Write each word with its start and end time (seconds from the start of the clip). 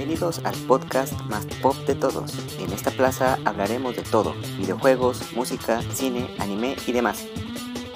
Bienvenidos 0.00 0.40
al 0.46 0.54
podcast 0.66 1.12
más 1.26 1.44
pop 1.60 1.76
de 1.86 1.94
todos. 1.94 2.32
En 2.58 2.72
esta 2.72 2.90
plaza 2.90 3.38
hablaremos 3.44 3.94
de 3.94 4.02
todo, 4.02 4.32
videojuegos, 4.56 5.34
música, 5.34 5.82
cine, 5.92 6.26
anime 6.38 6.74
y 6.86 6.92
demás. 6.92 7.26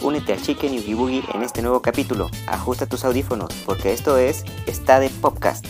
Únete 0.03 0.35
a 0.35 0.37
Chicken 0.37 0.75
y 0.75 0.93
Boogie 0.93 1.25
en 1.33 1.43
este 1.43 1.63
nuevo 1.63 1.81
capítulo. 1.81 2.29
Ajusta 2.47 2.85
tus 2.85 3.07
audífonos 3.07 3.55
porque 3.65 3.95
esto 3.95 4.19
es 4.19 4.45
Está 4.67 5.01
de 5.01 5.09
Podcast. 5.09 5.65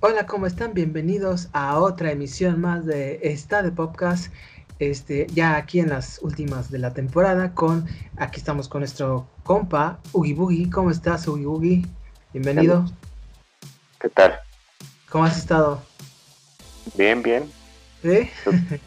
Hola, 0.00 0.24
¿cómo 0.26 0.46
están? 0.46 0.72
Bienvenidos 0.72 1.50
a 1.52 1.78
otra 1.78 2.12
emisión 2.12 2.62
más 2.62 2.86
de 2.86 3.20
Está 3.24 3.62
de 3.62 3.72
Podcast. 3.72 4.32
Este, 4.78 5.26
ya 5.34 5.56
aquí 5.56 5.80
en 5.80 5.88
las 5.88 6.20
últimas 6.22 6.70
de 6.70 6.78
la 6.78 6.94
temporada 6.94 7.52
con 7.52 7.86
aquí 8.16 8.38
estamos 8.38 8.68
con 8.68 8.82
nuestro 8.82 9.26
compa 9.42 9.98
Ugi 10.12 10.34
Boogie. 10.34 10.70
¿Cómo 10.70 10.92
estás, 10.92 11.26
Ugi 11.26 11.44
Boogie? 11.44 11.86
Bienvenido. 12.32 12.84
¿Qué 14.00 14.08
tal? 14.08 14.38
¿Cómo 15.08 15.24
has 15.24 15.36
estado? 15.36 15.82
Bien, 16.96 17.22
bien. 17.24 17.50
¿Sí? 18.02 18.30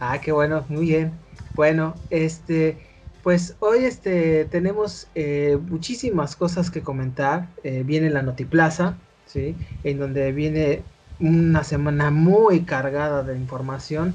ah, 0.00 0.18
qué 0.18 0.32
bueno, 0.32 0.64
muy 0.70 0.86
bien. 0.86 1.12
Bueno, 1.54 1.94
este, 2.08 2.78
pues 3.22 3.54
hoy 3.60 3.84
este 3.84 4.46
tenemos 4.46 5.08
eh, 5.14 5.58
muchísimas 5.60 6.36
cosas 6.36 6.70
que 6.70 6.80
comentar. 6.80 7.48
Eh, 7.64 7.82
viene 7.84 8.08
la 8.08 8.22
Notiplaza, 8.22 8.96
¿sí? 9.26 9.54
En 9.84 9.98
donde 9.98 10.32
viene 10.32 10.82
una 11.20 11.64
semana 11.64 12.10
muy 12.10 12.62
cargada 12.62 13.22
de 13.22 13.36
información. 13.36 14.14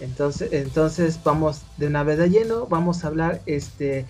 Entonces, 0.00 0.52
entonces 0.52 1.20
vamos 1.22 1.62
de 1.76 1.86
una 1.86 2.02
vez 2.02 2.18
de 2.18 2.30
lleno, 2.30 2.66
vamos 2.66 3.04
a 3.04 3.08
hablar 3.08 3.40
este, 3.46 4.06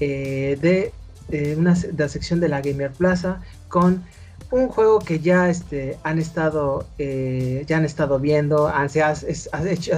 eh, 0.00 0.58
de, 0.60 1.56
una, 1.56 1.74
de 1.74 1.92
la 1.96 2.08
sección 2.08 2.40
de 2.40 2.48
la 2.48 2.60
Gamer 2.60 2.92
Plaza 2.92 3.40
con 3.68 4.04
un 4.50 4.68
juego 4.68 5.00
que 5.00 5.20
ya 5.20 5.48
este, 5.48 5.98
han 6.02 6.18
estado 6.18 6.86
eh, 6.98 7.64
ya 7.66 7.78
han 7.78 7.84
estado 7.84 8.18
viendo, 8.18 8.68
han, 8.68 8.88
ha, 9.02 9.08
ha, 9.08 9.14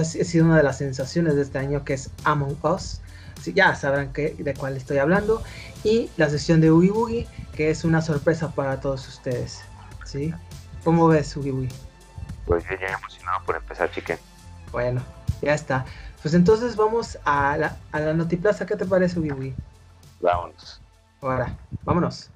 sido 0.03 0.45
una 0.45 0.57
de 0.57 0.63
las 0.63 0.77
sensaciones 0.77 1.35
de 1.35 1.43
este 1.43 1.59
año 1.59 1.83
que 1.85 1.93
es 1.93 2.09
Among 2.23 2.57
Us. 2.63 3.01
ya 3.53 3.75
sabrán 3.75 4.11
que, 4.13 4.35
de 4.37 4.53
cuál 4.53 4.75
estoy 4.75 4.97
hablando. 4.97 5.43
Y 5.83 6.09
la 6.17 6.29
sección 6.29 6.59
de 6.59 6.71
Ugi 6.71 6.89
Boogie, 6.89 7.27
que 7.55 7.69
es 7.69 7.85
una 7.85 8.01
sorpresa 8.01 8.51
para 8.51 8.81
todos 8.81 9.07
ustedes. 9.07 9.61
¿sí? 10.05 10.33
¿Cómo 10.83 11.07
ves, 11.07 11.35
Ugi 11.37 11.51
Boogie? 11.51 11.69
Pues 12.45 12.63
ya 12.63 12.87
emocionado 12.87 13.45
por 13.45 13.57
empezar, 13.57 13.91
chique. 13.91 14.17
Bueno, 14.71 15.01
ya 15.41 15.53
está. 15.53 15.85
Pues 16.21 16.33
entonces 16.33 16.75
vamos 16.75 17.17
a 17.25 17.57
la, 17.57 17.77
a 17.91 17.99
la 17.99 18.13
Notiplaza. 18.13 18.65
¿Qué 18.65 18.75
te 18.75 18.85
parece, 18.85 19.19
Ugi 19.19 19.55
Vámonos. 20.19 20.81
Ahora, 21.21 21.55
vámonos. 21.83 22.29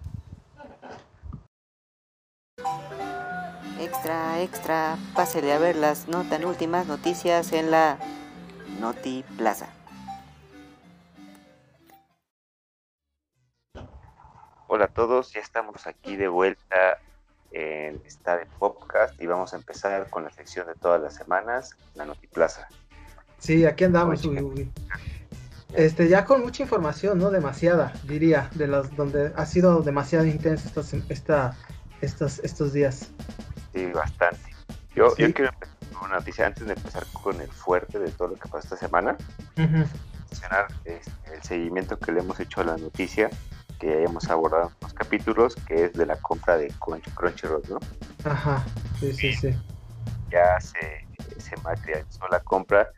Extra, 3.80 4.42
extra, 4.42 4.98
pásele 5.16 5.54
a 5.54 5.58
ver 5.58 5.76
las 5.76 6.08
no 6.08 6.24
tan 6.24 6.46
últimas 6.46 6.86
noticias 6.86 7.52
en 7.52 7.72
la 7.72 7.98
Notiplaza. 8.80 9.68
Hola 14.68 14.86
a 14.86 14.88
todos, 14.88 15.34
ya 15.34 15.42
estamos 15.42 15.86
aquí 15.88 16.16
de 16.16 16.28
vuelta 16.28 17.00
en 17.52 18.02
esta 18.06 18.38
de 18.38 18.46
podcast 18.46 19.20
y 19.22 19.26
vamos 19.26 19.54
a 19.54 19.58
empezar 19.58 20.10
con 20.10 20.24
la 20.24 20.30
sección 20.30 20.68
de 20.68 20.76
todas 20.76 21.02
las 21.02 21.16
semanas, 21.16 21.76
la 21.96 22.06
Notiplaza. 22.06 22.70
Sí, 23.42 23.66
aquí 23.66 23.86
andamos, 23.86 24.22
Este, 25.74 26.08
ya 26.08 26.26
con 26.26 26.42
mucha 26.42 26.62
información, 26.64 27.18
¿no? 27.18 27.32
Demasiada, 27.32 27.92
diría, 28.04 28.50
de 28.54 28.68
los 28.68 28.96
donde 28.96 29.34
ha 29.36 29.46
sido 29.46 29.82
demasiado 29.82 30.26
intenso 30.26 30.84
esta, 31.10 31.58
estos, 32.02 32.40
estos 32.40 32.72
días. 32.72 33.10
Sí, 33.74 33.88
bastante. 33.88 34.40
Yo, 34.96 35.16
yo 35.18 35.34
quiero 35.34 35.52
empezar 35.54 35.78
con 35.94 36.10
una 36.10 36.20
noticia 36.20 36.46
antes 36.46 36.68
de 36.68 36.74
empezar 36.74 37.04
con 37.24 37.42
el 37.42 37.50
fuerte 37.50 37.98
de 37.98 38.12
todo 38.12 38.28
lo 38.30 38.36
que 38.36 38.48
pasó 38.48 38.60
esta 38.60 38.78
semana. 38.78 39.18
Mencionar 39.56 40.68
este, 40.86 41.12
el 41.34 41.42
seguimiento 41.42 41.98
que 41.98 42.12
le 42.12 42.20
hemos 42.20 42.40
hecho 42.40 42.62
a 42.62 42.66
la 42.66 42.78
noticia 42.78 43.30
que 43.80 43.88
ya 43.88 43.94
hemos 44.04 44.30
abordado 44.30 44.68
en 44.68 44.76
los 44.82 44.94
capítulos, 44.94 45.56
que 45.68 45.86
es 45.86 45.94
de 45.94 46.06
la 46.06 46.16
compra 46.18 46.58
de 46.58 46.72
Crunchyroll, 47.16 47.64
¿no? 47.68 47.80
Ajá, 48.24 48.64
sí, 49.00 49.12
sí, 49.12 49.34
sí. 49.34 49.56
Ya 50.30 50.60
se, 50.62 51.08
se 51.52 51.62
materializó 51.62 52.28
la 52.30 52.40
compra 52.40 52.90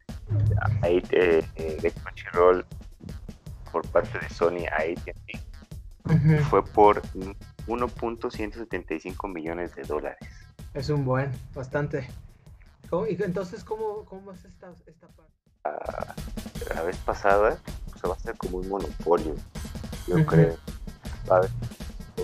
ahí, 0.81 1.03
eh, 1.11 1.43
de 1.81 1.91
Crunchyroll 1.91 2.65
por 3.71 3.87
parte 3.87 4.19
de 4.19 4.29
Sony 4.29 4.65
a 4.71 4.81
AT&T. 4.81 5.39
Fue 6.49 6.63
por 6.63 7.01
1.175 7.67 9.33
millones 9.33 9.75
de 9.75 9.83
dólares. 9.83 10.29
Es 10.73 10.89
un 10.89 11.05
buen, 11.05 11.31
bastante. 11.53 12.07
¿Y 13.09 13.23
entonces 13.23 13.63
cómo, 13.63 14.05
cómo 14.05 14.33
es 14.33 14.45
esta, 14.45 14.71
esta 14.85 15.07
parte? 15.07 15.31
Ah, 15.63 16.13
la 16.75 16.83
vez 16.83 16.97
pasada 16.97 17.57
se 17.99 18.07
va 18.07 18.13
a 18.13 18.19
ser 18.19 18.37
como 18.37 18.57
un 18.57 18.69
monopolio, 18.69 19.33
yo 20.07 20.23
creo. 20.25 20.57
Va 21.29 21.35
a 21.35 21.39
haber 21.39 21.49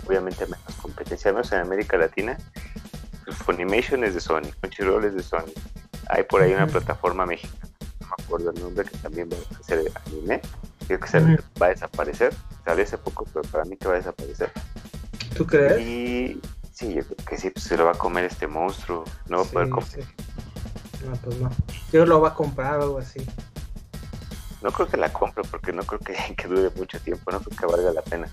obviamente 0.06 0.46
menos 0.46 0.76
competencia, 0.82 1.32
menos 1.32 1.52
en 1.54 1.60
América 1.60 1.98
Latina. 1.98 2.38
Funimation 3.46 4.04
es 4.04 4.14
de 4.14 4.20
Sony, 4.20 4.52
Crunchyroll 4.60 5.06
es 5.06 5.16
de 5.16 5.24
Sony. 5.24 5.54
Hay 6.10 6.24
por 6.24 6.42
ahí 6.42 6.54
una 6.54 6.68
plataforma 6.68 7.26
mexicana 7.26 7.70
me 8.10 8.24
acuerdo 8.24 8.52
el 8.52 8.62
nombre, 8.62 8.86
que 8.86 8.98
también 8.98 9.30
va 9.30 9.38
a 9.60 9.64
ser 9.64 9.92
anime. 10.06 10.42
Creo 10.88 11.00
que 11.00 11.08
se 11.08 11.20
va 11.20 11.68
a 11.68 11.70
desaparecer. 11.70 12.34
Salió 12.66 12.84
hace 12.84 12.98
poco, 12.98 13.26
pero 13.32 13.44
para 13.50 13.66
mí 13.66 13.78
que 13.78 13.88
va 13.88 13.94
a 13.94 13.98
desaparecer. 13.98 14.52
¿Tú 15.36 15.46
crees? 15.46 15.80
Y 15.80 16.42
sí, 16.74 16.94
yo 16.96 17.04
creo 17.04 17.18
que 17.28 17.38
sí, 17.38 17.50
pues 17.52 17.66
se 17.66 17.78
lo 17.78 17.86
va 17.86 17.92
a 17.92 17.98
comer 17.98 18.26
este 18.26 18.48
monstruo. 18.48 19.04
No 19.28 19.38
va 19.38 19.44
a 19.44 19.46
poder 19.48 19.70
comer. 19.70 20.06
No, 21.06 21.14
pues 21.24 21.40
no. 21.40 21.50
Yo 21.92 22.06
lo 22.06 22.22
va 22.22 22.30
a 22.30 22.34
comprar 22.34 22.80
o 22.80 22.84
algo 22.84 22.98
así. 22.98 23.26
No 24.62 24.72
creo 24.72 24.88
que 24.88 24.98
la 24.98 25.14
compre 25.14 25.44
porque 25.50 25.72
no 25.72 25.84
creo 25.84 26.00
que, 26.00 26.16
que 26.36 26.48
dure 26.48 26.70
mucho 26.76 27.00
tiempo, 27.00 27.32
no 27.32 27.40
creo 27.40 27.58
que 27.58 27.66
valga 27.66 27.94
la 27.94 28.02
pena. 28.02 28.28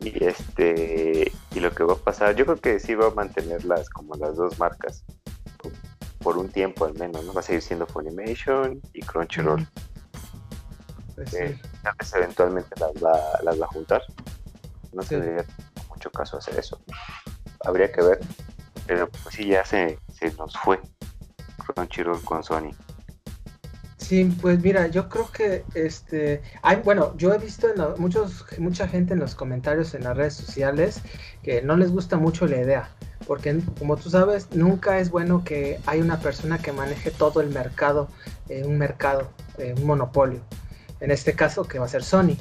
Y 0.00 0.24
este 0.24 1.32
y 1.52 1.60
lo 1.60 1.70
que 1.70 1.84
va 1.84 1.94
a 1.94 1.96
pasar, 1.96 2.34
yo 2.34 2.44
creo 2.44 2.56
que 2.56 2.80
sí 2.80 2.94
va 2.94 3.06
a 3.06 3.10
mantener 3.10 3.64
las 3.64 3.88
como 3.88 4.14
las 4.16 4.36
dos 4.36 4.58
marcas 4.58 5.04
por 6.22 6.38
un 6.38 6.48
tiempo 6.48 6.84
al 6.84 6.94
menos, 6.94 7.24
¿no? 7.24 7.32
Va 7.32 7.40
a 7.40 7.42
seguir 7.42 7.62
siendo 7.62 7.86
Funimation 7.86 8.80
y 8.92 9.00
Crunchyroll. 9.00 9.66
Pues 11.14 11.30
tal 11.30 11.94
vez 11.98 12.14
eventualmente 12.14 12.80
las 12.80 12.92
va, 13.02 13.18
las 13.42 13.60
va 13.60 13.64
a 13.66 13.68
juntar. 13.68 14.02
No 14.92 15.02
tendría 15.02 15.44
mucho 15.88 16.10
caso 16.10 16.38
hacer 16.38 16.58
eso. 16.58 16.80
Habría 17.64 17.90
que 17.92 18.02
ver. 18.02 18.20
Pero 18.86 19.08
pues 19.08 19.34
sí, 19.34 19.46
ya 19.46 19.64
se, 19.64 19.98
se 20.12 20.32
nos 20.34 20.56
fue 20.58 20.80
Crunchyroll 21.66 22.22
con 22.24 22.42
Sony. 22.42 22.70
Sí, 23.98 24.24
pues 24.42 24.60
mira, 24.60 24.88
yo 24.88 25.08
creo 25.08 25.30
que 25.30 25.64
este, 25.74 26.42
hay, 26.62 26.76
bueno, 26.76 27.16
yo 27.16 27.32
he 27.32 27.38
visto 27.38 27.68
en 27.68 27.80
muchos, 27.98 28.44
mucha 28.58 28.88
gente 28.88 29.14
en 29.14 29.20
los 29.20 29.34
comentarios 29.34 29.94
en 29.94 30.04
las 30.04 30.16
redes 30.16 30.34
sociales 30.34 31.00
que 31.42 31.62
no 31.62 31.76
les 31.76 31.92
gusta 31.92 32.16
mucho 32.16 32.46
la 32.46 32.56
idea 32.56 32.90
porque 33.32 33.62
como 33.78 33.96
tú 33.96 34.10
sabes, 34.10 34.48
nunca 34.52 34.98
es 34.98 35.08
bueno 35.08 35.42
que 35.42 35.80
haya 35.86 36.02
una 36.02 36.20
persona 36.20 36.58
que 36.58 36.70
maneje 36.70 37.10
todo 37.10 37.40
el 37.40 37.48
mercado, 37.48 38.08
eh, 38.50 38.62
un 38.62 38.76
mercado, 38.76 39.30
eh, 39.56 39.72
un 39.74 39.86
monopolio. 39.86 40.40
En 41.00 41.10
este 41.10 41.32
caso, 41.32 41.64
que 41.64 41.78
va 41.78 41.86
a 41.86 41.88
ser 41.88 42.04
Sony, 42.04 42.36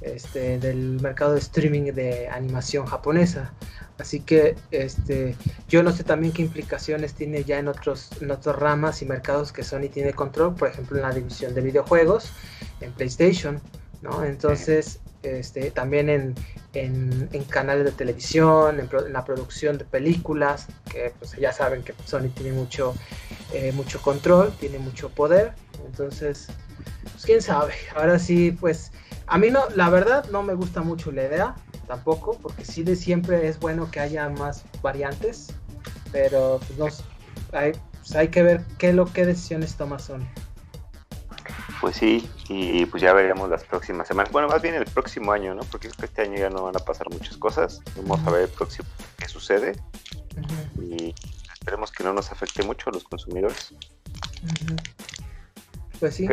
este, 0.00 0.58
del 0.58 1.00
mercado 1.00 1.34
de 1.34 1.38
streaming 1.38 1.92
de 1.92 2.26
animación 2.28 2.86
japonesa. 2.86 3.52
Así 4.00 4.18
que 4.18 4.56
este, 4.72 5.36
yo 5.68 5.84
no 5.84 5.92
sé 5.92 6.02
también 6.02 6.32
qué 6.32 6.42
implicaciones 6.42 7.14
tiene 7.14 7.44
ya 7.44 7.60
en 7.60 7.68
otros, 7.68 8.10
otras 8.28 8.56
ramas 8.56 9.00
y 9.00 9.06
mercados 9.06 9.52
que 9.52 9.62
Sony 9.62 9.90
tiene 9.92 10.12
control, 10.12 10.56
por 10.56 10.66
ejemplo 10.66 10.96
en 10.96 11.04
la 11.04 11.12
división 11.12 11.54
de 11.54 11.60
videojuegos, 11.60 12.32
en 12.80 12.90
PlayStation, 12.90 13.60
¿no? 14.02 14.24
Entonces, 14.24 14.98
este, 15.22 15.70
también 15.70 16.08
en, 16.08 16.34
en, 16.74 17.44
canales 17.48 17.84
de 17.84 17.92
televisión, 17.92 18.80
en, 18.80 18.88
la 19.12 19.24
producción 19.24 19.78
de 19.78 19.84
películas, 19.84 20.66
que 20.90 21.12
pues 21.18 21.32
ya 21.36 21.52
saben 21.52 21.82
que 21.82 21.94
Sony 22.04 22.28
tiene 22.34 22.52
mucho, 22.52 22.94
eh, 23.52 23.72
mucho 23.72 24.00
control, 24.00 24.52
tiene 24.58 24.78
mucho 24.78 25.08
poder, 25.10 25.52
entonces, 25.86 26.48
pues 27.12 27.24
quién 27.24 27.42
sabe, 27.42 27.74
ahora 27.94 28.18
sí, 28.18 28.52
pues 28.52 28.92
a 29.26 29.38
mí 29.38 29.50
no, 29.50 29.68
la 29.76 29.90
verdad 29.90 30.28
no 30.30 30.42
me 30.42 30.54
gusta 30.54 30.82
mucho 30.82 31.12
la 31.12 31.24
idea, 31.24 31.54
tampoco, 31.86 32.38
porque 32.40 32.64
sí 32.64 32.82
de 32.82 32.96
siempre 32.96 33.48
es 33.48 33.58
bueno 33.58 33.90
que 33.90 34.00
haya 34.00 34.28
más 34.28 34.64
variantes, 34.82 35.48
pero 36.10 36.60
pues, 36.66 36.78
no, 36.78 37.58
hay, 37.58 37.72
pues, 37.98 38.14
hay 38.16 38.28
que 38.28 38.42
ver 38.42 38.62
qué, 38.78 38.92
lo, 38.92 39.06
qué 39.12 39.26
decisiones 39.26 39.74
toma 39.76 39.98
Sony. 39.98 40.26
Pues 41.82 41.96
sí, 41.96 42.30
y 42.48 42.86
pues 42.86 43.02
ya 43.02 43.12
veremos 43.12 43.50
las 43.50 43.64
próximas 43.64 44.06
semanas. 44.06 44.30
Bueno, 44.30 44.46
más 44.46 44.62
bien 44.62 44.76
el 44.76 44.84
próximo 44.84 45.32
año, 45.32 45.52
¿no? 45.52 45.62
Porque 45.64 45.88
este 45.88 46.22
año 46.22 46.36
ya 46.36 46.48
no 46.48 46.62
van 46.62 46.76
a 46.76 46.78
pasar 46.78 47.10
muchas 47.10 47.36
cosas. 47.36 47.80
Vamos 47.96 48.24
a 48.24 48.30
ver 48.30 48.42
el 48.42 48.48
próximo 48.50 48.88
qué 49.18 49.26
sucede. 49.26 49.72
Y 50.80 51.12
esperemos 51.52 51.90
que 51.90 52.04
no 52.04 52.12
nos 52.12 52.30
afecte 52.30 52.62
mucho 52.62 52.88
a 52.88 52.92
los 52.92 53.02
consumidores. 53.02 53.74
Pues 55.98 56.14
sí. 56.14 56.28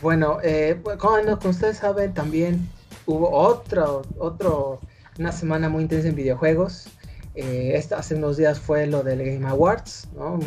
Bueno, 0.00 0.38
eh, 0.44 0.80
como 1.00 1.50
ustedes 1.50 1.78
saben, 1.78 2.14
también 2.14 2.68
hubo 3.06 3.28
otro, 3.28 4.02
otro, 4.18 4.78
una 5.18 5.32
semana 5.32 5.68
muy 5.68 5.82
intensa 5.82 6.06
en 6.06 6.14
videojuegos. 6.14 6.90
Eh, 7.34 7.72
esta, 7.74 7.98
hace 7.98 8.14
unos 8.14 8.36
días 8.36 8.60
fue 8.60 8.86
lo 8.86 9.02
del 9.02 9.18
Game 9.24 9.48
Awards, 9.48 10.06
¿no? 10.14 10.38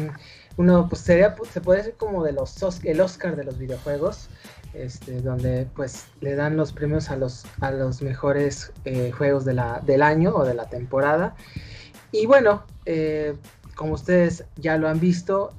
Uno, 0.58 0.88
pues 0.90 1.02
sería, 1.02 1.36
pues, 1.36 1.52
se 1.52 1.62
puede 1.62 1.80
decir 1.80 1.96
como 1.98 2.24
de 2.24 2.34
los, 2.34 2.58
el 2.84 3.02
Oscar 3.02 3.36
de 3.36 3.44
los 3.44 3.58
videojuegos, 3.58 4.30
este, 4.74 5.22
donde 5.22 5.68
pues 5.76 6.08
le 6.20 6.36
dan 6.36 6.58
los 6.58 6.74
premios 6.74 7.10
a 7.10 7.16
los, 7.16 7.46
a 7.62 7.72
los 7.72 8.02
mejores 8.02 8.72
eh, 8.86 9.12
juegos 9.12 9.46
del 9.46 10.02
año 10.02 10.36
o 10.36 10.44
de 10.44 10.54
la 10.54 10.70
temporada. 10.70 11.36
Y 12.12 12.26
bueno, 12.26 12.64
eh, 12.86 13.36
como 13.76 13.94
ustedes 13.94 14.46
ya 14.56 14.78
lo 14.78 14.90
han 14.90 15.00
visto, 15.00 15.54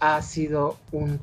ha 0.00 0.22
sido 0.22 0.76
un 0.92 1.20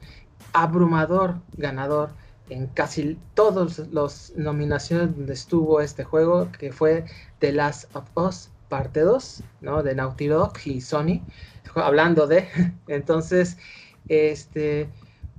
abrumador 0.53 1.35
ganador 1.57 2.11
en 2.49 2.67
casi 2.67 3.17
todas 3.33 3.79
las 3.91 4.33
nominaciones 4.35 5.15
donde 5.15 5.33
estuvo 5.33 5.81
este 5.81 6.03
juego, 6.03 6.49
que 6.57 6.71
fue 6.71 7.05
The 7.39 7.51
Last 7.51 7.93
of 7.95 8.05
Us 8.15 8.49
parte 8.73 9.01
2, 9.01 9.43
¿no? 9.61 9.83
De 9.83 9.93
Naughty 9.93 10.25
Dog 10.25 10.53
y 10.65 10.81
Sony, 10.81 11.21
hablando 11.75 12.25
de, 12.25 12.47
entonces, 12.87 13.59
este, 14.07 14.89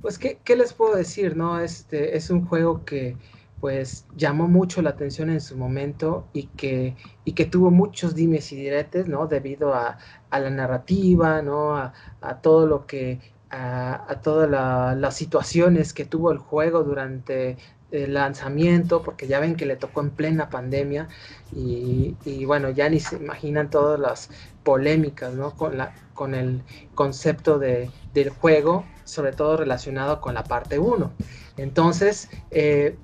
pues, 0.01 0.21
¿qué, 0.21 0.57
les 0.57 0.73
puedo 0.73 0.95
decir, 0.95 1.37
no? 1.37 1.59
Este, 1.59 2.17
es 2.17 2.31
un 2.31 2.47
juego 2.47 2.85
que, 2.85 3.17
pues, 3.59 4.07
llamó 4.15 4.47
mucho 4.47 4.83
la 4.83 4.91
atención 4.91 5.31
en 5.31 5.41
su 5.41 5.57
momento 5.57 6.29
y 6.33 6.45
que, 6.47 6.95
y 7.25 7.33
que 7.33 7.45
tuvo 7.45 7.73
muchos 7.73 8.15
dimes 8.15 8.53
y 8.53 8.57
diretes, 8.57 9.09
¿no? 9.09 9.27
Debido 9.27 9.75
a, 9.75 9.99
la 10.31 10.51
narrativa, 10.51 11.43
¿no? 11.43 11.77
A, 11.77 11.93
todo 12.41 12.69
lo 12.69 12.87
que 12.87 13.19
a, 13.51 14.21
todas 14.23 14.49
las 14.49 15.17
situaciones 15.17 15.93
que 15.93 16.05
tuvo 16.05 16.31
el 16.31 16.39
juego 16.39 16.85
durante 16.85 17.57
el 17.95 18.15
lanzamiento, 18.15 19.03
porque 19.03 19.27
ya 19.27 19.41
ven 19.41 19.57
que 19.57 19.67
le 19.67 19.77
tocó 19.77 20.01
en 20.01 20.11
plena 20.11 20.51
pandemia 20.51 21.09
y, 21.53 22.45
bueno, 22.47 22.71
ya 22.71 22.89
ni 22.89 23.01
se 23.01 23.17
imaginan 23.17 23.71
todas 23.71 24.01
las 24.01 24.31
polémicas 24.65 25.35
¿no? 25.35 25.55
con, 25.55 25.79
la, 25.79 25.95
con 26.15 26.35
el 26.35 26.63
concepto 26.95 27.59
de, 27.59 27.91
del 28.13 28.31
juego, 28.31 28.85
sobre 29.05 29.33
todo 29.33 29.57
relacionado 29.57 30.21
con 30.21 30.35
la 30.35 30.45
parte 30.45 30.79
1. 30.79 31.13
Entonces, 31.57 32.29
eh, 32.51 32.97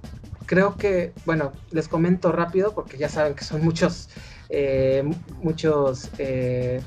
creo 0.47 0.77
que, 0.77 1.13
bueno, 1.27 1.53
les 1.71 1.87
comento 1.87 2.33
rápido 2.33 2.75
porque 2.75 2.99
ya 2.99 3.09
saben 3.09 3.35
que 3.35 3.45
son 3.45 3.63
muchos, 3.63 4.09
eh, 4.49 5.09
muchos 5.43 6.11
eh, 6.19 6.83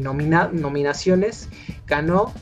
nominaciones. 0.00 1.48
Ganó 1.86 2.32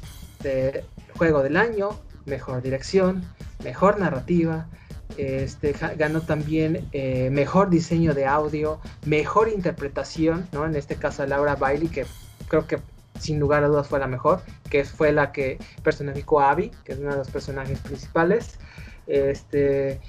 de 0.42 0.84
Juego 1.16 1.42
del 1.42 1.56
Año, 1.56 2.00
Mejor 2.26 2.60
Dirección, 2.62 3.24
Mejor 3.62 4.00
Narrativa, 4.00 4.66
este, 5.16 5.74
ganó 5.96 6.20
también 6.20 6.88
eh, 6.92 7.30
mejor 7.30 7.70
diseño 7.70 8.14
de 8.14 8.26
audio, 8.26 8.80
mejor 9.06 9.48
interpretación, 9.48 10.46
¿no? 10.52 10.64
En 10.66 10.74
este 10.76 10.96
caso 10.96 11.26
Laura 11.26 11.56
Bailey, 11.56 11.88
que 11.88 12.06
creo 12.48 12.66
que 12.66 12.78
sin 13.18 13.38
lugar 13.38 13.64
a 13.64 13.68
dudas 13.68 13.88
fue 13.88 13.98
la 13.98 14.06
mejor, 14.06 14.42
que 14.70 14.84
fue 14.84 15.12
la 15.12 15.32
que 15.32 15.58
personificó 15.82 16.40
a 16.40 16.50
Abby, 16.50 16.70
que 16.84 16.92
es 16.92 16.98
uno 16.98 17.10
de 17.10 17.16
los 17.18 17.30
personajes 17.30 17.78
principales. 17.78 18.58
Este, 19.06 20.00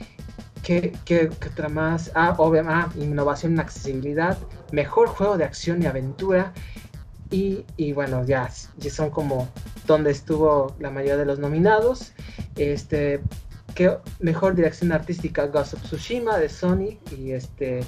¿qué, 0.63 0.91
qué, 1.05 1.29
otra 1.29 1.69
más? 1.69 2.11
Ah, 2.15 2.35
obviamente, 2.37 2.73
ah, 2.75 2.89
innovación 3.01 3.53
en 3.53 3.59
accesibilidad, 3.59 4.37
mejor 4.71 5.07
juego 5.07 5.37
de 5.37 5.45
acción 5.45 5.81
y 5.83 5.85
aventura. 5.85 6.53
Y, 7.31 7.65
y, 7.75 7.91
bueno, 7.93 8.23
ya, 8.25 8.49
ya 8.77 8.91
son 8.91 9.09
como 9.09 9.49
donde 9.87 10.11
estuvo 10.11 10.75
la 10.79 10.89
mayoría 10.89 11.17
de 11.17 11.25
los 11.25 11.39
nominados. 11.39 12.13
Este, 12.55 13.21
mejor 14.19 14.55
dirección 14.55 14.91
artística 14.91 15.47
Ghost 15.47 15.73
of 15.73 15.81
Tsushima 15.83 16.37
de 16.37 16.49
Sony 16.49 16.97
y 17.17 17.31
este 17.31 17.83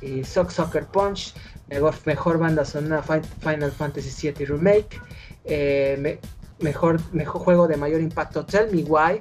y 0.00 0.24
Sock 0.24 0.50
Soccer 0.50 0.86
Punch 0.86 1.34
mejor, 1.68 1.94
mejor 2.04 2.38
banda 2.38 2.64
sonora 2.64 3.02
Final 3.02 3.72
Fantasy 3.72 4.32
VII 4.32 4.46
Remake 4.46 5.00
eh, 5.44 6.18
mejor 6.60 7.00
mejor 7.12 7.40
juego 7.40 7.68
de 7.68 7.76
mayor 7.76 8.00
impacto. 8.00 8.44
Tell 8.44 8.70
Me 8.72 8.82
Why 8.82 9.20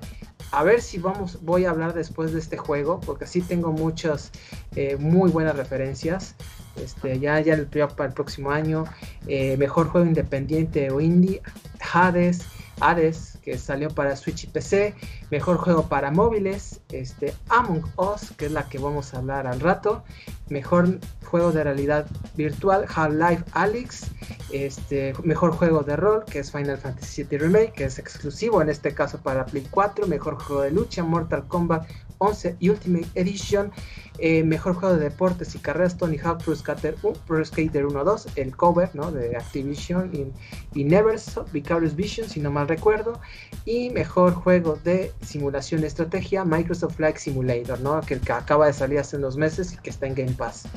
a 0.52 0.64
ver 0.64 0.82
si 0.82 0.98
vamos 0.98 1.42
voy 1.42 1.66
a 1.66 1.70
hablar 1.70 1.94
después 1.94 2.34
de 2.34 2.40
este 2.40 2.58
juego 2.58 3.00
porque 3.00 3.26
sí 3.26 3.42
tengo 3.42 3.72
muchas 3.72 4.32
eh, 4.76 4.98
muy 4.98 5.32
buenas 5.32 5.56
referencias. 5.56 6.36
Este, 6.76 7.20
ya 7.20 7.40
ya 7.42 7.58
para 7.96 8.10
el 8.10 8.14
próximo 8.14 8.52
año. 8.52 8.86
Eh, 9.28 9.58
mejor 9.58 9.88
juego 9.88 10.06
independiente 10.06 10.90
o 10.92 11.02
indie 11.02 11.42
Hades 11.94 12.44
Hades, 12.82 13.38
que 13.42 13.58
salió 13.58 13.90
para 13.90 14.16
Switch 14.16 14.44
y 14.44 14.48
PC, 14.48 14.96
mejor 15.30 15.58
juego 15.58 15.88
para 15.88 16.12
móviles, 16.12 16.82
este, 16.92 17.34
Among 17.50 17.84
Us, 17.96 18.32
que 18.38 18.48
es 18.48 18.52
la 18.52 18.68
que 18.68 18.80
vamos 18.80 19.14
a 19.14 19.20
hablar 19.20 19.48
al 19.48 19.60
rato, 19.60 20.04
mejor 20.50 21.00
juego 21.24 21.52
de 21.52 21.64
realidad 21.64 22.08
virtual, 22.36 22.86
Half-Life 22.94 23.46
Alyx, 23.54 24.08
este, 24.52 25.14
mejor 25.24 25.52
juego 25.52 25.84
de 25.84 25.96
rol, 25.96 26.26
que 26.26 26.40
es 26.40 26.52
Final 26.52 26.78
Fantasy 26.78 27.24
VII 27.24 27.38
Remake, 27.38 27.74
que 27.74 27.84
es 27.86 28.00
exclusivo 28.00 28.62
en 28.62 28.70
este 28.70 28.94
caso 28.94 29.20
para 29.20 29.46
Play 29.46 29.66
4, 29.72 30.08
mejor 30.08 30.42
juego 30.42 30.64
de 30.64 30.72
lucha, 30.72 31.04
Mortal 31.04 31.48
Kombat 31.48 31.88
11 32.22 32.58
Ultimate 32.62 33.08
Edition, 33.16 33.72
eh, 34.20 34.44
mejor 34.44 34.76
juego 34.76 34.96
de 34.96 35.06
deportes 35.06 35.56
y 35.56 35.60
carreras 35.60 35.98
Tony 35.98 36.18
Hawk 36.20 36.44
Pro 36.44 36.56
Skater, 36.56 36.96
Pro 37.26 37.44
Skater 37.44 37.86
1-2, 37.86 38.28
el 38.36 38.56
cover 38.56 38.90
¿no? 38.94 39.12
de 39.12 39.36
Activision 39.36 40.12
y, 40.14 40.80
y 40.80 40.84
Never 40.84 41.20
Vicarious 41.52 41.96
Vision, 41.96 42.30
si 42.30 42.40
no 42.40 42.52
mal 42.52 42.68
recuerdo, 42.68 43.20
y 43.66 43.90
mejor 43.90 44.34
juego 44.34 44.78
de 44.84 45.12
simulación 45.22 45.82
de 45.82 45.88
estrategia 45.88 46.46
Microsoft 46.46 46.96
Flight 46.96 47.18
Simulator, 47.18 47.80
¿no? 47.82 48.00
que, 48.02 48.20
que 48.20 48.32
acaba 48.32 48.68
de 48.68 48.74
salir 48.74 49.00
hace 49.00 49.18
unos 49.18 49.36
meses 49.36 49.74
y 49.74 49.78
que 49.78 49.90
está 49.90 50.06
en 50.06 50.14
Game 50.14 50.34
Pass. 50.34 50.68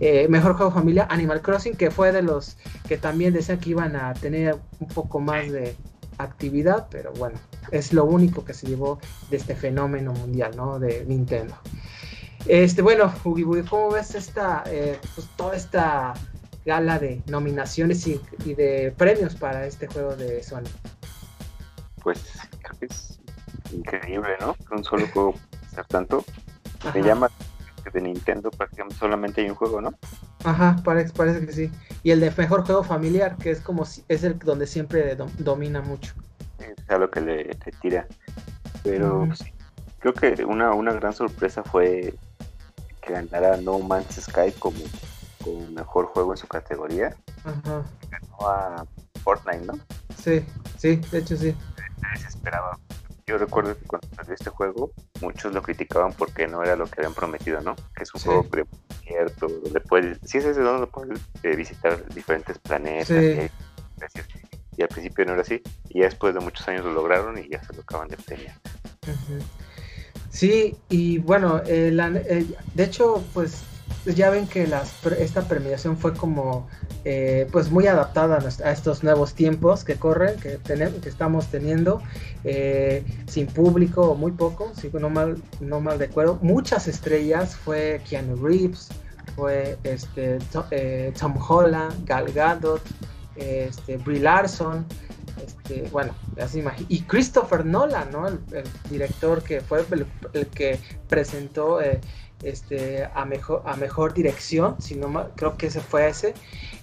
Eh, 0.00 0.26
mejor 0.28 0.54
juego 0.54 0.72
familia 0.72 1.06
Animal 1.08 1.40
Crossing, 1.40 1.76
que 1.76 1.90
fue 1.90 2.12
de 2.12 2.20
los 2.20 2.56
que 2.88 2.98
también 2.98 3.32
decían 3.32 3.58
que 3.58 3.70
iban 3.70 3.94
a 3.96 4.12
tener 4.12 4.58
un 4.80 4.88
poco 4.88 5.20
más 5.20 5.50
de 5.50 5.76
actividad, 6.18 6.88
pero 6.90 7.12
bueno, 7.12 7.38
es 7.70 7.92
lo 7.92 8.04
único 8.04 8.44
que 8.44 8.54
se 8.54 8.66
llevó 8.66 8.98
de 9.30 9.36
este 9.36 9.54
fenómeno 9.54 10.12
mundial, 10.12 10.56
¿no? 10.56 10.78
De 10.78 11.04
Nintendo. 11.04 11.54
Este, 12.46 12.82
bueno, 12.82 13.12
Ugi, 13.24 13.44
¿cómo 13.68 13.90
ves 13.90 14.14
esta, 14.14 14.64
eh, 14.66 14.98
pues, 15.14 15.28
toda 15.36 15.56
esta 15.56 16.14
gala 16.66 16.98
de 16.98 17.22
nominaciones 17.26 18.06
y, 18.06 18.20
de 18.54 18.92
premios 18.96 19.34
para 19.34 19.66
este 19.66 19.86
juego 19.86 20.14
de 20.16 20.42
Sony? 20.42 20.68
Pues 22.02 22.20
creo 22.60 22.78
que 22.80 22.86
es 22.86 23.18
increíble, 23.72 24.36
¿no? 24.40 24.54
Que 24.54 24.74
un 24.74 24.84
solo 24.84 25.06
juego 25.08 25.34
ser 25.74 25.86
tanto. 25.86 26.24
Me 26.94 27.02
llama 27.02 27.30
de 27.92 28.00
Nintendo 28.00 28.50
prácticamente 28.50 28.98
solamente 28.98 29.40
hay 29.40 29.50
un 29.50 29.54
juego, 29.54 29.80
¿no? 29.80 29.94
Ajá, 30.44 30.76
parece, 30.84 31.12
parece 31.14 31.46
que 31.46 31.52
sí. 31.52 31.70
Y 32.02 32.10
el 32.10 32.20
de 32.20 32.30
mejor 32.36 32.64
juego 32.66 32.84
familiar, 32.84 33.36
que 33.36 33.50
es 33.50 33.60
como 33.60 33.84
es 33.84 34.24
el 34.24 34.38
donde 34.38 34.66
siempre 34.66 35.16
domina 35.38 35.80
mucho. 35.80 36.14
Es 36.58 36.90
a 36.90 36.98
lo 36.98 37.10
que 37.10 37.20
le, 37.22 37.44
tira. 37.80 38.06
Pero 38.82 39.26
creo 39.98 40.12
que 40.12 40.44
una, 40.44 40.72
una 40.72 40.92
gran 40.92 41.14
sorpresa 41.14 41.64
fue 41.64 42.14
que 43.00 43.12
ganara 43.14 43.56
No 43.56 43.78
Man's 43.78 44.20
Sky 44.20 44.52
como, 44.58 44.76
como 45.42 45.66
mejor 45.68 46.06
juego 46.06 46.32
en 46.32 46.36
su 46.36 46.46
categoría. 46.46 47.16
Ajá. 47.44 47.82
Ganó 48.10 48.48
a 48.48 48.86
Fortnite, 49.22 49.64
¿no? 49.64 49.72
Sí, 50.22 50.44
sí, 50.76 50.96
de 50.96 51.18
hecho 51.18 51.36
sí. 51.36 51.56
Se 52.20 52.28
esperaba. 52.28 52.78
Yo 53.26 53.38
recuerdo 53.38 53.76
que 53.78 53.86
cuando 53.86 54.06
salió 54.14 54.34
este 54.34 54.50
juego, 54.50 54.92
muchos 55.22 55.54
lo 55.54 55.62
criticaban 55.62 56.12
porque 56.12 56.46
no 56.46 56.62
era 56.62 56.76
lo 56.76 56.86
que 56.86 57.00
habían 57.00 57.14
prometido, 57.14 57.60
¿no? 57.62 57.74
Que 57.96 58.02
es 58.02 58.14
un 58.14 58.20
juego 58.20 58.46
abierto, 59.02 59.48
donde 59.48 59.80
puedes, 59.80 60.18
sí 60.24 60.38
es 60.38 60.44
ese 60.44 60.60
donde 60.60 60.86
puedes 60.86 61.20
eh, 61.42 61.56
visitar 61.56 62.06
diferentes 62.14 62.58
planetas. 62.58 63.10
Y, 64.76 64.82
al 64.82 64.88
principio 64.88 65.24
no 65.24 65.32
era 65.34 65.42
así, 65.42 65.62
y 65.88 66.00
después 66.00 66.34
de 66.34 66.40
muchos 66.40 66.66
años 66.66 66.84
lo 66.84 66.92
lograron 66.92 67.38
y 67.38 67.48
ya 67.48 67.62
se 67.62 67.72
lo 67.74 67.82
acaban 67.82 68.08
de 68.08 68.16
premiar. 68.16 68.60
Sí, 70.30 70.76
y 70.88 71.18
bueno, 71.18 71.62
eh, 71.64 71.96
eh, 72.28 72.46
de 72.74 72.84
hecho, 72.84 73.24
pues 73.32 73.62
ya 74.04 74.30
ven 74.30 74.46
que 74.48 74.68
esta 75.18 75.48
premiación 75.48 75.96
fue 75.96 76.12
como 76.12 76.68
eh, 77.04 77.46
pues 77.52 77.70
muy 77.70 77.86
adaptada 77.86 78.38
a, 78.64 78.72
estos 78.72 79.02
nuevos 79.02 79.34
tiempos 79.34 79.84
que 79.84 79.96
corren, 79.96 80.38
que, 80.40 80.58
tenemos, 80.58 81.00
que 81.00 81.08
estamos 81.08 81.48
teniendo, 81.48 82.00
sin 83.26 83.46
público 83.46 84.14
muy 84.14 84.32
poco, 84.32 84.72
si 84.80 84.90
no 84.92 85.10
mal, 85.10 85.36
no 85.60 85.80
mal 85.80 85.98
recuerdo. 85.98 86.38
Muchas 86.42 86.88
estrellas, 86.88 87.56
fue 87.56 88.00
Keanu 88.08 88.36
Reeves, 88.36 88.88
fue 89.36 89.76
este, 89.84 90.38
Tom 91.18 91.36
Holland, 91.48 92.06
Gal 92.06 92.32
Gadot, 92.32 92.82
este, 93.36 93.96
Brie 93.98 94.20
Larson, 94.20 94.86
este, 95.44 95.88
bueno, 95.90 96.14
y 96.88 97.02
Christopher 97.02 97.64
Nolan, 97.64 98.10
¿no? 98.10 98.28
El, 98.28 98.38
director 98.88 99.42
que 99.42 99.60
fue 99.60 99.84
el, 100.32 100.46
que 100.48 100.78
presentó 101.08 101.80
eh, 101.80 102.00
este, 102.42 103.08
a, 103.14 103.24
mejor, 103.24 103.62
a 103.64 103.76
mejor 103.76 104.14
dirección, 104.14 104.80
si 104.80 104.94
no, 104.94 105.30
creo 105.36 105.56
que 105.56 105.66
ese 105.66 105.80
fue 105.80 106.08
ese. 106.08 106.34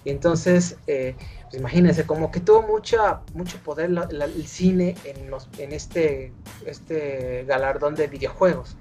Y 0.04 0.10
entonces, 0.10 0.76
eh, 0.86 1.14
pues 1.44 1.54
imagínense, 1.54 2.04
como 2.04 2.30
que 2.30 2.40
tuvo 2.40 2.62
mucha, 2.62 3.20
mucho 3.34 3.58
poder 3.58 3.90
el 4.10 4.46
cine 4.46 4.96
en, 5.04 5.72
este, 5.72 6.32
este 6.66 7.44
galardón 7.46 7.94
de 7.94 8.06
videojuegos. 8.06 8.76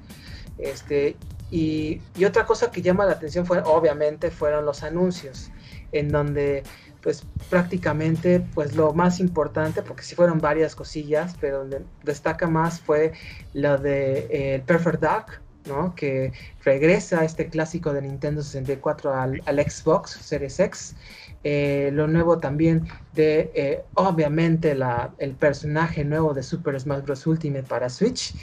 Este, 0.57 1.15
y, 1.51 2.01
otra 2.25 2.45
cosa 2.45 2.71
que 2.71 2.81
llama 2.81 3.05
la 3.05 3.13
atención 3.13 3.45
fue, 3.45 3.59
obviamente, 3.59 4.31
fueron 4.31 4.65
los 4.65 4.83
anuncios, 4.83 5.51
en 5.91 6.09
donde 6.09 6.63
pues 7.01 7.25
prácticamente 7.49 8.45
pues 8.53 8.75
lo 8.75 8.93
más 8.93 9.19
importante, 9.19 9.81
porque 9.81 10.03
sí 10.03 10.13
fueron 10.13 10.37
varias 10.37 10.75
cosillas, 10.75 11.35
pero 11.41 11.59
donde 11.59 11.81
destaca 12.03 12.47
más 12.47 12.79
fue 12.79 13.13
lo 13.53 13.79
de 13.79 14.27
eh, 14.29 14.63
Perfect 14.65 14.99
Dark, 14.99 15.40
¿no? 15.65 15.95
que 15.95 16.31
regresa 16.63 17.23
este 17.23 17.47
clásico 17.47 17.93
de 17.93 18.01
Nintendo 18.01 18.41
64 18.41 19.13
al, 19.13 19.41
Xbox 19.45 20.11
Series 20.11 20.59
X. 20.59 20.95
Eh, 21.43 21.89
lo 21.93 22.07
nuevo 22.07 22.39
también 22.39 22.87
de, 23.13 23.51
eh, 23.55 23.83
obviamente, 23.95 24.75
la, 24.75 25.13
el 25.17 25.33
personaje 25.33 26.03
nuevo 26.05 26.33
de 26.33 26.43
Super 26.43 26.79
Smash 26.79 27.03
Bros. 27.03 27.27
Ultimate 27.27 27.63
para 27.63 27.89
Switch. 27.89 28.33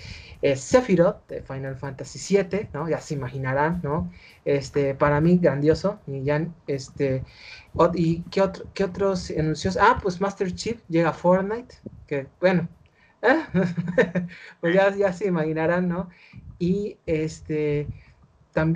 Sephiroth 0.55 1.27
de 1.27 1.43
Final 1.43 1.75
Fantasy 1.75 2.37
VII, 2.37 2.69
¿no? 2.73 2.89
Ya 2.89 3.01
se 3.01 3.15
imaginarán, 3.15 3.81
¿no? 3.83 4.09
Este, 4.45 4.95
para 4.95 5.21
mí, 5.21 5.37
grandioso. 5.39 5.99
Y 6.07 6.23
ya, 6.23 6.47
este, 6.69 7.25
¿Y 7.95 8.23
qué, 8.31 8.43
otro, 8.43 8.65
qué 8.75 8.85
otros 8.85 9.31
anuncios? 9.31 9.77
Ah, 9.77 9.99
pues 10.03 10.21
Master 10.21 10.53
Chief 10.53 10.81
llega 10.89 11.11
a 11.11 11.13
Fortnite, 11.13 11.77
que 12.07 12.27
bueno, 12.41 12.69
pues 14.61 14.75
ya, 14.75 14.95
ya 14.95 15.13
se 15.13 15.27
imaginarán, 15.27 15.89
¿no? 15.89 16.09
Y 16.59 16.99
este 17.07 17.89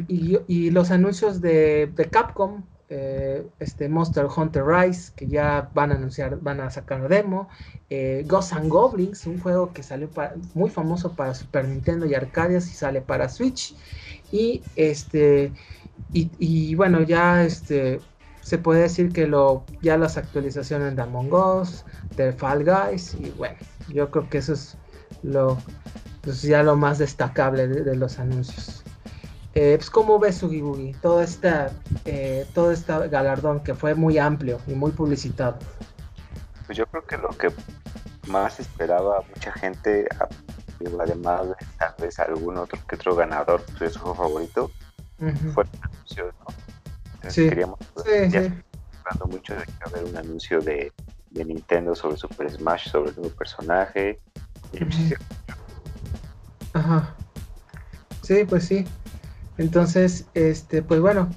y, 0.08 0.70
los 0.70 0.90
anuncios 0.90 1.40
de, 1.40 1.90
de 1.94 2.04
Capcom, 2.08 2.62
eh, 2.88 3.46
este 3.58 3.88
Monster 3.88 4.26
Hunter 4.34 4.64
Rise, 4.64 5.12
que 5.16 5.26
ya 5.26 5.70
van 5.74 5.92
a 5.92 5.94
anunciar, 5.96 6.38
van 6.40 6.60
a 6.60 6.70
sacar 6.70 7.08
demo, 7.08 7.48
eh, 7.90 8.24
Ghosts 8.26 8.52
and 8.52 8.68
Goblins, 8.68 9.26
un 9.26 9.40
juego 9.40 9.72
que 9.72 9.82
salió 9.82 10.10
muy 10.54 10.70
famoso 10.70 11.16
para 11.16 11.34
Super 11.34 11.66
Nintendo 11.66 12.06
y 12.06 12.14
Arcadias 12.14 12.70
y 12.70 12.74
sale 12.74 13.00
para 13.02 13.28
Switch, 13.28 13.74
y 14.30 14.62
este 14.76 15.52
y, 16.12 16.30
y 16.38 16.74
bueno 16.74 17.02
ya 17.02 17.44
este 17.44 18.00
se 18.40 18.58
puede 18.58 18.82
decir 18.82 19.12
que 19.12 19.26
lo, 19.26 19.64
ya 19.80 19.96
las 19.96 20.16
actualizaciones 20.16 20.96
de 20.96 21.02
Among 21.02 21.32
Us, 21.32 21.84
de 22.16 22.32
Fall 22.32 22.64
Guys, 22.64 23.14
y 23.14 23.30
bueno, 23.30 23.56
yo 23.88 24.10
creo 24.10 24.28
que 24.28 24.38
eso 24.38 24.52
es 24.54 24.76
lo, 25.22 25.58
pues 26.22 26.42
ya 26.42 26.62
lo 26.62 26.76
más 26.76 26.98
destacable 26.98 27.68
de, 27.68 27.96
los 27.96 28.18
anuncios. 28.18 28.82
Eh, 29.54 29.74
pues, 29.76 29.90
¿Cómo 29.90 30.18
ves 30.18 30.42
Boogie? 30.42 30.94
Todo, 31.02 31.22
esta, 31.22 31.70
eh, 32.04 32.46
todo 32.54 32.72
este 32.72 33.08
galardón 33.08 33.60
que 33.60 33.74
fue 33.74 33.94
muy 33.94 34.18
amplio 34.18 34.58
y 34.66 34.74
muy 34.74 34.92
publicitado. 34.92 35.58
Pues 36.66 36.78
yo 36.78 36.86
creo 36.86 37.04
que 37.04 37.18
lo 37.18 37.28
que 37.30 37.52
más 38.28 38.60
esperaba 38.60 39.22
mucha 39.28 39.52
gente, 39.52 40.08
además 41.00 41.48
de 41.48 41.54
tal 41.78 41.94
vez 41.98 42.18
algún 42.18 42.56
otro 42.56 42.78
que 42.88 42.94
otro 42.96 43.14
ganador 43.14 43.64
de 43.78 43.90
su 43.90 43.98
juego 43.98 44.14
favorito, 44.14 44.70
fue 45.54 45.64
el 45.64 45.70
anuncio, 45.82 46.32
¿no? 46.40 47.30
sí. 47.30 47.48
queríamos 47.48 47.78
hablando 49.04 49.26
mucho 49.26 49.54
de 49.54 49.64
que 49.64 49.72
haber 49.86 50.04
un 50.04 50.16
anuncio 50.16 50.60
de, 50.60 50.92
Nintendo 51.30 51.94
sobre 51.94 52.16
Super 52.18 52.50
Smash, 52.50 52.90
sobre 52.90 53.10
el 53.10 53.16
nuevo 53.16 53.34
personaje. 53.34 54.20
Ajá. 56.72 57.14
Sí, 58.22 58.44
pues 58.48 58.64
sí. 58.64 58.84
Entonces, 59.58 60.26
este, 60.34 60.82
pues 60.82 61.00
bueno, 61.00 61.28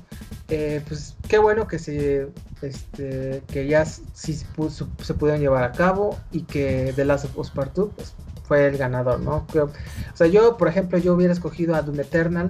eh, 0.50 0.82
pues 0.88 1.16
qué 1.28 1.38
bueno 1.38 1.68
que 1.68 1.80
se, 1.80 2.30
este, 2.62 3.44
que 3.48 3.68
ya 3.68 3.86
sí 3.86 4.34
se 4.34 5.14
pudieron 5.14 5.42
llevar 5.42 5.64
a 5.64 5.72
cabo 5.72 6.18
y 6.32 6.44
que 6.44 6.94
The 6.96 7.06
Last 7.06 7.26
of 7.26 7.38
Us 7.38 7.52
Part 7.52 7.74
2 7.76 7.90
pues, 7.96 8.14
fue 8.48 8.68
el 8.68 8.78
ganador, 8.78 9.20
¿no? 9.20 9.46
o 9.56 9.72
sea, 10.14 10.28
yo, 10.28 10.56
por 10.58 10.68
ejemplo, 10.68 11.00
yo 11.00 11.16
hubiera 11.16 11.34
escogido 11.34 11.76
a 11.76 11.82
Doom 11.82 12.00
Eternal 12.00 12.48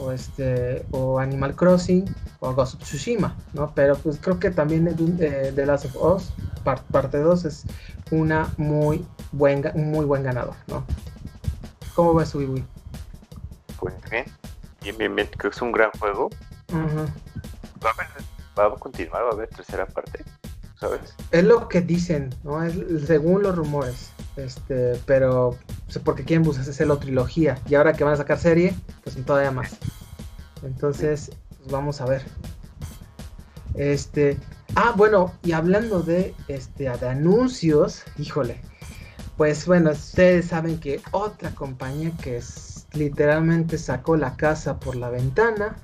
o 0.00 0.12
este 0.12 0.84
o 0.90 1.18
Animal 1.18 1.54
Crossing 1.54 2.04
o 2.40 2.52
Ghost 2.54 2.74
of 2.74 2.82
Tsushima, 2.82 3.36
¿no? 3.52 3.72
Pero 3.74 3.96
pues 3.96 4.18
creo 4.20 4.38
que 4.38 4.50
también 4.50 4.88
eh, 4.88 5.52
The 5.54 5.66
Last 5.66 5.84
of 5.86 5.96
Us 5.96 6.32
parte 6.64 7.18
2 7.18 7.44
es 7.44 7.64
una 8.10 8.52
muy 8.56 9.06
buen 9.32 9.62
muy 9.74 10.04
buen 10.04 10.22
ganador, 10.22 10.54
¿no? 10.66 10.84
¿Cómo 11.94 12.14
ves 12.14 12.34
Wii 12.34 12.64
Pues 13.78 13.94
bien, 14.10 14.24
bien, 14.82 14.98
bien, 14.98 15.14
bien, 15.16 15.28
creo 15.36 15.50
que 15.50 15.56
es 15.56 15.62
un 15.62 15.72
gran 15.72 15.90
juego. 15.98 16.30
¿Va, 16.72 17.90
a 17.90 18.60
¿Va 18.60 18.74
a 18.74 18.78
continuar? 18.78 19.24
¿Va 19.24 19.28
a 19.28 19.32
haber 19.32 19.48
tercera 19.48 19.86
parte? 19.86 20.24
¿Sabes? 20.78 21.14
Es 21.30 21.44
lo 21.44 21.68
que 21.68 21.82
dicen, 21.82 22.34
¿no? 22.42 22.62
Es, 22.62 22.74
según 23.06 23.42
los 23.42 23.56
rumores. 23.56 24.12
Este, 24.36 24.98
pero 25.04 25.56
porque 25.98 26.24
quieren 26.24 26.44
buscar 26.44 26.86
la 26.86 26.96
trilogía. 27.00 27.58
Y 27.68 27.74
ahora 27.74 27.92
que 27.92 28.04
van 28.04 28.14
a 28.14 28.16
sacar 28.16 28.38
serie, 28.38 28.74
pues 29.02 29.16
todavía 29.24 29.50
más. 29.50 29.76
Entonces, 30.62 31.30
pues 31.58 31.70
vamos 31.70 32.00
a 32.00 32.06
ver. 32.06 32.22
Este. 33.74 34.38
Ah, 34.76 34.94
bueno, 34.96 35.32
y 35.42 35.52
hablando 35.52 36.02
de 36.02 36.34
este 36.48 36.88
anuncios, 36.88 38.04
híjole. 38.18 38.60
Pues 39.36 39.66
bueno, 39.66 39.90
ustedes 39.90 40.46
saben 40.46 40.78
que 40.78 41.00
otra 41.12 41.50
compañía 41.54 42.12
que 42.22 42.40
literalmente 42.92 43.78
sacó 43.78 44.16
la 44.16 44.36
casa 44.36 44.78
por 44.78 44.96
la 44.96 45.08
ventana 45.08 45.76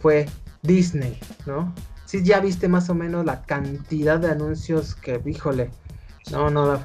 fue 0.00 0.28
Disney, 0.62 1.18
¿no? 1.46 1.72
Si 2.06 2.22
ya 2.24 2.40
viste 2.40 2.68
más 2.68 2.90
o 2.90 2.94
menos 2.94 3.24
la 3.24 3.42
cantidad 3.42 4.18
de 4.18 4.30
anuncios 4.30 4.94
que, 4.94 5.20
híjole, 5.24 5.70
no, 6.30 6.50
no, 6.50 6.80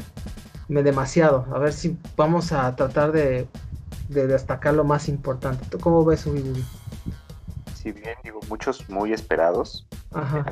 demasiado. 0.68 1.46
A 1.54 1.60
ver 1.60 1.74
si 1.74 1.98
vamos 2.16 2.52
a 2.52 2.76
tratar 2.76 3.12
de, 3.12 3.48
destacar 4.10 4.74
lo 4.74 4.84
más 4.84 5.10
importante. 5.10 5.66
¿Tú 5.70 5.80
cómo 5.80 6.04
ves 6.06 6.26
Ubi 6.26 6.66
Si 7.76 7.92
bien 7.92 8.16
digo, 8.24 8.40
muchos 8.50 8.90
muy 8.90 9.14
esperados. 9.14 9.86
Ajá. 10.12 10.46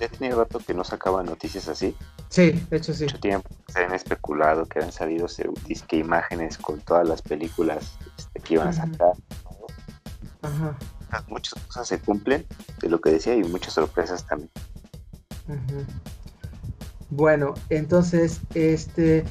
Ya 0.00 0.08
tenía 0.08 0.34
rato 0.34 0.58
que 0.58 0.72
no 0.72 0.84
sacaban 0.84 1.26
noticias 1.26 1.68
así. 1.68 1.94
Sí, 2.30 2.52
de 2.70 2.76
hecho 2.78 2.94
sí. 2.94 3.04
Mucho 3.04 3.20
tiempo 3.20 3.50
se 3.68 3.84
han 3.84 3.94
especulado 3.94 4.64
que 4.64 4.78
han 4.78 4.90
salido 4.90 5.26
disque 5.66 5.96
imágenes 5.96 6.56
con 6.56 6.80
todas 6.80 7.06
las 7.06 7.20
películas 7.20 7.92
este, 8.18 8.40
que 8.40 8.54
iban 8.54 8.68
a 8.68 8.72
sacar. 8.72 9.12
Ajá. 10.40 10.76
Muchas 11.28 11.62
cosas 11.64 11.86
se 11.86 12.00
cumplen 12.00 12.46
de 12.80 12.88
lo 12.88 13.00
que 13.02 13.10
decía 13.10 13.36
y 13.36 13.44
muchas 13.44 13.74
sorpresas 13.74 14.26
también. 14.26 14.50
Ajá. 15.46 16.21
Bueno, 17.14 17.52
entonces, 17.68 18.40
este, 18.54 19.24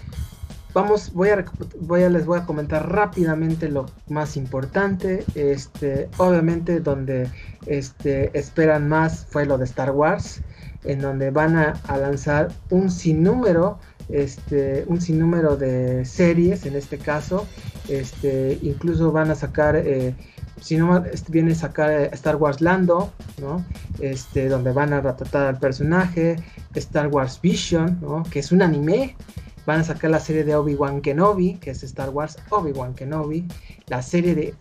vamos, 0.72 1.12
voy 1.14 1.30
a, 1.30 2.10
les 2.10 2.26
voy 2.28 2.38
a 2.38 2.46
comentar 2.46 2.88
rápidamente 2.92 3.70
lo 3.70 3.88
más 4.08 4.38
importante. 4.38 5.26
Este, 5.34 6.08
obviamente, 6.18 6.80
donde 6.80 7.28
este, 7.66 8.38
esperan 8.38 8.88
más 8.88 9.26
fue 9.26 9.48
lo 9.48 9.58
de 9.58 9.66
Star 9.66 9.90
Wars, 9.90 10.42
en 10.84 11.00
donde 11.00 11.32
van 11.32 11.56
a, 11.56 11.74
lanzar 11.98 12.50
un 12.70 12.92
sinnúmero, 12.92 13.80
este, 14.10 14.86
un 14.86 15.02
sinnúmero 15.02 15.58
de 15.58 16.06
series, 16.06 16.68
en 16.68 16.76
este 16.76 17.00
caso, 17.00 17.48
este, 17.90 18.60
incluso 18.62 19.12
van 19.12 19.32
a 19.32 19.36
sacar 19.36 19.76
eh, 19.76 20.14
si 20.62 20.78
no 20.78 21.04
viene 21.28 21.52
a 21.52 21.56
sacar 21.56 21.92
eh, 21.92 22.10
Star 22.14 22.36
Wars 22.36 22.62
Lando, 22.62 23.12
¿no? 23.40 23.66
Este, 24.00 24.48
donde 24.48 24.72
van 24.72 24.94
a 24.94 25.02
retratar 25.02 25.48
al 25.48 25.60
personaje, 25.60 26.38
Star 26.76 27.08
Wars 27.08 27.40
Vision, 27.42 28.00
¿no? 28.00 28.24
Que 28.24 28.40
es 28.40 28.52
un 28.52 28.62
anime. 28.62 29.18
Van 29.66 29.82
a 29.82 29.84
sacar 29.84 30.10
la 30.10 30.20
serie 30.20 30.44
de 30.44 30.56
Obi-Wan 30.56 31.02
Kenobi, 31.02 31.56
que 31.56 31.72
es 31.72 31.84
Star 31.84 32.10
Wars 32.10 32.38
Obi-Wan 32.50 32.94
Kenobi. 32.94 33.48
La 33.88 34.02
serie 34.02 34.34
de, 34.36 34.56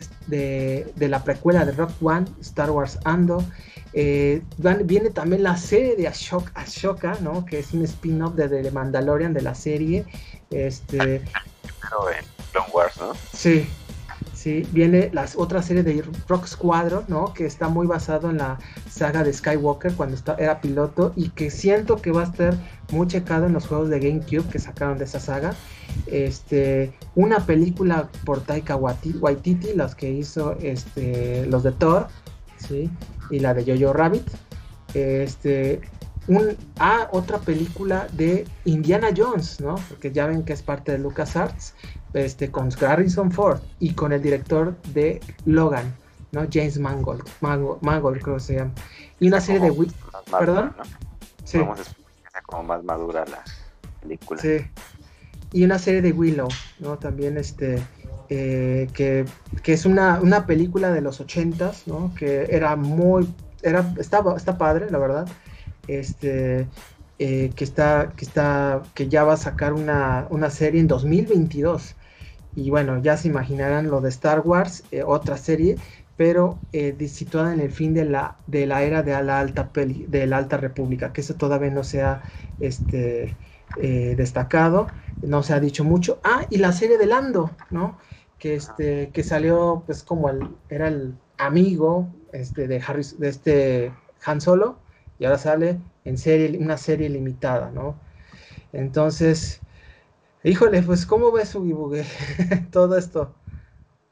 de, 0.96 1.08
la 1.08 1.22
precuela 1.22 1.64
de 1.64 1.72
Rock 1.72 1.92
One, 2.02 2.26
Star 2.40 2.70
Wars 2.70 2.98
Ando. 3.04 3.42
Eh, 3.92 4.42
viene 4.84 5.10
también 5.10 5.42
la 5.42 5.56
serie 5.56 5.96
de 5.96 6.06
Ashoka, 6.06 6.52
Ashoka 6.54 7.16
¿no? 7.20 7.44
Que 7.44 7.58
es 7.58 7.72
un 7.72 7.82
spin-off 7.82 8.34
de 8.34 8.48
The 8.48 8.70
Mandalorian 8.70 9.32
de 9.32 9.42
la 9.42 9.54
serie. 9.54 10.04
Este. 10.50 11.22
Pero 11.80 12.10
en 12.10 12.24
Clone 12.52 12.68
Wars, 12.72 12.96
¿no? 12.98 13.12
Sí, 13.32 13.66
Sí, 14.40 14.66
viene 14.72 15.10
la 15.12 15.26
otra 15.36 15.60
serie 15.60 15.82
de 15.82 16.02
Rock 16.26 16.46
Squadron, 16.46 17.04
¿no? 17.08 17.34
Que 17.34 17.44
está 17.44 17.68
muy 17.68 17.86
basado 17.86 18.30
en 18.30 18.38
la 18.38 18.58
saga 18.88 19.22
de 19.22 19.34
Skywalker 19.34 19.92
cuando 19.92 20.16
era 20.38 20.62
piloto 20.62 21.12
y 21.14 21.28
que 21.28 21.50
siento 21.50 21.96
que 21.96 22.10
va 22.10 22.22
a 22.22 22.24
estar 22.24 22.54
muy 22.90 23.06
checado 23.06 23.44
en 23.44 23.52
los 23.52 23.66
juegos 23.66 23.90
de 23.90 24.00
GameCube 24.00 24.48
que 24.48 24.58
sacaron 24.58 24.96
de 24.96 25.04
esa 25.04 25.20
saga. 25.20 25.54
Este, 26.06 26.94
una 27.16 27.44
película 27.44 28.08
por 28.24 28.40
Taika 28.40 28.76
Waititi, 28.76 29.74
los 29.74 29.94
que 29.94 30.10
hizo 30.10 30.56
este, 30.62 31.44
los 31.44 31.62
de 31.62 31.72
Thor, 31.72 32.06
¿sí? 32.56 32.88
Y 33.30 33.40
la 33.40 33.52
de 33.52 33.78
Jojo 33.78 33.92
Rabbit. 33.92 34.26
Este, 34.94 35.82
un, 36.30 36.56
ah, 36.78 37.08
otra 37.10 37.38
película 37.38 38.06
de 38.12 38.46
Indiana 38.64 39.08
Jones, 39.14 39.60
¿no? 39.60 39.74
Porque 39.88 40.12
ya 40.12 40.26
ven 40.28 40.44
que 40.44 40.52
es 40.52 40.62
parte 40.62 40.92
de 40.92 40.98
LucasArts, 40.98 41.74
este, 42.14 42.52
con 42.52 42.70
Harrison 42.80 43.32
Ford 43.32 43.60
y 43.80 43.94
con 43.94 44.12
el 44.12 44.22
director 44.22 44.80
de 44.94 45.20
Logan, 45.44 45.92
¿no? 46.30 46.46
James 46.50 46.78
Mangold, 46.78 47.24
Mangold, 47.40 48.22
creo 48.22 48.36
que 48.36 48.40
se 48.40 48.54
llama. 48.54 48.70
Y 49.18 49.26
una 49.26 49.40
serie 49.40 49.60
de... 49.60 49.86
¿Perdón? 50.30 50.72
Sí. 51.44 51.58
Vamos 51.58 51.80
a 52.32 52.42
como 52.42 52.62
más 52.62 52.84
madura 52.84 53.24
la 53.26 53.42
película. 54.00 54.40
Sí. 54.40 54.58
Y 55.52 55.64
una 55.64 55.80
serie 55.80 56.00
de 56.00 56.12
Willow, 56.12 56.48
¿no? 56.78 56.96
También 56.96 57.38
este... 57.38 57.82
Eh, 58.32 58.88
que, 58.94 59.24
que, 59.64 59.72
es 59.72 59.84
una, 59.84 60.20
una, 60.20 60.46
película 60.46 60.92
de 60.92 61.00
los 61.00 61.20
ochentas, 61.20 61.88
¿no? 61.88 62.14
Que 62.14 62.46
era 62.50 62.76
muy... 62.76 63.28
Era, 63.62 63.92
estaba, 63.98 64.36
está 64.36 64.56
padre, 64.56 64.88
la 64.88 64.98
verdad. 64.98 65.28
Este, 65.90 66.68
eh, 67.18 67.50
que 67.56 67.64
está, 67.64 68.12
que 68.16 68.24
está, 68.24 68.82
que 68.94 69.08
ya 69.08 69.24
va 69.24 69.32
a 69.32 69.36
sacar 69.36 69.72
una, 69.72 70.28
una, 70.30 70.48
serie 70.50 70.80
en 70.80 70.86
2022. 70.86 71.96
Y 72.54 72.70
bueno, 72.70 73.02
ya 73.02 73.16
se 73.16 73.26
imaginarán 73.26 73.90
lo 73.90 74.00
de 74.00 74.08
Star 74.10 74.40
Wars, 74.40 74.84
eh, 74.92 75.02
otra 75.02 75.36
serie, 75.36 75.76
pero 76.16 76.58
eh, 76.72 76.96
situada 77.08 77.52
en 77.52 77.60
el 77.60 77.72
fin 77.72 77.92
de 77.92 78.04
la, 78.04 78.36
de 78.46 78.66
la 78.66 78.84
era 78.84 79.02
de 79.02 79.20
la 79.22 79.40
alta 79.40 79.72
peli, 79.72 80.06
de 80.08 80.26
la 80.28 80.36
alta 80.36 80.58
república, 80.58 81.12
que 81.12 81.22
eso 81.22 81.34
todavía 81.34 81.70
no 81.70 81.82
se 81.82 82.02
ha 82.02 82.22
este, 82.60 83.34
destacado, 83.76 84.86
no 85.22 85.42
se 85.42 85.54
ha 85.54 85.60
dicho 85.60 85.82
mucho. 85.82 86.20
Ah, 86.22 86.46
y 86.50 86.58
la 86.58 86.72
serie 86.72 86.98
de 86.98 87.06
Lando, 87.06 87.50
¿no? 87.70 87.98
Que 88.38 88.54
este, 88.54 89.10
que 89.12 89.24
salió, 89.24 89.82
pues 89.86 90.04
como 90.04 90.30
el, 90.30 90.48
era 90.68 90.86
el 90.88 91.14
amigo 91.36 92.08
este, 92.32 92.68
de 92.68 92.80
Harris, 92.80 93.18
de 93.18 93.28
este 93.28 93.92
Han 94.24 94.40
Solo, 94.40 94.78
y 95.20 95.26
ahora 95.26 95.38
sale 95.38 95.78
en 96.06 96.16
serie, 96.16 96.58
una 96.58 96.78
serie 96.78 97.10
limitada, 97.10 97.70
¿no? 97.70 97.94
Entonces, 98.72 99.60
híjole, 100.42 100.82
pues, 100.82 101.04
¿cómo 101.04 101.30
ves, 101.30 101.54
Ugibugue, 101.54 102.06
todo 102.72 102.96
esto? 102.96 103.34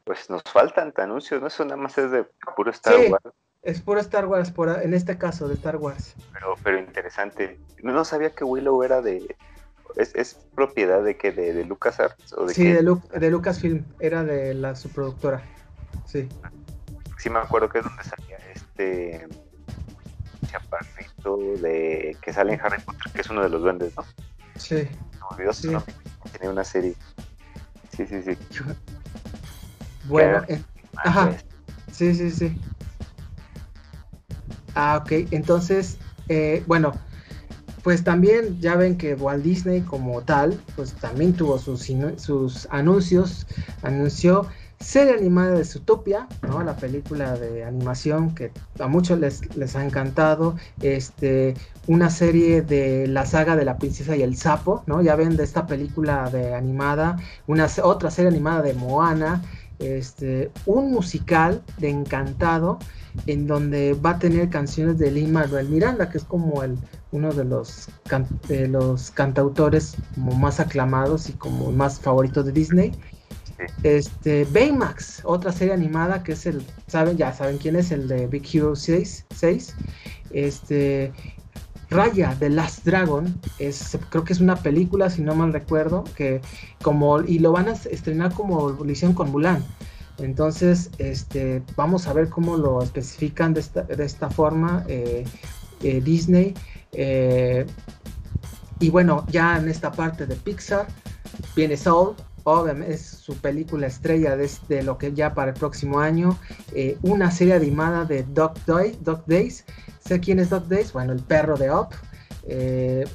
Pues 0.03 0.29
nos 0.29 0.43
faltan 0.43 0.93
anuncios, 0.97 1.41
¿no? 1.41 1.47
Eso 1.47 1.65
nada 1.65 1.77
más 1.77 1.97
es 1.97 2.11
de 2.11 2.25
puro 2.55 2.69
Star 2.69 2.95
Wars. 3.09 3.35
Es 3.63 3.81
puro 3.81 3.99
Star 3.99 4.27
Wars, 4.27 4.51
por, 4.51 4.69
en 4.69 4.93
este 4.93 5.17
caso, 5.17 5.47
de 5.47 5.55
Star 5.55 5.77
Wars. 5.77 6.15
Pero, 6.31 6.55
pero 6.63 6.77
interesante. 6.77 7.59
No 7.81 8.05
sabía 8.05 8.29
que 8.29 8.43
Willow 8.43 8.83
era 8.83 9.01
de. 9.01 9.35
¿Es, 9.95 10.35
propiedad 10.53 11.03
de 11.03 11.17
que 11.17 11.31
de, 11.31 11.53
de 11.53 11.65
LucasArts? 11.65 12.33
¿o 12.33 12.45
de 12.45 12.53
sí, 12.53 12.71
de, 12.71 12.83
de 13.19 13.29
Lucasfilm, 13.31 13.83
era 13.99 14.23
de 14.23 14.53
la 14.53 14.75
subproductora. 14.75 15.41
Sí. 16.05 16.29
Sí, 17.17 17.29
me 17.31 17.39
acuerdo 17.39 17.67
que 17.69 17.79
es 17.79 17.83
donde 17.83 18.03
salía 18.03 18.37
este 18.53 19.27
chaparrito 20.51 21.53
de 21.61 22.17
que 22.21 22.33
sale 22.33 22.53
en 22.53 22.61
Harry 22.61 22.81
Potter, 22.81 23.11
que 23.13 23.21
es 23.21 23.29
uno 23.29 23.41
de 23.43 23.49
los 23.49 23.61
duendes, 23.61 23.93
¿no? 23.95 24.03
Sí. 24.55 24.87
No 25.19 25.53
sí. 25.53 25.69
Tiene 26.31 26.49
una 26.49 26.63
serie. 26.63 26.95
Sí, 27.95 28.05
sí, 28.07 28.21
sí. 28.23 28.37
Bueno, 30.05 30.43
eh, 30.47 30.61
ajá. 30.95 31.31
Sí, 31.91 32.13
sí, 32.13 32.31
sí. 32.31 32.57
Ah, 34.75 35.01
ok. 35.01 35.11
Entonces, 35.31 35.97
eh, 36.29 36.63
bueno, 36.65 36.93
pues 37.83 38.03
también 38.03 38.59
ya 38.59 38.75
ven 38.75 38.97
que 38.97 39.15
Walt 39.15 39.43
Disney 39.43 39.81
como 39.81 40.21
tal, 40.21 40.59
pues 40.75 40.93
también 40.93 41.33
tuvo 41.33 41.57
sus, 41.59 41.91
sus 42.17 42.67
anuncios. 42.71 43.47
Anunció 43.81 44.47
serie 44.79 45.13
animada 45.13 45.51
de 45.51 45.65
Zootopia, 45.65 46.27
¿no? 46.47 46.63
La 46.63 46.75
película 46.75 47.37
de 47.37 47.63
animación 47.63 48.33
que 48.33 48.51
a 48.79 48.87
muchos 48.87 49.19
les, 49.19 49.55
les 49.55 49.75
ha 49.75 49.83
encantado. 49.83 50.55
Este, 50.81 51.55
una 51.87 52.09
serie 52.09 52.61
de 52.61 53.07
la 53.07 53.25
saga 53.25 53.55
de 53.55 53.65
la 53.65 53.77
princesa 53.77 54.15
y 54.15 54.21
el 54.21 54.37
sapo, 54.37 54.83
¿no? 54.85 55.01
Ya 55.01 55.15
ven 55.15 55.35
de 55.35 55.43
esta 55.43 55.67
película 55.67 56.29
de 56.29 56.53
animada, 56.53 57.17
una 57.47 57.67
otra 57.83 58.11
serie 58.11 58.29
animada 58.29 58.61
de 58.61 58.73
Moana, 58.73 59.41
este, 59.79 60.51
un 60.65 60.91
musical 60.91 61.63
de 61.77 61.89
Encantado 61.89 62.79
en 63.25 63.47
donde 63.47 63.93
va 63.93 64.11
a 64.11 64.19
tener 64.19 64.49
canciones 64.49 64.97
de 64.97 65.11
Lin 65.11 65.31
Manuel 65.31 65.67
Miranda, 65.69 66.09
que 66.09 66.17
es 66.17 66.23
como 66.23 66.63
el 66.63 66.77
uno 67.11 67.33
de 67.33 67.43
los, 67.43 67.89
de 68.47 68.67
los 68.67 69.09
cantautores 69.11 69.95
más 70.15 70.59
aclamados 70.59 71.29
y 71.29 71.33
como 71.33 71.71
más 71.71 71.99
favoritos 71.99 72.45
de 72.45 72.51
Disney. 72.51 72.91
Este, 73.83 74.45
Baymax, 74.45 75.21
otra 75.23 75.51
serie 75.51 75.73
animada 75.73 76.23
que 76.23 76.33
es 76.33 76.45
el, 76.45 76.63
saben, 76.87 77.17
ya 77.17 77.33
saben 77.33 77.57
quién 77.57 77.75
es, 77.75 77.91
el 77.91 78.07
de 78.07 78.27
Big 78.27 78.47
Hero 78.53 78.75
6, 78.75 79.25
6. 79.35 79.75
Este, 80.31 81.11
Raya 81.89 82.35
The 82.37 82.49
Last 82.49 82.85
Dragon, 82.85 83.39
es, 83.57 83.97
creo 84.09 84.23
que 84.23 84.33
es 84.33 84.39
una 84.39 84.55
película, 84.55 85.09
si 85.09 85.21
no 85.21 85.33
mal 85.35 85.51
recuerdo, 85.51 86.03
que 86.15 86.41
como, 86.81 87.21
y 87.21 87.39
lo 87.39 87.51
van 87.51 87.67
a 87.67 87.71
estrenar 87.73 88.33
como 88.33 88.69
lo 88.69 89.13
con 89.15 89.31
Mulan. 89.31 89.63
Entonces, 90.19 90.91
este, 90.97 91.63
vamos 91.75 92.07
a 92.07 92.13
ver 92.13 92.29
cómo 92.29 92.57
lo 92.57 92.81
especifican 92.81 93.53
de 93.53 93.61
esta, 93.61 93.83
de 93.83 94.03
esta 94.03 94.29
forma 94.29 94.83
eh, 94.87 95.23
eh, 95.81 96.01
Disney. 96.01 96.53
Eh, 96.91 97.65
y 98.79 98.89
bueno, 98.89 99.25
ya 99.29 99.57
en 99.57 99.69
esta 99.69 99.91
parte 99.91 100.25
de 100.25 100.35
Pixar 100.35 100.87
viene 101.55 101.75
Soul, 101.77 102.15
obviamente 102.49 102.93
es 102.93 103.01
su 103.01 103.35
película 103.37 103.87
estrella 103.87 104.35
de, 104.35 104.83
lo 104.83 104.97
que 104.97 105.13
ya 105.13 105.33
para 105.33 105.51
el 105.51 105.57
próximo 105.57 105.99
año, 105.99 106.37
eh, 106.73 106.97
una 107.01 107.31
serie 107.31 107.53
animada 107.53 108.05
de 108.05 108.23
Dog, 108.23 108.53
Days. 109.27 109.65
¿Sé 110.05 110.19
quién 110.19 110.39
es 110.39 110.49
Dog 110.49 110.67
Days? 110.67 110.93
Bueno, 110.93 111.13
el 111.13 111.21
perro 111.21 111.57
de 111.57 111.71
Up. 111.71 111.89
Eh, 112.47 113.05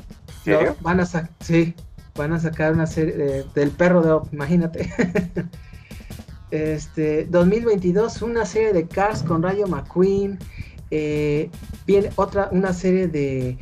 van, 0.80 1.00
a 1.00 1.06
sí, 1.40 1.74
van 2.14 2.32
a 2.32 2.40
sacar 2.40 2.72
una 2.72 2.86
serie 2.86 3.44
del 3.54 3.70
perro 3.70 4.02
de 4.02 4.12
Up, 4.12 4.28
imagínate. 4.32 4.90
este, 6.50 7.26
2022, 7.26 8.22
una 8.22 8.44
serie 8.44 8.72
de 8.72 8.86
Cars 8.86 9.22
con 9.22 9.42
Rayo 9.42 9.66
McQueen. 9.66 10.38
Eh, 10.90 11.50
viene 11.86 12.10
otra, 12.16 12.48
una 12.52 12.72
serie 12.72 13.08
de 13.08 13.58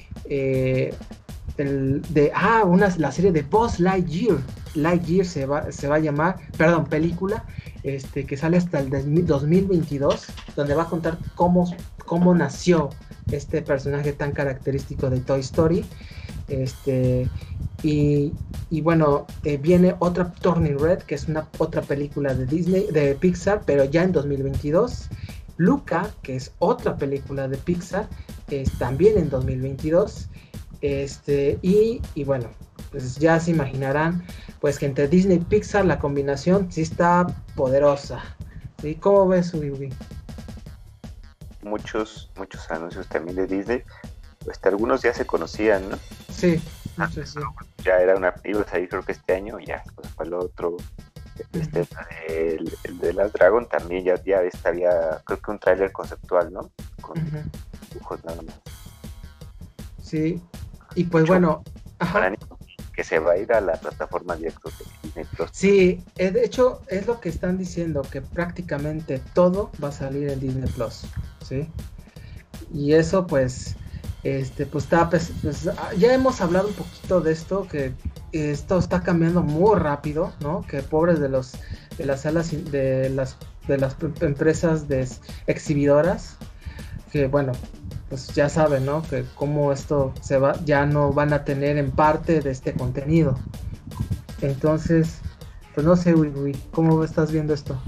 de 1.57 2.33
ah, 2.35 2.65
una, 2.65 2.93
la 2.97 3.13
serie 3.13 3.33
de 3.33 3.43
Boss 3.43 3.79
Lightyear. 3.79 4.39
Lightyear 4.75 5.27
se 5.27 5.47
va, 5.47 5.71
se 5.73 5.89
va 5.89 5.97
a 5.97 6.01
llamar, 6.01 6.37
perdón, 6.57 6.87
película, 6.87 7.45
este, 7.83 8.25
que 8.27 8.37
sale 8.37 8.57
hasta 8.57 8.81
el 8.81 8.91
2022, 8.91 10.27
donde 10.57 10.75
va 10.75 10.85
a 10.85 10.89
contar 10.89 11.19
cómo, 11.35 11.75
cómo 12.07 12.35
nació 12.35 12.91
este 13.31 13.63
personaje 13.63 14.13
tan 14.13 14.33
característico 14.33 15.11
de 15.11 15.21
Toy 15.21 15.41
Story. 15.41 15.85
Este, 16.49 17.29
y, 17.83 18.33
y 18.71 18.81
bueno, 18.81 19.27
eh, 19.45 19.57
viene 19.57 19.95
otra 19.99 20.33
Turning 20.33 20.79
Red, 20.79 21.01
que 21.01 21.15
es 21.15 21.29
una 21.29 21.49
otra 21.59 21.83
película 21.83 22.35
de 22.35 22.47
Disney, 22.47 22.87
de 22.93 23.15
Pixar, 23.15 23.63
pero 23.65 23.85
ya 23.85 24.03
en 24.03 24.13
2022. 24.13 25.09
Luca, 25.57 26.11
que 26.23 26.37
es 26.37 26.53
otra 26.59 26.97
película 26.97 27.47
de 27.49 27.57
Pixar, 27.57 28.09
es 28.51 28.71
también 28.79 29.19
en 29.19 29.31
2022. 29.31 30.29
Este, 30.81 31.59
y, 31.63 32.01
y 32.15 32.25
bueno, 32.25 32.49
pues 32.93 33.17
ya 33.17 33.41
se 33.41 33.51
imaginarán, 33.51 34.23
pues 34.61 34.79
que 34.79 34.87
entre 34.87 35.09
Disney 35.09 35.39
y 35.39 35.41
Pixar 35.41 35.87
la 35.87 35.99
combinación 35.99 36.71
sí 36.71 36.83
está 36.83 37.27
poderosa. 37.57 38.23
¿Sí? 38.81 38.95
¿Cómo 38.97 39.27
ves, 39.29 39.55
Ubi? 39.55 39.93
Muchos, 41.63 42.31
muchos 42.37 42.71
anuncios 42.71 43.09
también 43.09 43.37
de 43.37 43.47
Disney, 43.47 43.83
pues 44.45 44.61
algunos 44.65 45.03
ya 45.03 45.15
se 45.15 45.25
conocían, 45.25 45.89
¿no? 45.89 45.99
Sí, 46.31 46.61
ah, 46.99 47.09
Ya 47.85 47.99
era 47.99 48.17
una, 48.17 48.35
iba 48.45 48.61
a 48.61 48.69
salir 48.69 48.89
creo 48.89 49.03
que 49.03 49.13
este 49.13 49.35
año, 49.35 49.59
ya, 49.61 49.83
pues 49.95 50.09
fue 50.09 50.27
el 50.27 50.35
otro. 50.35 50.77
Este, 51.53 51.87
el, 52.29 52.99
de 52.99 53.13
las 53.15 53.33
Dragon 53.33 53.67
también 53.67 54.05
ya, 54.05 54.23
ya 54.23 54.43
estaría, 54.43 54.91
creo 55.25 55.41
que 55.41 55.51
un 55.51 55.59
tráiler 55.59 55.91
conceptual, 55.91 56.53
¿no? 56.53 56.71
Con 57.01 57.15
dibujos 57.91 58.23
nada 58.25 58.43
más. 58.43 58.61
Sí, 60.03 60.43
y 60.95 61.05
pues 61.05 61.27
bueno, 61.27 61.63
se 63.05 63.19
va 63.19 63.33
a 63.33 63.39
ir 63.39 63.53
a 63.53 63.61
la 63.61 63.75
plataforma 63.75 64.37
directa 64.37 64.71
de 64.71 64.85
Disney 65.03 65.27
Sí, 65.53 66.05
eh, 66.17 66.31
de 66.31 66.45
hecho 66.45 66.83
es 66.89 67.07
lo 67.07 67.21
que 67.21 67.29
están 67.29 67.59
diciendo, 67.59 68.03
que 68.03 68.23
prácticamente 68.23 69.21
todo 69.35 69.71
va 69.83 69.89
a 69.89 69.93
salir 69.93 70.29
en 70.29 70.41
Disney 70.41 70.71
Plus, 70.71 71.03
¿sí? 71.47 71.69
Y 72.73 72.93
eso 72.93 73.27
pues, 73.27 73.77
este, 74.23 74.67
pues 74.67 74.85
está, 74.85 75.11
pues, 75.11 75.33
pues 75.43 75.69
ya 75.99 76.15
hemos 76.15 76.41
hablado 76.41 76.69
un 76.69 76.75
poquito 76.75 77.21
de 77.21 77.33
esto, 77.33 77.67
que 77.69 77.93
esto 78.33 78.79
está 78.79 79.03
cambiando 79.03 79.43
muy 79.43 79.79
rápido, 79.79 80.33
¿no? 80.41 80.63
Que 80.63 80.83
pobres 80.83 81.21
de 81.21 81.29
los, 81.29 81.53
de 81.99 82.07
las 82.07 82.23
salas, 82.23 82.51
de 82.71 83.11
las, 83.11 83.37
de 83.67 83.79
las 83.79 83.97
empresas 84.21 84.89
de 84.89 85.07
exhibidoras, 85.47 86.37
que 87.11 87.27
bueno, 87.27 87.53
pues 88.13 88.27
ya 88.35 88.51
saben, 88.51 88.85
¿no? 88.85 89.03
Que 89.05 89.25
cómo 89.37 89.73
esto 89.73 90.13
se 90.21 90.37
va, 90.37 90.63
ya 90.67 90.85
no 90.85 91.15
van 91.15 91.33
a 91.33 91.47
tener 91.47 91.79
en 91.79 91.91
parte 91.91 92.43
de 92.43 92.51
este 92.51 92.75
contenido. 92.75 93.39
Entonces, 94.43 95.23
pues 95.75 95.87
no 95.87 95.97
sé, 95.97 96.15
uy, 96.15 96.55
¿cómo 96.73 97.03
estás 97.05 97.33
viendo 97.33 97.55
esto? 97.55 97.81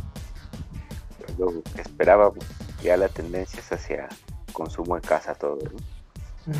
Lo 1.36 1.62
que 1.74 1.82
esperábamos, 1.82 2.42
ya 2.82 2.96
la 2.96 3.08
tendencia 3.08 3.60
es 3.60 3.70
hacia 3.70 4.08
consumo 4.54 4.96
en 4.96 5.02
casa 5.02 5.34
todo, 5.34 5.58
¿no? 5.58 6.50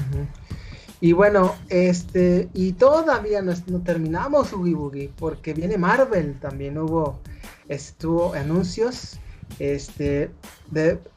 Y 1.01 1.15
bueno, 1.15 1.55
este, 1.71 2.51
y 2.53 2.75
todavía 2.75 3.41
no, 3.41 3.55
no 3.69 3.81
terminamos 3.81 4.53
Ugi 4.53 4.75
Boogie, 4.75 5.11
porque 5.19 5.55
viene 5.55 5.79
Marvel, 5.79 6.39
también 6.39 6.77
hubo, 6.77 7.19
estuvo 7.69 8.35
anuncios 8.35 9.19
Este, 9.59 10.31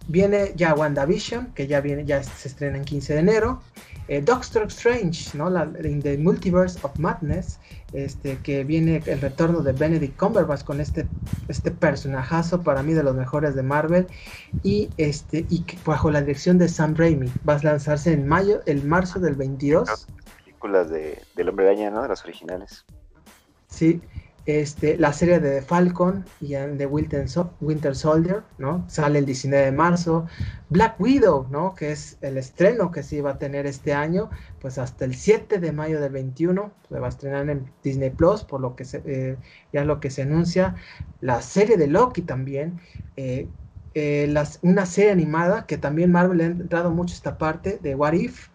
viene 0.07 0.53
ya 0.55 0.73
WandaVision, 0.73 1.53
que 1.53 1.67
ya 1.67 1.81
viene, 1.81 2.05
ya 2.05 2.23
se 2.23 2.47
estrena 2.47 2.77
en 2.77 2.85
15 2.85 3.13
de 3.13 3.19
enero. 3.19 3.61
Eh, 4.07 4.21
Doctor 4.21 4.67
Strange, 4.67 5.37
¿no? 5.37 5.49
La, 5.49 5.67
in 5.83 6.01
the 6.01 6.17
Multiverse 6.17 6.79
of 6.83 6.97
Madness, 6.97 7.59
este, 7.91 8.37
que 8.37 8.63
viene 8.63 9.03
el 9.05 9.19
retorno 9.19 9.61
de 9.61 9.73
Benedict 9.73 10.17
Cumberbatch 10.17 10.63
con 10.63 10.79
este, 10.79 11.05
este 11.49 11.71
personajazo 11.71 12.61
para 12.61 12.83
mí 12.83 12.93
de 12.93 13.03
los 13.03 13.15
mejores 13.15 13.53
de 13.55 13.63
Marvel 13.63 14.07
y 14.63 14.89
este 14.97 15.45
y 15.49 15.65
bajo 15.85 16.09
la 16.09 16.21
dirección 16.21 16.57
de 16.57 16.69
Sam 16.69 16.95
Raimi 16.95 17.29
va 17.47 17.55
a 17.55 17.63
lanzarse 17.63 18.13
en 18.13 18.27
mayo, 18.27 18.61
el 18.65 18.83
marzo 18.85 19.19
del 19.19 19.35
22. 19.35 20.07
Películas 20.45 20.89
de, 20.89 21.21
del 21.35 21.49
Hombre 21.49 21.67
Araña, 21.67 21.91
¿no? 21.91 22.01
De 22.01 22.07
las 22.07 22.23
originales. 22.23 22.85
Sí, 23.67 24.01
este, 24.47 24.97
la 24.97 25.11
serie 25.11 25.41
de 25.41 25.61
Falcon 25.61 26.23
y 26.39 26.55
Winter, 26.55 27.27
Winter 27.59 27.95
Soldier, 27.97 28.43
¿no? 28.57 28.85
Sale 28.87 29.19
el 29.19 29.25
19 29.25 29.65
de 29.65 29.71
marzo. 29.73 30.25
Black 30.69 30.99
Widow, 31.01 31.47
¿no? 31.51 31.75
Que 31.75 31.91
es 31.91 32.17
el 32.21 32.37
estreno 32.37 32.89
que 32.89 33.03
se 33.03 33.17
iba 33.17 33.31
a 33.31 33.37
tener 33.37 33.65
este 33.67 33.93
año, 33.93 34.29
pues 34.61 34.77
hasta 34.77 35.03
el 35.03 35.15
7 35.15 35.59
de 35.59 35.71
mayo 35.73 35.99
del 35.99 36.13
21 36.13 36.71
se 36.87 36.99
va 36.99 37.07
a 37.07 37.09
estrenar 37.09 37.49
en 37.49 37.69
Disney 37.83 38.09
Plus, 38.09 38.45
por 38.45 38.61
lo 38.61 38.75
que 38.77 38.85
se, 38.85 39.01
eh, 39.05 39.37
ya 39.73 39.83
lo 39.83 39.99
que 39.99 40.09
se 40.09 40.21
anuncia. 40.21 40.75
La 41.19 41.41
serie 41.41 41.75
de 41.75 41.87
Loki 41.87 42.21
también. 42.21 42.79
Eh, 43.17 43.49
eh, 43.99 44.31
una 44.61 44.85
serie 44.85 45.09
animada 45.09 45.65
que 45.65 45.75
también 45.75 46.11
Marvel 46.11 46.41
ha 46.41 46.45
entrado 46.45 46.91
mucho 46.91 47.15
esta 47.15 47.39
parte 47.39 47.79
de 47.81 47.95
What 47.95 48.13
If, 48.13 48.49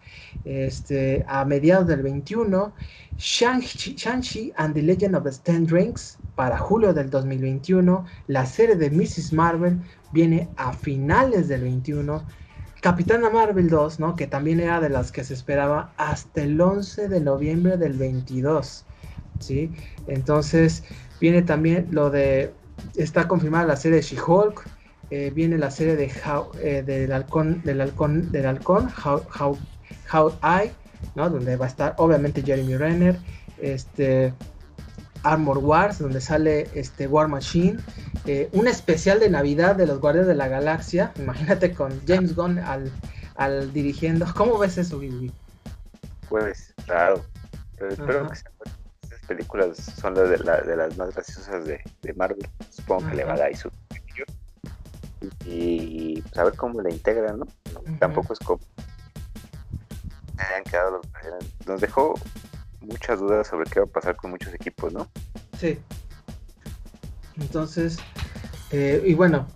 este, 0.45 1.25
a 1.27 1.43
mediados 1.43 1.85
del 1.87 2.01
21. 2.01 2.73
Shang-Chi 3.17 4.53
and 4.55 4.73
the 4.73 4.81
Legend 4.81 5.15
of 5.15 5.25
the 5.25 5.31
Ten 5.43 5.67
Rings 5.67 6.17
para 6.35 6.57
julio 6.57 6.93
del 6.93 7.09
2021. 7.09 8.05
La 8.27 8.45
serie 8.45 8.77
de 8.77 8.89
Mrs. 8.89 9.33
Marvel 9.33 9.81
viene 10.13 10.47
a 10.55 10.71
finales 10.71 11.49
del 11.49 11.63
21. 11.63 12.23
Capitana 12.79 13.29
Marvel 13.29 13.69
2, 13.69 13.99
¿no? 13.99 14.15
que 14.15 14.27
también 14.27 14.61
era 14.61 14.79
de 14.79 14.89
las 14.89 15.11
que 15.11 15.25
se 15.25 15.33
esperaba 15.33 15.93
hasta 15.97 16.41
el 16.41 16.59
11 16.59 17.09
de 17.09 17.19
noviembre 17.19 17.75
del 17.75 17.97
22. 17.97 18.85
¿sí? 19.39 19.71
Entonces 20.07 20.85
viene 21.19 21.41
también 21.41 21.89
lo 21.91 22.09
de, 22.09 22.53
está 22.95 23.27
confirmada 23.27 23.65
la 23.65 23.75
serie 23.75 24.01
She-Hulk, 24.01 24.63
eh, 25.15 25.29
viene 25.29 25.59
la 25.59 25.69
serie 25.69 25.95
de 25.95 26.11
eh, 26.59 26.81
del 26.81 27.11
halcón, 27.11 27.61
del 27.61 27.81
halcón, 27.81 28.31
del 28.31 28.47
halcón, 28.47 28.89
How, 29.05 29.21
How, 29.39 29.59
How 30.11 30.33
I, 30.41 30.71
donde 31.13 31.55
va 31.55 31.65
a 31.65 31.67
estar 31.67 31.93
obviamente 31.97 32.41
Jeremy 32.41 32.75
Renner, 32.77 33.19
este, 33.59 34.33
Armor 35.21 35.59
Wars, 35.59 35.99
donde 35.99 36.19
sale 36.19 36.67
este 36.73 37.05
War 37.05 37.27
Machine, 37.27 37.77
eh, 38.25 38.49
un 38.53 38.67
especial 38.67 39.19
de 39.19 39.29
Navidad 39.29 39.75
de 39.75 39.85
los 39.85 39.99
Guardias 39.99 40.25
de 40.25 40.33
la 40.33 40.47
Galaxia, 40.47 41.11
imagínate 41.19 41.73
con 41.73 41.91
James 42.07 42.35
Gunn 42.35 42.57
al, 42.57 42.91
al 43.35 43.71
dirigiendo, 43.71 44.25
¿cómo 44.35 44.57
ves 44.57 44.79
eso, 44.79 44.99
Pues, 46.27 46.73
claro, 46.87 47.23
pero 47.77 47.91
espero 47.91 48.29
que 48.29 48.33
esas 48.33 49.21
películas 49.27 49.77
son 49.77 50.15
las 50.15 50.27
de, 50.27 50.75
las 50.75 50.97
más 50.97 51.13
graciosas 51.13 51.65
de, 51.65 51.83
Marvel, 52.15 52.49
supongo 52.71 53.11
que 53.11 53.17
le 53.17 53.25
va 53.25 53.33
a 53.33 53.37
dar 53.37 53.55
su 53.55 53.69
y, 55.45 56.21
pues, 56.21 56.37
a 56.37 56.43
ver 56.43 56.55
cómo 56.55 56.81
la 56.81 56.91
integran, 56.91 57.39
¿no? 57.39 57.45
Tampoco 57.99 58.33
es 58.33 58.39
como 58.39 58.59
hayan 60.37 60.63
quedado 60.63 61.01
los 61.01 61.67
Nos 61.67 61.81
dejó 61.81 62.15
muchas 62.81 63.19
dudas 63.19 63.47
sobre 63.47 63.69
qué 63.69 63.79
va 63.79 63.85
a 63.85 63.89
pasar 63.89 64.15
con 64.15 64.31
muchos 64.31 64.53
equipos, 64.53 64.93
¿no? 64.93 65.07
Sí. 65.59 65.79
Entonces, 67.39 67.97
eh, 68.71 69.01
y 69.05 69.13
bueno, 69.13 69.47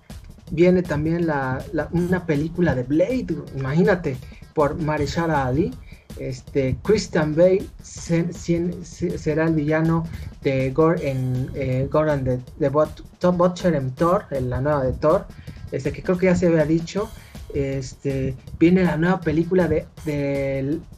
viene 0.51 0.81
también 0.81 1.27
la, 1.27 1.63
una 1.91 2.25
película 2.25 2.73
de 2.75 2.83
Blade, 2.83 3.27
imagínate, 3.55 4.17
por 4.53 4.75
Marishala 4.75 5.45
Ali. 5.45 5.73
Este, 6.17 6.75
Christian 6.83 7.35
Bale 7.35 7.63
será 7.83 9.45
el 9.45 9.53
villano 9.53 10.03
de 10.41 10.71
Gore 10.71 11.11
en 11.11 11.51
eh, 11.53 11.87
Gore 11.91 12.11
and 12.11 12.25
the, 12.25 12.39
the 12.57 12.69
Butcher 13.29 13.75
en 13.75 13.93
Thor, 13.93 14.25
en 14.31 14.49
la 14.49 14.59
nueva 14.59 14.83
de 14.83 14.93
Thor, 14.93 15.27
este, 15.77 15.91
que 15.91 16.03
creo 16.03 16.17
que 16.17 16.25
ya 16.27 16.35
se 16.35 16.47
había 16.47 16.65
dicho. 16.65 17.09
Este, 17.53 18.35
viene 18.59 18.83
la 18.83 18.97
nueva 18.97 19.21
película 19.21 19.67
de, 19.67 19.87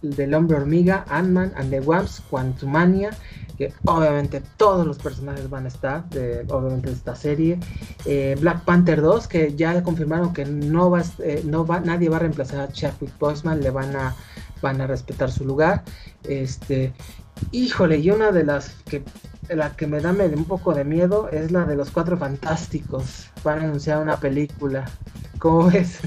del 0.01 0.33
hombre 0.33 0.57
hormiga, 0.57 1.05
Ant-Man 1.07 1.53
and 1.55 1.69
the 1.69 1.79
Wasp, 1.79 2.27
Quantumania, 2.29 3.11
que 3.57 3.71
obviamente 3.85 4.41
todos 4.57 4.85
los 4.85 4.97
personajes 4.97 5.49
van 5.49 5.65
a 5.65 5.67
estar, 5.67 6.09
de, 6.09 6.45
obviamente 6.49 6.91
esta 6.91 7.15
serie. 7.15 7.59
Eh, 8.05 8.35
Black 8.39 8.63
Panther 8.63 9.01
2, 9.01 9.27
que 9.27 9.55
ya 9.55 9.83
confirmaron 9.83 10.33
que 10.33 10.45
no 10.45 10.89
va, 10.89 11.03
eh, 11.19 11.43
no 11.45 11.65
va, 11.65 11.81
nadie 11.81 12.09
va 12.09 12.17
a 12.17 12.19
reemplazar 12.19 12.61
a 12.61 12.71
Chadwick 12.71 13.17
Boseman, 13.19 13.61
le 13.61 13.69
van 13.69 13.95
a, 13.95 14.15
van 14.61 14.81
a 14.81 14.87
respetar 14.87 15.31
su 15.31 15.45
lugar. 15.45 15.83
Este, 16.23 16.93
híjole, 17.51 17.97
y 17.97 18.11
una 18.11 18.31
de 18.31 18.43
las 18.43 18.69
que 18.83 19.03
la 19.49 19.75
que 19.75 19.87
me 19.87 19.99
da 19.99 20.11
un 20.11 20.45
poco 20.45 20.73
de 20.73 20.83
miedo 20.83 21.29
es 21.29 21.51
la 21.51 21.65
de 21.65 21.75
los 21.75 21.89
Cuatro 21.91 22.17
Fantásticos. 22.17 23.29
Van 23.43 23.59
a 23.59 23.63
anunciar 23.63 24.01
una 24.01 24.17
película. 24.17 24.85
¿Cómo 25.39 25.69
ves? 25.69 25.99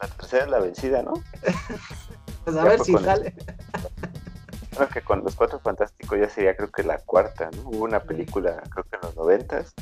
La 0.00 0.08
tercera 0.08 0.44
es 0.44 0.50
la 0.50 0.60
vencida, 0.60 1.02
¿no? 1.02 1.12
pues 2.44 2.56
a 2.56 2.64
ver 2.64 2.80
si 2.80 2.92
sale. 2.94 3.34
Creo 4.74 4.88
que 4.88 5.02
con 5.02 5.22
los 5.22 5.34
Cuatro 5.34 5.58
Fantásticos 5.60 6.18
ya 6.18 6.30
sería 6.30 6.56
creo 6.56 6.70
que 6.70 6.82
la 6.82 6.98
cuarta, 6.98 7.50
¿no? 7.54 7.68
Hubo 7.68 7.84
una 7.84 8.00
película 8.00 8.62
creo 8.70 8.84
que 8.84 8.96
en 8.96 9.02
los 9.02 9.16
noventas, 9.16 9.74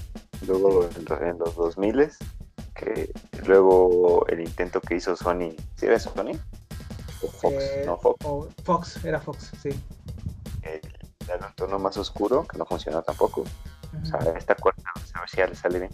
luego 0.46 0.88
en 1.20 1.38
los 1.38 1.54
dos 1.54 1.78
miles, 1.78 2.16
que 2.74 3.12
luego 3.46 4.26
el 4.28 4.40
intento 4.40 4.80
que 4.80 4.96
hizo 4.96 5.14
Sony, 5.14 5.54
¿sí 5.76 5.86
era 5.86 6.00
Sony? 6.00 6.32
¿O 7.22 7.28
Fox? 7.28 7.54
Eh, 7.54 7.82
no, 7.86 7.98
Fox. 7.98 8.24
Fox, 8.64 9.04
era 9.04 9.20
Fox, 9.20 9.52
sí. 9.62 9.70
El, 10.62 10.80
un 11.46 11.54
tono 11.54 11.78
más 11.78 11.96
oscuro, 11.96 12.46
que 12.46 12.56
no 12.56 12.64
funcionó 12.64 13.02
tampoco. 13.02 13.44
O 14.02 14.06
sea, 14.06 14.18
esta 14.36 14.54
cuarta, 14.54 14.82
a 15.14 15.20
ver 15.20 15.28
si 15.28 15.36
ya 15.36 15.46
le 15.46 15.54
sale 15.54 15.78
bien. 15.80 15.90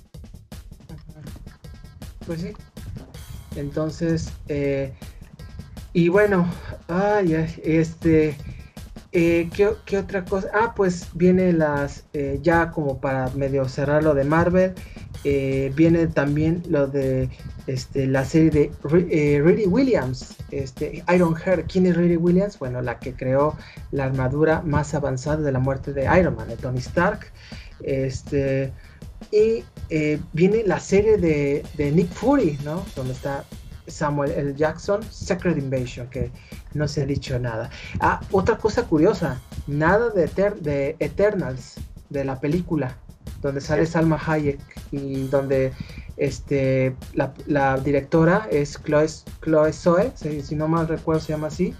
Pues 2.27 2.40
sí. 2.40 2.53
Entonces, 3.57 4.33
eh, 4.48 4.94
y 5.92 6.09
bueno, 6.09 6.48
ay, 6.88 7.35
este, 7.62 8.37
eh, 9.14 9.48
¿qué, 9.55 9.96
otra 9.98 10.24
cosa? 10.24 10.48
Ah, 10.53 10.74
pues 10.77 11.09
viene 11.14 11.53
las, 11.53 12.05
eh, 12.12 12.38
ya 12.42 12.70
como 12.70 13.00
para 13.00 13.31
medio 13.31 13.66
cerrar 13.68 14.03
lo 14.03 14.14
de 14.14 14.24
Marvel, 14.24 14.74
viene 15.24 16.07
también 16.09 16.62
lo 16.68 16.87
de 16.87 17.31
este, 17.66 18.07
la 18.07 18.27
serie 18.27 18.50
de 18.50 19.40
Riri 19.42 19.64
Williams, 19.64 20.37
este, 20.50 21.03
Iron 21.14 21.35
Heart. 21.35 21.70
¿Quién 21.72 21.87
es 21.87 21.96
Riri 21.96 22.16
Williams? 22.16 22.59
Bueno, 22.59 22.83
la 22.83 22.98
que 22.98 23.14
creó 23.14 23.57
la 23.90 24.05
armadura 24.05 24.61
más 24.61 24.92
avanzada 24.92 25.38
de 25.38 25.53
la 25.53 25.59
muerte 25.59 25.94
de 25.94 26.05
Iron 26.18 26.37
Man, 26.37 26.48
de 26.48 26.57
Tony 26.57 26.81
Stark. 26.81 27.33
Este, 27.83 28.70
y 29.31 29.64
eh, 29.90 30.20
viene 30.33 30.62
la 30.64 30.81
serie 30.81 31.16
de, 31.16 31.64
Nick 31.92 32.11
Fury, 32.11 32.59
¿no? 32.64 32.85
Donde 32.94 33.12
está 33.12 33.44
Samuel 33.87 34.33
L. 34.33 34.55
Jackson, 34.55 35.03
Secret 35.03 35.59
Invasion, 35.59 36.09
que 36.09 36.31
no 36.73 36.88
se 36.88 37.03
ha 37.03 37.07
dicho 37.07 37.38
nada. 37.38 37.70
Ah, 38.01 38.20
otra 38.31 38.57
cosa 38.57 38.85
curiosa, 38.85 39.40
nada 39.66 40.11
de, 40.11 40.27
de 40.61 40.97
Eternals, 40.99 41.75
de 42.11 42.25
la 42.25 42.40
película, 42.40 42.97
donde 43.42 43.61
sale 43.61 43.87
Salma 43.87 44.20
Hayek 44.25 44.61
y 44.90 45.27
donde 45.29 45.73
este, 46.16 46.94
la, 47.14 47.79
directora 47.79 48.49
es 48.51 48.81
Chloe, 48.85 49.07
Chloe 49.42 49.73
Zoe, 49.73 50.12
si, 50.14 50.55
no 50.55 50.68
mal 50.68 50.88
recuerdo 50.88 51.20
se 51.20 51.33
llama 51.33 51.49
así, 51.49 51.75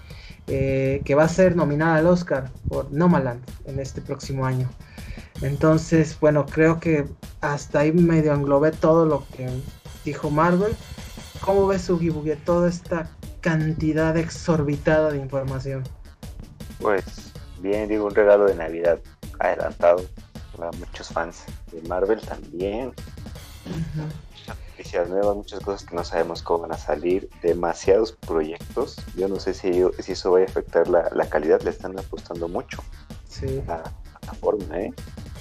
eh, 0.47 1.01
que 1.05 1.15
va 1.15 1.23
a 1.23 1.29
ser 1.29 1.55
nominada 1.55 1.95
al 1.95 2.07
Oscar 2.07 2.51
por 2.67 2.91
Nomaland 2.91 3.41
en 3.65 3.79
este 3.79 4.01
próximo 4.01 4.45
año. 4.45 4.69
Entonces, 5.41 6.17
bueno, 6.19 6.45
creo 6.45 6.79
que 6.79 7.05
hasta 7.41 7.79
ahí 7.79 7.91
medio 7.91 8.33
englobé 8.33 8.71
todo 8.71 9.05
lo 9.05 9.25
que 9.35 9.49
dijo 10.03 10.29
Marvel. 10.29 10.73
¿Cómo 11.45 11.67
ves, 11.67 11.87
Ugibugi, 11.91 12.35
toda 12.37 12.67
esta 12.67 13.07
cantidad 13.39 14.17
exorbitada 14.17 15.11
de 15.11 15.19
información? 15.19 15.83
Pues 16.79 17.03
bien, 17.59 17.87
digo, 17.87 18.07
un 18.07 18.15
regalo 18.15 18.45
de 18.45 18.55
Navidad 18.55 18.99
adelantado 19.37 20.03
para 20.57 20.71
muchos 20.71 21.09
fans 21.09 21.43
de 21.71 21.87
Marvel 21.87 22.19
también. 22.19 22.93
Muchas 23.63 24.57
noticias 24.71 25.07
nuevas, 25.07 25.35
muchas 25.35 25.59
cosas 25.59 25.87
que 25.87 25.95
no 25.95 26.03
sabemos 26.03 26.41
cómo 26.41 26.61
van 26.61 26.71
a 26.71 26.79
salir, 26.79 27.29
demasiados 27.43 28.13
proyectos. 28.13 28.95
Yo 29.15 29.27
no 29.27 29.39
sé 29.39 29.53
si, 29.53 29.83
si 29.99 30.13
eso 30.13 30.31
va 30.31 30.39
a 30.39 30.45
afectar 30.45 30.87
la, 30.87 31.11
la 31.13 31.29
calidad, 31.29 31.61
le 31.61 31.69
están 31.69 31.97
apostando 31.99 32.47
mucho. 32.47 32.83
Sí. 33.29 33.61
A 33.67 33.77
la 33.77 33.93
plataforma, 34.19 34.79
¿eh? 34.79 34.93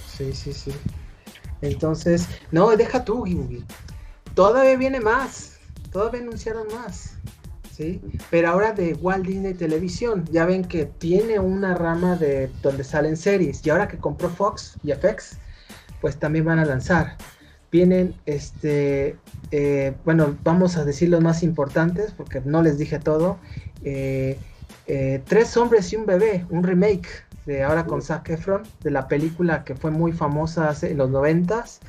Sí, 0.07 0.35
sí, 0.35 0.53
sí. 0.53 0.71
Entonces, 1.63 2.29
no, 2.51 2.77
deja 2.77 3.03
tú, 3.07 3.25
Gimbi. 3.25 3.65
Todavía 4.35 4.77
viene 4.77 5.01
más. 5.01 5.54
Todavía 5.95 6.23
anunciaron 6.23 6.67
más. 6.75 7.13
¿Sí? 7.71 8.01
Pero 8.29 8.49
ahora 8.49 8.73
de 8.73 8.95
Walt 8.95 9.25
Disney 9.25 9.55
Televisión, 9.55 10.25
ya 10.33 10.45
ven 10.45 10.65
que 10.65 10.87
tiene 10.87 11.39
una 11.39 11.77
rama 11.77 12.17
de 12.17 12.51
donde 12.63 12.83
salen 12.83 13.17
series. 13.17 13.65
Y 13.65 13.71
ahora 13.71 13.87
que 13.87 13.97
compró 13.99 14.29
Fox 14.29 14.77
y 14.83 14.93
FX, 14.93 15.39
pues 16.01 16.17
también 16.17 16.47
van 16.47 16.59
a 16.59 16.65
lanzar. 16.65 17.17
vienen, 17.71 18.13
este, 18.27 19.17
eh, 19.53 19.95
bueno, 20.05 20.37
vamos 20.43 20.77
a 20.77 20.85
decir 20.85 21.11
los 21.11 21.21
más 21.21 21.45
importantes 21.45 22.11
porque 22.11 22.41
no 22.45 22.61
les 22.61 22.77
dije 22.77 22.99
todo. 22.99 23.39
Eh, 23.85 24.37
eh, 24.89 25.23
Tres 25.29 25.57
hombres 25.57 25.93
y 25.93 25.97
un 25.97 26.07
bebé, 26.07 26.45
un 26.51 26.65
remake 26.65 27.09
de 27.47 27.63
ahora 27.63 27.87
con 27.87 28.03
Zac 28.03 28.31
Efron 28.31 28.65
de 28.83 28.91
la 28.91 29.07
película 29.07 29.63
que 29.63 29.77
fue 29.77 29.93
muy 29.93 30.11
famosa 30.11 30.71
hace, 30.71 30.91
en 30.91 30.99
los 30.99 31.11
noventas. 31.11 31.81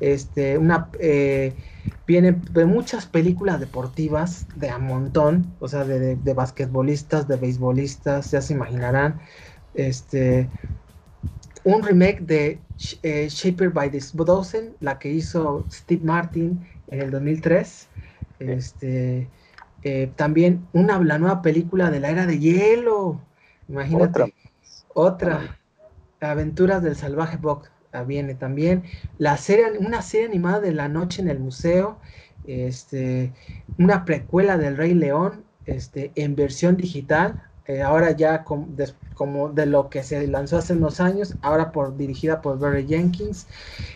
Este, 0.00 0.58
una 0.58 0.90
viene 2.06 2.32
de 2.32 2.66
muchas 2.66 3.06
películas 3.06 3.60
deportivas 3.60 4.46
de 4.54 4.70
a 4.70 4.78
montón, 4.78 5.54
o 5.58 5.68
sea, 5.68 5.84
de, 5.84 6.16
de, 6.16 6.34
basquetbolistas, 6.34 7.26
de 7.26 7.36
beisbolistas, 7.36 8.30
ya 8.30 8.40
se 8.40 8.54
imaginarán. 8.54 9.20
Este, 9.74 10.48
un 11.64 11.82
remake 11.82 12.20
de 12.20 12.60
eh, 13.02 13.26
Shaper 13.28 13.70
by 13.70 13.90
the 13.90 14.00
Dozen, 14.12 14.76
la 14.80 14.98
que 14.98 15.10
hizo 15.10 15.64
Steve 15.70 16.04
Martin 16.04 16.64
en 16.88 17.00
el 17.00 17.10
2003. 17.10 17.88
Este, 18.38 19.28
eh, 19.82 20.10
también 20.14 20.66
una, 20.72 21.02
la 21.02 21.18
nueva 21.18 21.42
película 21.42 21.90
de 21.90 22.00
la 22.00 22.10
era 22.10 22.26
de 22.26 22.38
hielo. 22.38 23.20
Imagínate. 23.68 24.32
Otra. 24.94 25.58
Aventuras 26.20 26.82
del 26.82 26.96
salvaje 26.96 27.36
Buck 27.36 27.66
ah, 27.66 27.75
viene 28.06 28.34
también. 28.34 28.84
La 29.18 29.36
serie, 29.36 29.78
una 29.78 30.02
serie 30.02 30.26
animada 30.26 30.60
de 30.60 30.72
la 30.72 30.88
noche 30.88 31.22
en 31.22 31.28
el 31.28 31.38
museo. 31.38 31.98
Este, 32.46 33.32
una 33.78 34.04
precuela 34.04 34.56
del 34.56 34.76
Rey 34.76 34.94
León 34.94 35.44
este, 35.66 36.12
en 36.14 36.36
versión 36.36 36.76
digital. 36.76 37.42
Eh, 37.66 37.82
ahora 37.82 38.12
ya 38.12 38.44
como 38.44 39.48
de 39.48 39.66
lo 39.66 39.90
que 39.90 40.04
se 40.04 40.24
lanzó 40.28 40.58
hace 40.58 40.74
unos 40.74 41.00
años, 41.00 41.34
ahora 41.42 41.72
por, 41.72 41.96
dirigida 41.96 42.40
por 42.40 42.60
Barry 42.60 42.86
Jenkins, 42.86 43.48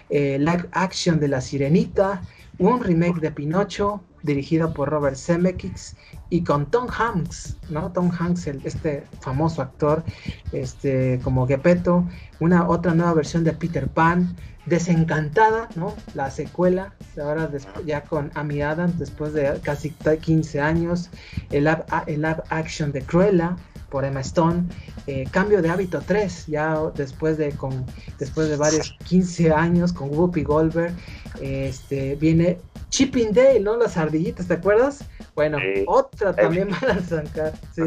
eh, 0.08 0.38
live 0.40 0.66
action 0.72 1.20
de 1.20 1.28
La 1.28 1.40
Sirenita, 1.40 2.22
un 2.60 2.80
remake 2.84 3.20
de 3.20 3.30
Pinocho, 3.30 4.02
dirigido 4.22 4.72
por 4.74 4.90
Robert 4.90 5.16
Zemeckis 5.16 5.96
y 6.28 6.44
con 6.44 6.70
Tom 6.70 6.88
Hanks, 6.90 7.56
¿no? 7.70 7.90
Tom 7.90 8.10
Hanks, 8.16 8.46
el, 8.46 8.60
este 8.64 9.04
famoso 9.20 9.62
actor, 9.62 10.04
este, 10.52 11.18
como 11.24 11.46
Gepetto, 11.46 12.06
una 12.38 12.68
otra 12.68 12.94
nueva 12.94 13.14
versión 13.14 13.44
de 13.44 13.54
Peter 13.54 13.88
Pan, 13.88 14.36
Desencantada, 14.66 15.70
¿no? 15.74 15.94
La 16.14 16.30
secuela, 16.30 16.94
ahora 17.20 17.50
ya 17.86 18.04
con 18.04 18.30
Amy 18.34 18.60
Adams, 18.60 18.98
después 18.98 19.32
de 19.32 19.58
casi 19.62 19.90
15 19.90 20.60
años, 20.60 21.08
el 21.50 21.66
el 21.66 22.22
live 22.22 22.42
action 22.50 22.92
de 22.92 23.00
Cruella, 23.00 23.56
por 23.90 24.04
Emma 24.04 24.20
Stone. 24.20 24.64
Eh, 25.06 25.26
cambio 25.30 25.60
de 25.60 25.68
hábito 25.68 26.00
3, 26.00 26.46
ya 26.46 26.78
después 26.94 27.36
de, 27.36 27.52
con, 27.52 27.84
después 28.18 28.48
de 28.48 28.56
varios 28.56 28.96
15 29.04 29.52
años 29.52 29.92
con 29.92 30.08
Whoopi 30.10 30.42
Goldberg, 30.42 30.94
este, 31.40 32.14
viene 32.16 32.58
Chipping 32.90 33.32
Day, 33.32 33.60
¿no? 33.60 33.76
Las 33.76 33.96
ardillitas, 33.96 34.46
¿te 34.46 34.54
acuerdas? 34.54 35.04
Bueno, 35.34 35.58
otra 35.86 36.34
también 36.34 36.70
van 36.70 36.98
a 36.98 37.02
sacar. 37.02 37.52
Sí. 37.74 37.82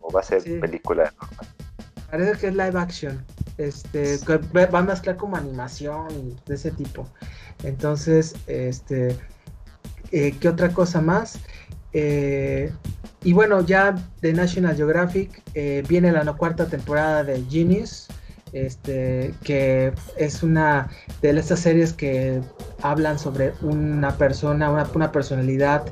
o 0.00 0.12
va 0.12 0.20
a 0.20 0.22
ser 0.22 0.42
película 0.60 1.12
normal. 1.20 1.46
Parece 2.10 2.40
que 2.40 2.46
es 2.48 2.54
live 2.54 2.78
action. 2.78 3.24
Este, 3.58 4.18
va 4.54 4.78
a 4.78 4.82
mezclar 4.82 5.16
como 5.16 5.36
animación 5.36 6.08
y 6.10 6.36
de 6.46 6.54
ese 6.54 6.70
tipo. 6.70 7.08
Entonces, 7.62 8.34
este, 8.46 9.16
eh, 10.12 10.34
¿qué 10.40 10.48
otra 10.48 10.72
cosa 10.72 11.00
más? 11.00 11.38
Eh, 11.92 12.72
y 13.24 13.32
bueno, 13.32 13.64
ya 13.64 13.94
de 14.20 14.32
National 14.34 14.76
Geographic 14.76 15.42
eh, 15.54 15.82
viene 15.88 16.12
la 16.12 16.24
cuarta 16.34 16.66
temporada 16.66 17.24
de 17.24 17.42
Genius, 17.48 18.06
este, 18.52 19.34
que 19.42 19.92
es 20.16 20.42
una 20.42 20.88
de 21.22 21.30
estas 21.30 21.58
series 21.60 21.92
que 21.92 22.40
hablan 22.82 23.18
sobre 23.18 23.52
una 23.62 24.16
persona, 24.16 24.70
una, 24.70 25.10
personalidad 25.10 25.84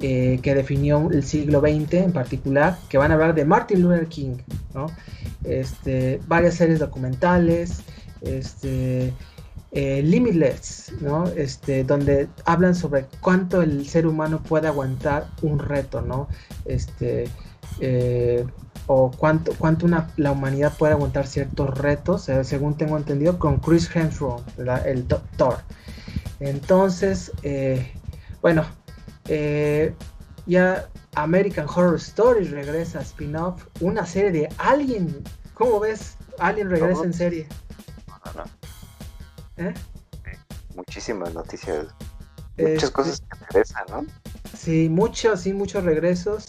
eh, 0.00 0.38
que 0.42 0.54
definió 0.54 1.08
el 1.10 1.22
siglo 1.24 1.60
XX 1.60 1.94
en 1.94 2.12
particular, 2.12 2.76
que 2.88 2.98
van 2.98 3.12
a 3.12 3.14
hablar 3.14 3.34
de 3.34 3.44
Martin 3.44 3.82
Luther 3.82 4.06
King, 4.08 4.36
¿no? 4.74 4.86
Este, 5.44 6.20
varias 6.26 6.54
series 6.54 6.80
documentales, 6.80 7.82
este, 8.20 9.14
eh, 9.72 10.02
Limitless, 10.02 10.92
¿no? 11.00 11.26
Este, 11.28 11.84
donde 11.84 12.28
hablan 12.44 12.74
sobre 12.74 13.06
cuánto 13.20 13.62
el 13.62 13.86
ser 13.86 14.06
humano 14.06 14.42
puede 14.42 14.66
aguantar 14.66 15.28
un 15.42 15.60
reto, 15.60 16.02
¿no? 16.02 16.28
Este, 16.64 17.28
eh, 17.80 18.44
o 18.88 19.12
cuánto, 19.12 19.52
cuánto 19.58 19.86
una, 19.86 20.10
la 20.16 20.32
humanidad 20.32 20.76
puede 20.76 20.94
aguantar 20.94 21.28
ciertos 21.28 21.78
retos, 21.78 22.28
eh, 22.28 22.42
según 22.42 22.76
tengo 22.76 22.96
entendido, 22.96 23.38
con 23.38 23.58
Chris 23.58 23.88
Hemsworth, 23.94 24.42
el 24.84 25.06
Thor. 25.36 25.58
Entonces, 26.40 27.30
bueno, 28.42 28.64
ya 30.46 30.88
American 31.14 31.66
Horror 31.68 31.96
Stories 31.96 32.50
regresa 32.50 33.00
spin-off, 33.02 33.66
una 33.80 34.04
serie 34.06 34.32
de 34.32 34.48
Alien. 34.58 35.22
¿Cómo 35.54 35.78
ves? 35.78 36.16
Alien 36.38 36.70
regresa 36.70 37.04
en 37.04 37.12
serie. 37.12 37.46
¿Eh? 39.60 39.74
Muchísimas 40.74 41.34
noticias. 41.34 41.86
Muchas 42.56 42.82
este, 42.82 42.92
cosas 42.92 43.20
que 43.20 43.44
regresan, 43.46 43.84
¿no? 43.90 44.06
Sí, 44.56 44.88
muchos, 44.88 45.42
sí, 45.42 45.52
muchos 45.52 45.84
regresos. 45.84 46.48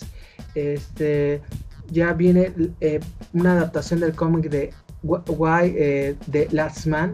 Este, 0.55 1.41
ya 1.89 2.13
viene 2.13 2.53
eh, 2.79 3.01
una 3.33 3.53
adaptación 3.53 3.99
del 3.99 4.15
cómic 4.15 4.49
de 4.49 4.73
Why 5.03 5.73
eh, 5.77 6.15
de 6.27 6.47
Last 6.51 6.85
Man, 6.85 7.11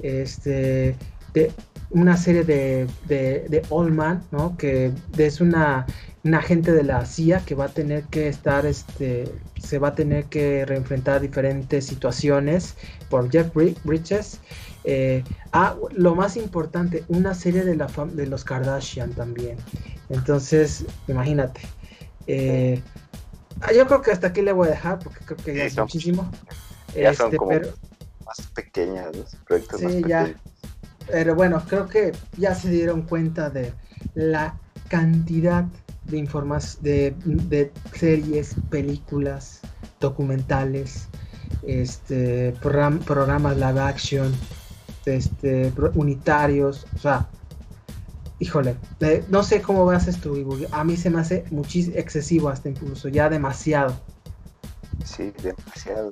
este, 0.00 0.94
de 1.32 1.52
una 1.90 2.16
serie 2.16 2.44
de, 2.44 2.86
de, 3.06 3.46
de 3.48 3.62
Old 3.70 3.94
Man, 3.94 4.22
¿no? 4.30 4.56
Que 4.58 4.92
es 5.16 5.40
una, 5.40 5.86
una 6.24 6.38
agente 6.38 6.72
de 6.72 6.82
la 6.82 7.06
CIA 7.06 7.40
que 7.46 7.54
va 7.54 7.66
a 7.66 7.68
tener 7.68 8.04
que 8.04 8.28
estar, 8.28 8.66
este, 8.66 9.32
se 9.58 9.78
va 9.78 9.88
a 9.88 9.94
tener 9.94 10.24
que 10.26 10.66
reenfrentar 10.66 11.16
a 11.16 11.20
diferentes 11.20 11.86
situaciones 11.86 12.74
por 13.08 13.30
Jeff 13.30 13.54
Bridges 13.54 14.40
eh, 14.90 15.22
ah, 15.52 15.76
lo 15.92 16.14
más 16.14 16.38
importante, 16.38 17.04
una 17.08 17.34
serie 17.34 17.62
de, 17.62 17.76
la 17.76 17.88
de 18.14 18.26
los 18.26 18.42
Kardashian 18.42 19.12
también. 19.12 19.58
Entonces, 20.08 20.86
imagínate. 21.08 21.60
Eh, 22.26 22.82
ah, 23.60 23.70
yo 23.74 23.86
creo 23.86 24.00
que 24.00 24.12
hasta 24.12 24.28
aquí 24.28 24.40
le 24.40 24.52
voy 24.52 24.68
a 24.68 24.70
dejar 24.70 24.98
porque 24.98 25.22
creo 25.26 25.36
que 25.36 25.54
ya 25.54 25.64
es 25.64 25.76
muchísimo. 25.76 26.30
Ya 26.96 27.12
son 27.12 27.26
este, 27.26 27.36
como 27.36 27.50
más 27.50 28.40
pequeñas, 28.54 29.14
los 29.14 29.36
proyectos 29.46 29.78
sí, 29.78 30.02
ya. 30.08 30.34
Pero 31.06 31.34
bueno, 31.34 31.62
creo 31.68 31.86
que 31.86 32.12
ya 32.38 32.54
se 32.54 32.70
dieron 32.70 33.02
cuenta 33.02 33.50
de 33.50 33.74
la 34.14 34.58
cantidad 34.88 35.66
de 36.04 36.16
informas 36.16 36.82
de, 36.82 37.14
de 37.26 37.70
series, 37.92 38.56
películas, 38.70 39.60
documentales, 40.00 41.08
este 41.62 42.54
programas 42.62 43.56
live 43.58 43.80
action, 43.80 44.32
este, 45.16 45.72
unitarios, 45.94 46.86
o 46.94 46.98
sea, 46.98 47.28
híjole, 48.38 48.76
no 49.28 49.42
sé 49.42 49.62
cómo 49.62 49.84
vas 49.84 50.06
esto, 50.08 50.34
a 50.72 50.84
mí 50.84 50.96
se 50.96 51.10
me 51.10 51.20
hace 51.20 51.44
muchísimo 51.50 51.96
excesivo 51.96 52.48
hasta 52.48 52.68
incluso, 52.68 53.08
ya 53.08 53.28
demasiado. 53.28 53.98
Sí, 55.04 55.32
demasiado. 55.42 56.10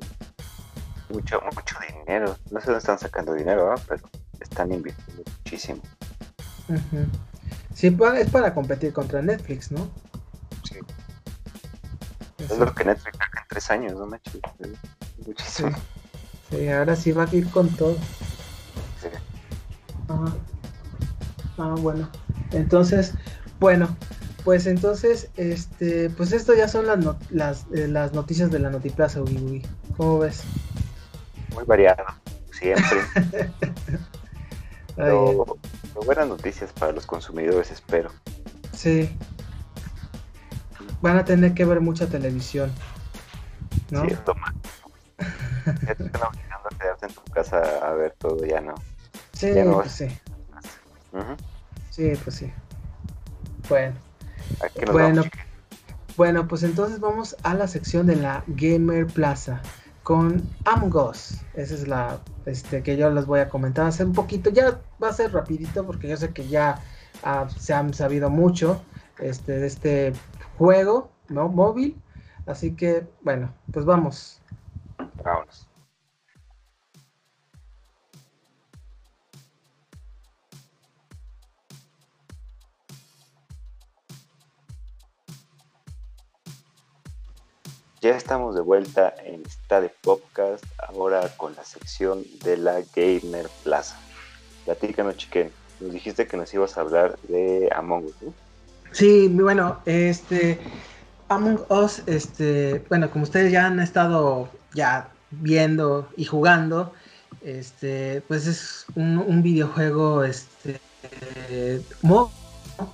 Mucho, 1.08 1.40
mucho 1.54 1.76
dinero. 1.88 2.36
No 2.50 2.60
sé 2.60 2.66
dónde 2.66 2.78
están 2.78 2.98
sacando 2.98 3.34
dinero, 3.34 3.74
pero 3.88 4.02
están 4.40 4.72
invirtiendo 4.72 5.22
muchísimo. 5.38 5.82
Sí, 7.74 7.90
pues, 7.90 8.20
es 8.20 8.30
para 8.30 8.54
competir 8.54 8.92
contra 8.92 9.22
Netflix, 9.22 9.70
¿no? 9.70 9.88
Sí. 10.64 10.78
Es 12.38 12.58
lo 12.58 12.74
que 12.74 12.84
Netflix 12.84 13.18
saca 13.18 13.40
en 13.40 13.48
tres 13.48 13.70
años, 13.70 13.92
¿no, 13.94 14.06
macho? 14.06 14.32
Muchísimo. 15.26 15.76
sí, 16.50 16.68
ahora 16.68 16.96
sí 16.96 17.12
va 17.12 17.24
a 17.24 17.34
ir 17.34 17.48
con 17.50 17.68
todo. 17.68 17.96
Ah, 20.08 21.74
bueno. 21.78 22.08
Entonces, 22.52 23.14
bueno, 23.58 23.96
pues 24.44 24.66
entonces, 24.66 25.30
este, 25.36 26.10
pues 26.10 26.32
esto 26.32 26.54
ya 26.54 26.68
son 26.68 26.86
las, 26.86 26.98
las, 27.30 27.66
eh, 27.74 27.88
las 27.88 28.12
noticias 28.12 28.50
de 28.50 28.58
la 28.58 28.70
Notiplaza, 28.70 29.20
Uy, 29.22 29.66
¿Cómo 29.96 30.20
ves? 30.20 30.44
Muy 31.54 31.64
variado, 31.64 32.04
siempre. 32.52 33.00
pero, 34.96 35.58
buenas 36.04 36.28
noticias 36.28 36.72
para 36.72 36.92
los 36.92 37.06
consumidores, 37.06 37.70
espero. 37.70 38.10
Sí. 38.72 39.10
Van 41.00 41.16
a 41.16 41.24
tener 41.24 41.54
que 41.54 41.64
ver 41.64 41.80
mucha 41.80 42.06
televisión. 42.06 42.70
¿no? 43.90 44.04
Sí, 44.04 44.16
toma. 44.24 44.54
te 45.64 46.04
están 46.04 46.22
obligando 46.22 46.68
a 46.70 46.78
quedarte 46.78 47.06
en 47.06 47.14
tu 47.14 47.22
casa 47.32 47.60
a 47.82 47.92
ver 47.94 48.14
todo, 48.18 48.44
ya 48.44 48.60
no. 48.60 48.74
Sí, 49.36 49.48
pues 49.74 49.92
sí. 49.92 50.08
Sí, 51.90 52.12
pues 52.24 52.36
sí. 52.36 52.52
Bueno. 53.68 53.94
Bueno, 54.92 55.22
bueno, 56.16 56.48
pues 56.48 56.62
entonces 56.62 57.00
vamos 57.00 57.36
a 57.42 57.52
la 57.52 57.68
sección 57.68 58.06
de 58.06 58.16
la 58.16 58.44
Gamer 58.46 59.06
Plaza 59.06 59.60
con 60.02 60.42
Among 60.64 60.96
Us. 60.96 61.42
Esa 61.52 61.74
es 61.74 61.86
la, 61.86 62.18
este, 62.46 62.82
que 62.82 62.96
yo 62.96 63.10
les 63.10 63.26
voy 63.26 63.40
a 63.40 63.48
comentar. 63.50 63.86
Hace 63.86 64.04
un 64.04 64.14
poquito, 64.14 64.48
ya 64.48 64.80
va 65.02 65.10
a 65.10 65.12
ser 65.12 65.32
rapidito 65.32 65.84
porque 65.84 66.08
yo 66.08 66.16
sé 66.16 66.30
que 66.32 66.48
ya 66.48 66.80
ah, 67.22 67.46
se 67.54 67.74
han 67.74 67.92
sabido 67.92 68.30
mucho 68.30 68.80
este, 69.18 69.58
de 69.58 69.66
este 69.66 70.12
juego 70.56 71.10
móvil. 71.28 72.00
Así 72.46 72.74
que, 72.74 73.06
bueno, 73.22 73.52
pues 73.70 73.84
vamos. 73.84 74.40
Vámonos. 75.22 75.68
Ya 88.02 88.10
estamos 88.10 88.54
de 88.54 88.60
vuelta 88.60 89.14
en 89.24 89.42
de 89.42 89.90
Podcast, 90.02 90.64
ahora 90.86 91.28
con 91.38 91.54
la 91.56 91.64
sección 91.64 92.22
de 92.44 92.58
la 92.58 92.82
Gamer 92.94 93.48
Plaza. 93.64 93.96
Platícanos, 94.66 95.16
chiquen. 95.16 95.50
Nos 95.80 95.92
dijiste 95.92 96.26
que 96.26 96.36
nos 96.36 96.52
ibas 96.52 96.76
a 96.76 96.82
hablar 96.82 97.18
de 97.28 97.70
Among 97.74 98.04
Us, 98.04 98.14
¿no? 98.20 98.34
Sí, 98.92 99.28
bueno, 99.28 99.80
este 99.86 100.58
Among 101.28 101.60
Us, 101.70 102.02
este, 102.06 102.84
bueno, 102.90 103.10
como 103.10 103.24
ustedes 103.24 103.50
ya 103.50 103.66
han 103.66 103.80
estado 103.80 104.50
ya 104.74 105.08
viendo 105.30 106.06
y 106.18 106.26
jugando, 106.26 106.92
este, 107.40 108.22
pues 108.28 108.46
es 108.46 108.84
un, 108.94 109.42
videojuego, 109.42 110.22
este, 110.22 110.80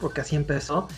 porque 0.01 0.21
así 0.21 0.37
empezó, 0.37 0.89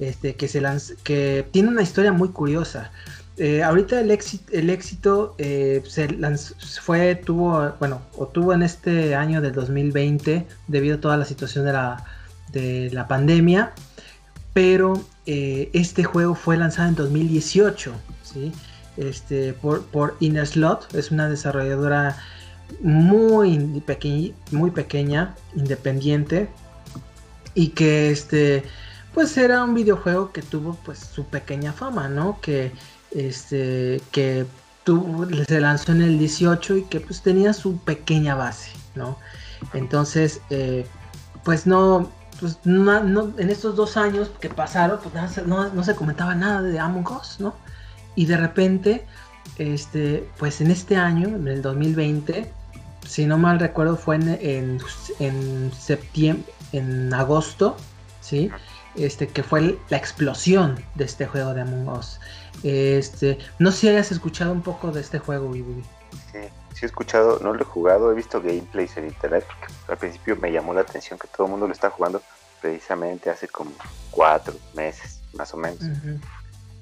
este, 0.00 0.34
que 0.34 0.48
se 0.48 0.60
lanz 0.60 0.94
que 1.04 1.46
tiene 1.52 1.68
una 1.68 1.82
historia 1.82 2.12
muy 2.12 2.30
curiosa. 2.30 2.90
Eh, 3.38 3.62
ahorita 3.62 4.00
el 4.00 4.10
éxito, 4.10 4.52
el 4.52 4.68
éxito 4.68 5.34
eh, 5.38 5.82
se 5.86 6.08
fue, 6.82 7.14
tuvo, 7.14 7.74
bueno, 7.78 8.02
o 8.16 8.26
tuvo 8.26 8.52
en 8.52 8.62
este 8.62 9.14
año 9.14 9.40
del 9.40 9.52
2020 9.52 10.46
debido 10.68 10.96
a 10.96 11.00
toda 11.00 11.16
la 11.16 11.24
situación 11.24 11.64
de 11.64 11.72
la, 11.72 12.04
de 12.52 12.90
la 12.92 13.08
pandemia, 13.08 13.72
pero 14.52 15.02
eh, 15.26 15.70
este 15.72 16.04
juego 16.04 16.34
fue 16.34 16.58
lanzado 16.58 16.88
en 16.88 16.94
2018, 16.94 17.92
¿sí? 18.22 18.52
Este, 18.98 19.54
por, 19.54 19.86
por 19.86 20.16
Inner 20.20 20.46
Slot, 20.46 20.94
es 20.94 21.10
una 21.10 21.30
desarrolladora 21.30 22.18
muy, 22.80 23.58
muy 24.50 24.70
pequeña, 24.70 25.34
independiente, 25.54 26.48
y 27.54 27.68
que 27.68 28.10
este, 28.10 28.62
pues 29.14 29.36
era 29.36 29.64
un 29.64 29.74
videojuego 29.74 30.32
que 30.32 30.42
tuvo 30.42 30.76
pues 30.84 30.98
su 30.98 31.24
pequeña 31.24 31.72
fama, 31.72 32.08
¿no? 32.08 32.38
Que 32.40 32.72
este, 33.14 34.00
que 34.10 34.46
se 35.46 35.60
lanzó 35.60 35.92
en 35.92 36.02
el 36.02 36.18
18 36.18 36.76
y 36.76 36.82
que 36.84 37.00
pues 37.00 37.22
tenía 37.22 37.52
su 37.52 37.78
pequeña 37.78 38.34
base, 38.34 38.70
¿no? 38.94 39.18
Entonces, 39.74 40.40
eh, 40.50 40.86
pues 41.44 41.66
no, 41.66 42.10
pues 42.40 42.58
no, 42.64 43.32
en 43.38 43.50
estos 43.50 43.76
dos 43.76 43.96
años 43.96 44.30
que 44.40 44.48
pasaron, 44.48 44.98
pues 45.00 45.46
no, 45.46 45.84
se 45.84 45.94
comentaba 45.94 46.34
nada 46.34 46.62
de 46.62 46.78
Among 46.78 47.08
Us, 47.12 47.36
¿no? 47.38 47.54
Y 48.16 48.26
de 48.26 48.36
repente, 48.36 49.06
este, 49.58 50.28
pues 50.38 50.60
en 50.60 50.70
este 50.70 50.96
año, 50.96 51.28
en 51.28 51.46
el 51.46 51.62
2020, 51.62 52.52
si 53.06 53.26
no 53.26 53.38
mal 53.38 53.60
recuerdo, 53.60 53.96
fue 53.96 54.16
en, 54.16 54.80
en, 55.18 55.72
septiembre, 55.72 56.52
en 56.72 57.12
agosto, 57.14 57.76
¿sí? 58.20 58.50
Este, 58.94 59.26
que 59.26 59.42
fue 59.42 59.78
la 59.88 59.96
explosión 59.96 60.84
de 60.94 61.04
este 61.04 61.26
juego 61.26 61.54
de 61.54 61.62
Among 61.62 61.88
Us. 61.88 62.20
Este, 62.62 63.38
no 63.58 63.72
sé 63.72 63.78
si 63.78 63.88
hayas 63.88 64.12
escuchado 64.12 64.52
un 64.52 64.62
poco 64.62 64.92
de 64.92 65.00
este 65.00 65.18
juego, 65.18 65.52
Sí, 65.54 66.38
sí 66.74 66.80
he 66.82 66.86
escuchado, 66.86 67.38
no 67.42 67.54
lo 67.54 67.62
he 67.62 67.64
jugado, 67.64 68.12
he 68.12 68.14
visto 68.14 68.40
gameplays 68.40 68.96
en 68.98 69.06
internet 69.06 69.44
porque 69.46 69.72
al 69.88 69.98
principio 69.98 70.36
me 70.36 70.52
llamó 70.52 70.74
la 70.74 70.82
atención 70.82 71.18
que 71.18 71.26
todo 71.28 71.46
el 71.46 71.52
mundo 71.52 71.66
lo 71.66 71.72
está 71.72 71.90
jugando 71.90 72.22
precisamente 72.60 73.30
hace 73.30 73.48
como 73.48 73.72
cuatro 74.10 74.54
meses, 74.74 75.20
más 75.34 75.52
o 75.54 75.56
menos. 75.56 75.80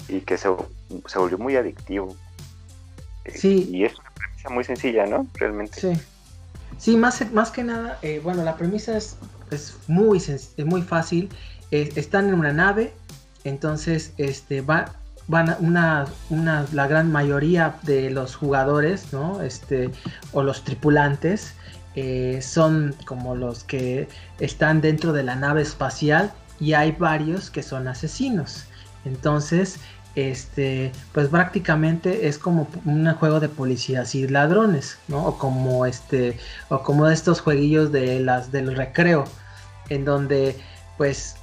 Y 0.09 0.21
que 0.21 0.37
se, 0.37 0.49
volvió 0.49 1.39
muy 1.39 1.57
adictivo. 1.57 2.17
Eh, 3.25 3.39
sí. 3.39 3.69
Y 3.71 3.85
es 3.85 3.97
una 3.99 4.11
premisa 4.11 4.51
muy 4.51 4.65
sencilla, 4.65 5.07
¿no? 5.07 5.27
Realmente. 5.35 5.81
Sí. 5.81 6.01
Sí, 6.79 6.97
más, 6.97 7.31
más 7.33 7.51
que 7.51 7.63
nada, 7.63 7.99
eh, 8.01 8.21
bueno, 8.23 8.43
la 8.43 8.57
premisa 8.57 8.97
es, 8.97 9.17
es 9.51 9.77
muy, 9.87 10.19
es 10.19 10.55
muy 10.65 10.83
fácil. 10.83 11.29
Están 11.71 12.29
en 12.29 12.35
una 12.35 12.53
nave, 12.53 12.93
entonces 13.45 14.13
este, 14.19 14.61
va, 14.61 14.93
van 15.29 15.57
una, 15.61 16.07
una, 16.29 16.67
la 16.73 16.87
gran 16.87 17.11
mayoría 17.13 17.77
de 17.83 18.11
los 18.11 18.35
jugadores, 18.35 19.13
¿no? 19.13 19.43
Este, 19.43 19.91
o 20.33 20.43
los 20.43 20.65
tripulantes, 20.65 21.55
eh, 21.97 22.41
son 22.41 22.95
como 23.05 23.35
los 23.35 23.65
que 23.65 24.09
están 24.39 24.81
dentro 24.81 25.13
de 25.13 25.25
la 25.25 25.35
nave 25.35 25.63
espacial 25.63 26.33
y 26.61 26.75
hay 26.75 26.93
varios 26.93 27.51
que 27.51 27.63
son 27.63 27.89
asesinos. 27.89 28.65
Entonces, 29.05 29.81
este, 30.15 30.93
pues 31.13 31.29
prácticamente 31.29 32.29
es 32.29 32.39
como 32.39 32.69
un 32.85 33.13
juego 33.15 33.41
de 33.41 33.49
policías 33.49 34.15
y 34.15 34.29
ladrones, 34.29 34.99
¿no? 35.09 35.27
O 35.27 35.39
como 35.39 35.87
este, 35.87 36.39
o 36.69 36.83
como 36.83 37.09
estos 37.09 37.41
jueguillos 37.41 37.93
de 37.93 38.21
las 38.21 38.53
del 38.53 38.77
recreo, 38.77 39.25
en 39.89 40.05
donde 40.05 40.57
pues 40.97 41.37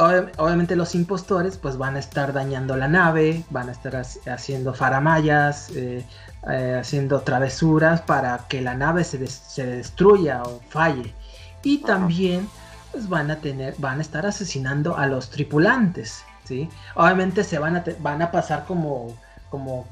obviamente 0.00 0.76
los 0.76 0.94
impostores 0.94 1.58
pues 1.58 1.76
van 1.76 1.96
a 1.96 1.98
estar 1.98 2.32
dañando 2.32 2.76
la 2.76 2.88
nave, 2.88 3.44
van 3.50 3.68
a 3.68 3.72
estar 3.72 4.02
haciendo 4.26 4.72
faramayas, 4.72 5.70
eh, 5.74 6.04
eh, 6.50 6.76
haciendo 6.80 7.20
travesuras 7.20 8.00
para 8.00 8.38
que 8.48 8.62
la 8.62 8.74
nave 8.74 9.04
se, 9.04 9.18
destruya 9.66 10.42
o 10.42 10.60
falle. 10.68 11.14
Y 11.62 11.78
también 11.78 12.48
pues 12.92 13.08
van 13.08 13.30
a 13.30 13.36
tener, 13.36 13.74
van 13.78 13.98
a 13.98 14.02
estar 14.02 14.24
asesinando 14.24 14.96
a 14.96 15.06
los 15.06 15.30
tripulantes, 15.30 16.24
¿sí? 16.44 16.68
Obviamente 16.94 17.44
se 17.44 17.58
van 17.58 17.76
a, 17.76 17.84
van 18.00 18.22
a 18.22 18.30
pasar 18.30 18.64
como 18.64 19.14
como 19.50 19.84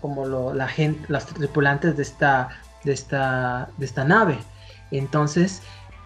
como 0.00 0.54
la 0.54 0.66
gente 0.66 1.04
los 1.08 1.26
tripulantes 1.26 1.94
de 1.96 2.02
esta 2.02 2.48
de 2.84 2.94
esta 2.94 3.68
de 3.76 3.84
esta 3.84 4.02
nave 4.02 4.38
entonces 4.90 5.60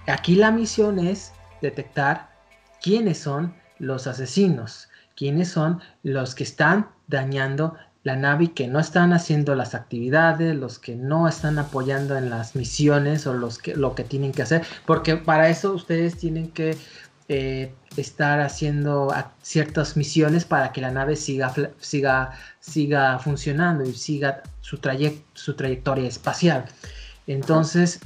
aquí 0.09 0.35
la 0.35 0.51
misión 0.51 0.99
es 0.99 1.33
detectar 1.61 2.32
quiénes 2.83 3.18
son 3.18 3.55
los 3.79 4.07
asesinos, 4.07 4.88
quiénes 5.16 5.49
son 5.49 5.81
los 6.03 6.35
que 6.35 6.45
están 6.45 6.88
dañando 7.09 7.77
la 8.05 8.16
nave 8.16 8.45
y 8.45 8.49
que 8.49 8.66
no 8.66 8.81
están 8.81 9.12
haciendo 9.12 9.55
las 9.55 9.75
actividades, 9.75 10.57
los 10.57 10.79
que 10.79 10.97
no 10.97 11.29
están 11.29 11.59
apoyando 11.59 12.16
en 12.16 12.31
las 12.31 12.57
misiones 12.57 13.27
o 13.27 13.35
los 13.35 13.59
que 13.59 13.77
lo 13.77 13.95
que 13.95 14.03
tienen 14.03 14.33
que 14.33 14.42
hacer, 14.42 14.62
porque 14.87 15.16
para 15.16 15.49
eso 15.49 15.73
ustedes 15.73 16.16
tienen 16.16 16.51
que 16.51 16.77
eh, 17.29 17.73
estar 17.97 18.40
haciendo 18.40 19.14
ciertas 19.42 19.97
misiones 19.97 20.45
para 20.45 20.73
que 20.73 20.81
la 20.81 20.90
nave 20.90 21.14
siga, 21.14 21.55
siga, 21.79 22.33
siga 22.59 23.18
funcionando 23.21 23.85
y 23.85 23.92
siga 23.95 24.42
su, 24.61 24.81
su 25.35 25.55
trayectoria 25.55 26.09
espacial. 26.09 26.64
Entonces, 27.29 28.01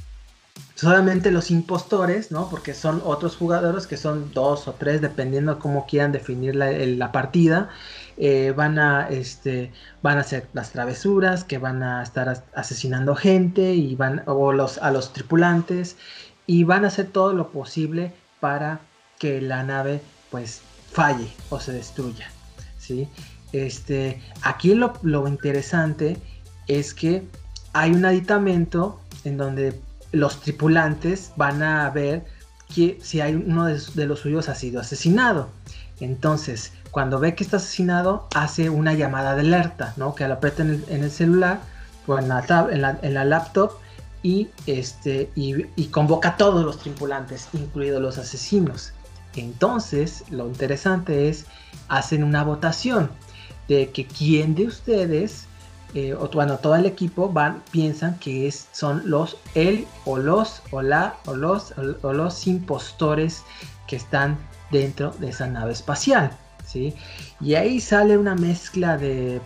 solamente 0.77 1.31
los 1.31 1.49
impostores, 1.49 2.31
¿no? 2.31 2.49
Porque 2.51 2.75
son 2.75 3.01
otros 3.03 3.35
jugadores 3.35 3.87
que 3.87 3.97
son 3.97 4.31
dos 4.31 4.67
o 4.67 4.73
tres, 4.73 5.01
dependiendo 5.01 5.57
cómo 5.57 5.87
quieran 5.87 6.11
definir 6.11 6.55
la, 6.55 7.11
partida. 7.11 7.69
Eh, 8.17 8.53
van 8.55 8.79
a 8.79 9.09
este 9.09 9.71
van 10.01 10.17
a 10.17 10.21
hacer 10.21 10.47
las 10.53 10.71
travesuras 10.71 11.43
que 11.43 11.59
van 11.59 11.83
a 11.83 12.01
estar 12.01 12.43
asesinando 12.55 13.15
gente 13.15 13.75
y 13.75 13.95
van 13.95 14.23
o 14.25 14.51
los 14.53 14.79
a 14.79 14.89
los 14.89 15.13
tripulantes 15.13 15.97
y 16.47 16.63
van 16.63 16.83
a 16.83 16.87
hacer 16.87 17.07
todo 17.07 17.33
lo 17.33 17.49
posible 17.51 18.13
para 18.39 18.79
que 19.19 19.39
la 19.39 19.61
nave 19.61 20.01
pues 20.31 20.61
falle 20.91 21.27
o 21.51 21.59
se 21.59 21.73
destruya 21.73 22.27
sí 22.79 23.07
este 23.51 24.19
aquí 24.41 24.73
lo, 24.73 24.93
lo 25.03 25.27
interesante 25.27 26.17
es 26.65 26.95
que 26.95 27.23
hay 27.73 27.91
un 27.91 28.03
aditamento 28.03 28.99
en 29.25 29.37
donde 29.37 29.79
los 30.11 30.41
tripulantes 30.41 31.31
van 31.35 31.63
a 31.63 31.89
ver 31.89 32.25
que 32.73 32.99
si 33.01 33.21
hay 33.21 33.35
uno 33.35 33.65
de, 33.65 34.05
los 34.05 34.19
suyos 34.19 34.49
ha 34.49 34.55
sido 34.55 34.79
asesinado. 34.79 35.49
Entonces, 35.99 36.73
cuando 36.91 37.19
ve 37.19 37.35
que 37.35 37.43
está 37.43 37.57
asesinado, 37.57 38.27
hace 38.35 38.69
una 38.69 38.93
llamada 38.93 39.35
de 39.35 39.41
alerta, 39.41 39.93
¿no? 39.97 40.15
Que 40.15 40.27
lo 40.27 40.35
aprieta 40.35 40.63
en 40.63 40.83
el, 40.89 41.11
celular 41.11 41.59
o 42.05 42.17
en 42.19 42.27
la, 42.27 42.99
en 43.01 43.13
la, 43.13 43.25
laptop 43.25 43.71
y, 44.21 44.49
este, 44.65 45.29
y, 45.35 45.85
convoca 45.85 46.29
a 46.29 46.37
todos 46.37 46.63
los 46.63 46.79
tripulantes, 46.79 47.49
incluidos 47.53 48.01
los 48.01 48.17
asesinos. 48.17 48.93
Entonces, 49.35 50.23
lo 50.29 50.47
interesante 50.47 51.29
es, 51.29 51.45
hacen 51.87 52.23
una 52.23 52.43
votación 52.43 53.09
de 53.67 53.91
que 53.91 54.05
quién 54.05 54.55
de 54.55 54.65
ustedes 54.65 55.45
eh, 55.93 56.15
bueno, 56.33 56.57
todo 56.57 56.75
el 56.75 56.85
equipo 56.85 57.29
van, 57.31 57.63
piensan 57.71 58.19
que 58.19 58.47
es, 58.47 58.67
son 58.71 59.09
los, 59.09 59.37
él 59.55 59.87
o 60.05 60.17
los, 60.17 60.61
o 60.71 60.81
la, 60.81 61.15
o 61.25 61.35
los, 61.35 61.73
o, 62.03 62.13
los 62.13 62.47
impostores 62.47 63.43
que 63.87 63.95
están 63.95 64.37
dentro 64.71 65.11
de 65.11 65.29
esa 65.29 65.47
nave 65.47 65.71
espacial, 65.71 66.31
¿sí? 66.65 66.93
Y 67.39 67.55
ahí 67.55 67.79
sale 67.79 68.17
una 68.17 68.35
mezcla 68.35 68.97
de 68.97 69.39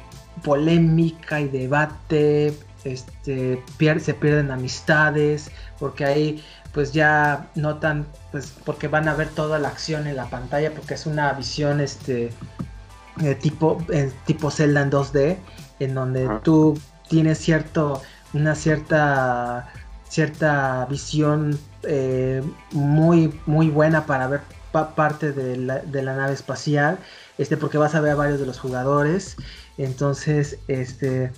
polémica 0.44 1.40
y 1.40 1.48
debate 1.48 2.58
este, 2.84 3.64
se 4.00 4.14
pierden 4.16 4.50
amistades, 4.50 5.52
porque 5.80 6.06
ahí 6.06 6.44
pues 6.74 6.94
ya 6.94 7.50
notan, 7.54 8.08
pues 8.32 8.54
porque 8.66 8.88
van 8.88 9.08
a 9.08 9.14
ver 9.14 9.30
toda 9.30 9.60
la 9.60 9.68
acción 9.68 10.08
en 10.08 10.16
la 10.16 10.26
pantalla, 10.26 10.72
porque 10.74 10.96
es 10.96 11.06
una 11.06 11.32
visión 11.34 11.82
este 11.82 12.32
tipo, 13.42 13.84
tipo 14.26 14.50
Zelda 14.50 14.82
en 14.82 14.92
2D, 14.92 15.38
en 15.82 15.96
donde 15.96 16.30
tú 16.44 16.80
tienes 17.10 17.40
cierto, 17.40 18.02
una 18.34 18.56
cierta, 18.56 19.68
cierta 20.08 20.86
visión 20.86 21.60
eh, 21.84 22.44
muy, 22.72 23.38
muy 23.46 23.70
buena 23.70 24.06
para 24.06 24.28
ver 24.28 24.42
parte 24.96 25.34
de 25.34 25.58
la, 25.58 25.80
de 25.80 26.02
la, 26.04 26.16
nave 26.16 26.34
espacial, 26.34 26.98
este, 27.38 27.58
porque 27.58 27.78
vas 27.78 27.96
a 27.96 28.00
ver 28.00 28.12
a 28.12 28.16
varios 28.16 28.40
de 28.40 28.46
los 28.46 28.60
jugadores, 28.60 29.36
entonces, 29.78 30.60
este, 30.68 31.32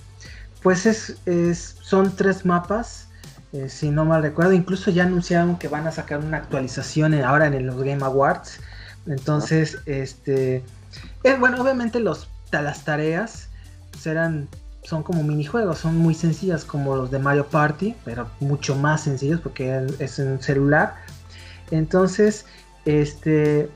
pues 0.62 0.86
es, 0.86 1.18
es 1.26 1.78
son 1.82 2.16
tres 2.16 2.46
mapas, 2.46 3.08
eh, 3.54 3.70
si 3.70 3.90
no 3.90 4.06
mal 4.06 4.22
recuerdo, 4.22 4.52
incluso 4.52 4.92
ya 4.92 5.04
anunciaron 5.04 5.58
que 5.58 5.68
van 5.68 5.88
a 5.88 5.92
sacar 5.92 6.20
una 6.20 6.38
actualización 6.38 7.16
ahora 7.24 7.48
en 7.48 7.66
los 7.66 7.78
Game 7.78 8.04
Awards, 8.04 8.60
entonces, 9.08 9.80
este, 9.86 10.64
eh, 11.24 11.36
bueno, 11.40 11.60
obviamente 11.62 12.00
los, 12.00 12.30
las 12.52 12.86
tareas 12.86 13.50
serán 13.98 14.48
son 14.84 15.04
como 15.04 15.24
minijuegos, 15.24 15.80
son 15.80 15.98
muy 15.98 16.14
sencillas 16.14 16.66
como 16.66 16.96
los 16.96 17.10
de 17.10 17.20
Mario 17.20 17.48
Party, 17.48 17.96
pero 18.04 18.30
mucho 18.40 18.76
más 18.76 19.02
sencillos 19.02 19.40
porque 19.40 19.88
es 20.00 20.20
en 20.20 20.42
celular. 20.42 20.96
Entonces, 21.72 22.46
este, 22.86 23.70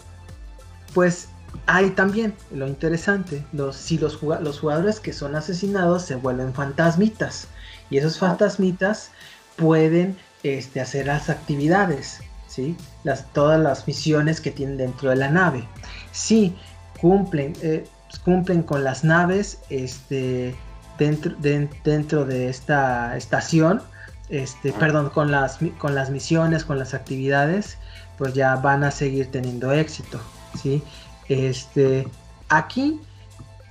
pues 0.93 1.29
hay 1.65 1.91
también 1.91 2.33
lo 2.51 2.67
interesante, 2.67 3.45
los, 3.53 3.75
si 3.75 3.97
los, 3.97 4.21
los 4.21 4.59
jugadores 4.59 4.99
que 4.99 5.13
son 5.13 5.35
asesinados 5.35 6.03
se 6.03 6.15
vuelven 6.15 6.53
fantasmitas 6.53 7.47
y 7.89 7.97
esos 7.97 8.19
fantasmitas 8.19 9.11
pueden 9.55 10.17
este, 10.43 10.81
hacer 10.81 11.07
las 11.07 11.29
actividades, 11.29 12.19
¿sí? 12.47 12.75
las, 13.03 13.31
todas 13.33 13.59
las 13.59 13.87
misiones 13.87 14.41
que 14.41 14.51
tienen 14.51 14.77
dentro 14.77 15.09
de 15.09 15.15
la 15.15 15.29
nave. 15.29 15.67
Si 16.11 16.55
cumplen, 16.99 17.53
eh, 17.61 17.85
cumplen 18.23 18.63
con 18.63 18.83
las 18.83 19.03
naves, 19.03 19.59
este, 19.69 20.55
dentro 20.97 21.35
de, 21.35 21.69
dentro 21.83 22.25
de 22.25 22.49
esta 22.49 23.15
estación, 23.17 23.81
este, 24.29 24.73
perdón, 24.73 25.09
con 25.09 25.31
las, 25.31 25.59
con 25.77 25.95
las 25.95 26.09
misiones, 26.09 26.65
con 26.65 26.79
las 26.79 26.93
actividades, 26.93 27.77
pues 28.17 28.33
ya 28.33 28.55
van 28.55 28.83
a 28.83 28.91
seguir 28.91 29.31
teniendo 29.31 29.71
éxito, 29.71 30.19
¿sí? 30.61 30.83
Este, 31.29 32.07
aquí 32.49 32.99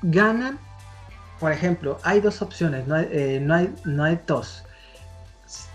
ganan, 0.02 0.58
por 1.40 1.52
ejemplo, 1.52 1.98
hay 2.02 2.20
dos 2.20 2.42
opciones, 2.42 2.86
no 2.86 2.94
hay, 2.94 3.08
eh, 3.10 3.40
no 3.42 3.54
hay, 3.54 3.74
no 3.84 4.04
hay 4.04 4.18
dos. 4.26 4.64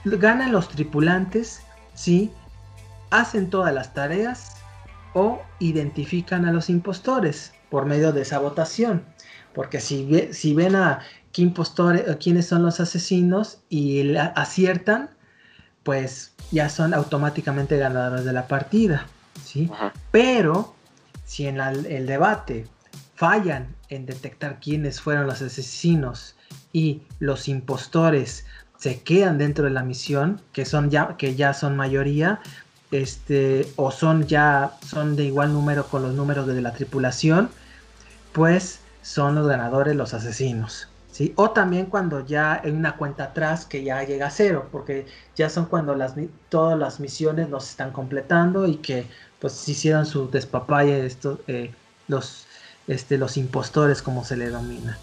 Ganan 0.04 0.52
los 0.52 0.70
tripulantes 0.70 1.62
si 1.94 2.32
hacen 3.10 3.50
todas 3.50 3.74
las 3.74 3.94
tareas 3.94 4.56
o 5.14 5.42
identifican 5.60 6.46
a 6.46 6.52
los 6.52 6.70
impostores 6.70 7.54
por 7.72 7.86
medio 7.88 8.12
de 8.12 8.22
esa 8.22 8.38
votación. 8.38 9.04
Porque 9.56 9.80
si, 9.80 10.30
si 10.34 10.54
ven 10.54 10.76
a 10.76 11.00
qué 11.32 11.42
impostores, 11.42 12.04
quiénes 12.18 12.48
son 12.48 12.62
los 12.62 12.80
asesinos 12.80 13.60
y 13.70 14.16
aciertan, 14.16 15.10
pues 15.84 16.34
ya 16.52 16.70
son 16.70 16.94
automáticamente 16.94 17.78
ganadores 17.78 18.26
de 18.26 18.34
la 18.34 18.48
partida, 18.48 19.08
¿sí? 19.44 19.72
Pero 20.12 20.76
si 21.26 21.48
en 21.48 21.60
el 21.60 22.06
debate 22.06 22.68
fallan 23.16 23.74
en 23.90 24.06
detectar 24.06 24.60
quiénes 24.60 25.02
fueron 25.02 25.26
los 25.28 25.42
asesinos 25.42 26.36
y 26.74 27.02
los 27.20 27.48
impostores 27.48 28.46
se 28.78 29.02
quedan 29.02 29.38
dentro 29.38 29.66
de 29.66 29.72
la 29.72 29.84
misión, 29.84 30.42
que 30.54 30.66
son 30.66 30.90
ya 30.90 31.16
que 31.18 31.36
ya 31.36 31.54
son 31.54 31.78
mayoría, 31.78 32.42
este 32.92 33.68
o 33.76 33.92
son 33.92 34.28
ya 34.28 34.74
son 34.86 35.16
de 35.16 35.26
igual 35.26 35.54
número 35.54 35.88
con 35.88 36.02
los 36.02 36.14
números 36.14 36.48
de 36.48 36.62
la 36.62 36.74
tripulación, 36.74 37.50
pues 38.32 38.80
son 39.02 39.36
los 39.36 39.48
ganadores 39.48 39.96
los 39.96 40.14
asesinos. 40.14 40.88
¿sí? 41.12 41.34
O 41.36 41.52
también 41.52 41.88
cuando 41.88 42.26
ya 42.26 42.62
hay 42.64 42.72
una 42.72 42.96
cuenta 42.96 43.26
atrás 43.26 43.66
que 43.66 43.84
ya 43.84 44.04
llega 44.04 44.28
a 44.28 44.32
cero, 44.32 44.70
porque 44.72 45.06
ya 45.36 45.50
son 45.50 45.66
cuando 45.66 45.96
todas 46.50 46.78
las 46.78 47.00
misiones 47.00 47.50
nos 47.50 47.70
están 47.70 47.92
completando 47.92 48.68
y 48.68 48.78
que 48.78 49.06
pues 49.40 49.68
hicieron 49.68 50.06
su 50.06 50.30
despapalle 50.30 51.06
estos, 51.06 51.40
eh, 51.48 51.74
los, 52.08 52.46
este, 52.88 53.18
los 53.18 53.38
impostores 53.38 54.02
como 54.02 54.24
se 54.24 54.38
le 54.38 54.46
denomina. 54.46 54.98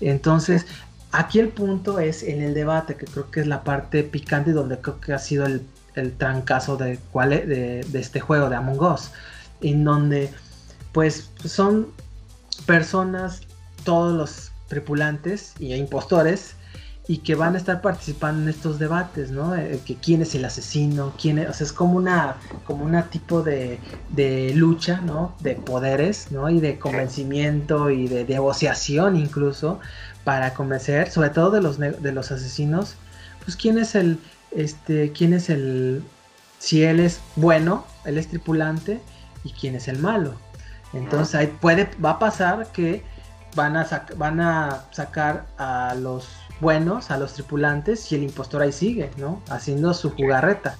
Entonces, 0.00 0.66
aquí 1.12 1.38
el 1.38 1.48
punto 1.48 2.00
es 2.00 2.22
en 2.22 2.42
el 2.42 2.52
debate, 2.52 2.96
que 2.96 3.06
creo 3.06 3.30
que 3.30 3.40
es 3.40 3.46
la 3.46 3.62
parte 3.62 4.02
picante 4.02 4.52
donde 4.52 4.78
creo 4.80 5.00
que 5.00 5.12
ha 5.12 5.18
sido 5.18 5.46
el, 5.46 5.62
el 5.94 6.12
trancazo 6.16 6.76
de, 6.76 6.98
cuál, 7.12 7.30
de, 7.30 7.84
de 7.88 7.98
este 8.00 8.20
juego 8.20 8.50
de 8.50 8.56
Among 8.56 8.82
Us, 8.82 9.10
en 9.60 9.84
donde 9.84 10.30
pues 10.92 11.30
son 11.44 11.92
personas, 12.62 13.42
todos 13.84 14.16
los 14.16 14.52
tripulantes 14.68 15.54
y 15.58 15.74
impostores 15.74 16.56
y 17.08 17.18
que 17.18 17.36
van 17.36 17.54
a 17.54 17.58
estar 17.58 17.80
participando 17.82 18.42
en 18.42 18.48
estos 18.48 18.78
debates, 18.78 19.30
¿no? 19.30 19.54
Eh, 19.54 19.80
que 19.86 19.94
quién 19.94 20.22
es 20.22 20.34
el 20.34 20.44
asesino, 20.44 21.12
quién 21.20 21.38
es, 21.38 21.48
o 21.48 21.52
sea, 21.52 21.64
es 21.64 21.72
como 21.72 21.96
una, 21.96 22.36
como 22.64 22.84
una 22.84 23.08
tipo 23.10 23.42
de, 23.42 23.78
de 24.10 24.52
lucha, 24.54 25.00
¿no? 25.02 25.34
De 25.40 25.54
poderes, 25.54 26.32
¿no? 26.32 26.50
Y 26.50 26.60
de 26.60 26.78
convencimiento 26.78 27.90
y 27.90 28.08
de 28.08 28.24
negociación 28.24 29.16
incluso 29.16 29.78
para 30.24 30.54
convencer, 30.54 31.10
sobre 31.10 31.30
todo 31.30 31.52
de 31.52 31.62
los, 31.62 31.78
de 31.78 32.12
los 32.12 32.32
asesinos, 32.32 32.96
pues 33.44 33.56
quién 33.56 33.78
es 33.78 33.94
el, 33.94 34.18
este, 34.50 35.12
quién 35.12 35.32
es 35.32 35.48
el, 35.48 36.02
si 36.58 36.82
él 36.82 36.98
es 36.98 37.20
bueno, 37.36 37.86
él 38.04 38.18
es 38.18 38.26
tripulante 38.26 39.00
y 39.44 39.52
quién 39.52 39.76
es 39.76 39.86
el 39.86 40.00
malo. 40.00 40.34
Entonces 40.92 41.34
ahí 41.34 41.46
puede, 41.60 41.90
va 42.02 42.10
a 42.10 42.18
pasar 42.18 42.66
que 42.72 43.02
van 43.54 43.76
a, 43.76 43.86
van 44.16 44.40
a 44.40 44.84
sacar 44.92 45.46
a 45.58 45.94
los 45.94 46.28
buenos, 46.60 47.10
a 47.10 47.18
los 47.18 47.34
tripulantes, 47.34 48.10
y 48.12 48.14
el 48.14 48.22
impostor 48.22 48.62
ahí 48.62 48.72
sigue, 48.72 49.10
¿no? 49.16 49.42
Haciendo 49.48 49.92
su 49.94 50.10
jugarreta. 50.10 50.76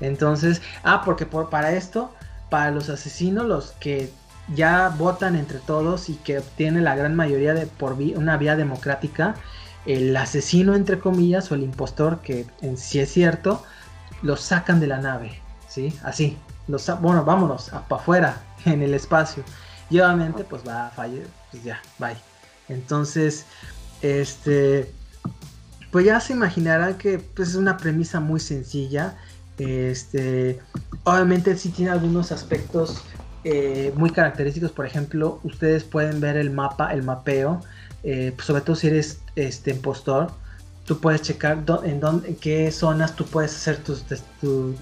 Entonces, 0.00 0.62
ah, 0.82 1.02
porque 1.04 1.26
por, 1.26 1.50
para 1.50 1.72
esto, 1.72 2.12
para 2.50 2.70
los 2.70 2.88
asesinos, 2.88 3.46
los 3.46 3.72
que 3.72 4.10
ya 4.54 4.94
votan 4.98 5.36
entre 5.36 5.58
todos 5.58 6.08
y 6.08 6.14
que 6.16 6.38
obtienen 6.38 6.84
la 6.84 6.96
gran 6.96 7.14
mayoría 7.14 7.54
de 7.54 7.66
por 7.66 7.94
una 7.94 8.36
vía 8.36 8.56
democrática, 8.56 9.34
el 9.86 10.16
asesino, 10.16 10.74
entre 10.74 10.98
comillas, 10.98 11.50
o 11.50 11.54
el 11.54 11.62
impostor, 11.62 12.20
que 12.20 12.46
en 12.62 12.76
sí 12.76 13.00
es 13.00 13.12
cierto, 13.12 13.62
los 14.22 14.40
sacan 14.40 14.80
de 14.80 14.86
la 14.86 14.98
nave, 14.98 15.40
¿sí? 15.68 15.96
Así, 16.02 16.38
los, 16.68 16.90
bueno, 17.00 17.24
vámonos, 17.24 17.70
para 17.88 18.02
afuera, 18.02 18.36
en 18.72 18.82
el 18.82 18.94
espacio. 18.94 19.42
Y 19.90 20.00
obviamente, 20.00 20.44
pues 20.44 20.62
va 20.66 20.88
a 20.88 20.90
fallar, 20.90 21.26
pues 21.50 21.62
ya, 21.62 21.80
bye. 21.98 22.16
Entonces, 22.68 23.44
este, 24.02 24.90
pues 25.90 26.06
ya 26.06 26.20
se 26.20 26.32
imaginará 26.32 26.96
que 26.98 27.18
pues, 27.18 27.50
es 27.50 27.54
una 27.54 27.76
premisa 27.76 28.20
muy 28.20 28.40
sencilla. 28.40 29.16
Este, 29.58 30.58
obviamente 31.04 31.56
sí 31.56 31.68
tiene 31.68 31.92
algunos 31.92 32.32
aspectos 32.32 33.02
eh, 33.44 33.92
muy 33.96 34.10
característicos. 34.10 34.72
Por 34.72 34.86
ejemplo, 34.86 35.40
ustedes 35.44 35.84
pueden 35.84 36.20
ver 36.20 36.36
el 36.36 36.50
mapa, 36.50 36.92
el 36.92 37.02
mapeo. 37.02 37.60
Eh, 38.02 38.32
pues, 38.34 38.46
sobre 38.46 38.62
todo 38.62 38.76
si 38.76 38.88
eres 38.88 39.20
este 39.36 39.70
impostor, 39.70 40.32
tú 40.84 40.98
puedes 41.00 41.22
checar 41.22 41.64
en, 41.84 42.00
dónde, 42.00 42.36
qué 42.36 42.70
zonas 42.70 43.16
tú 43.16 43.24
puedes 43.24 43.54
hacer 43.54 43.78
tus, 43.78 44.04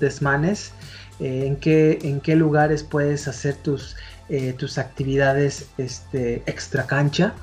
desmanes, 0.01 0.72
eh, 1.20 1.44
en, 1.46 1.56
qué, 1.56 1.98
en 2.02 2.20
qué 2.20 2.36
lugares 2.36 2.82
puedes 2.82 3.28
hacer 3.28 3.56
tus 3.56 3.96
eh, 4.28 4.54
tus 4.54 4.78
actividades 4.78 5.66
este, 5.76 6.42
extra 6.46 6.86
cancha. 6.86 7.34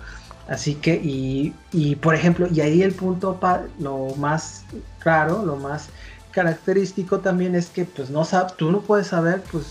Así 0.47 0.73
que, 0.73 0.95
y, 0.95 1.53
y, 1.71 1.95
por 1.97 2.15
ejemplo, 2.15 2.47
y 2.51 2.61
ahí 2.61 2.81
el 2.81 2.93
punto, 2.93 3.39
lo 3.79 4.15
más 4.15 4.63
raro, 5.01 5.45
lo 5.45 5.55
más 5.55 5.89
característico 6.31 7.19
también 7.19 7.53
es 7.53 7.67
que 7.67 7.85
pues 7.85 8.09
no 8.09 8.25
sabes, 8.25 8.55
tú 8.55 8.71
no 8.71 8.81
puedes 8.81 9.07
saber 9.07 9.43
pues 9.51 9.65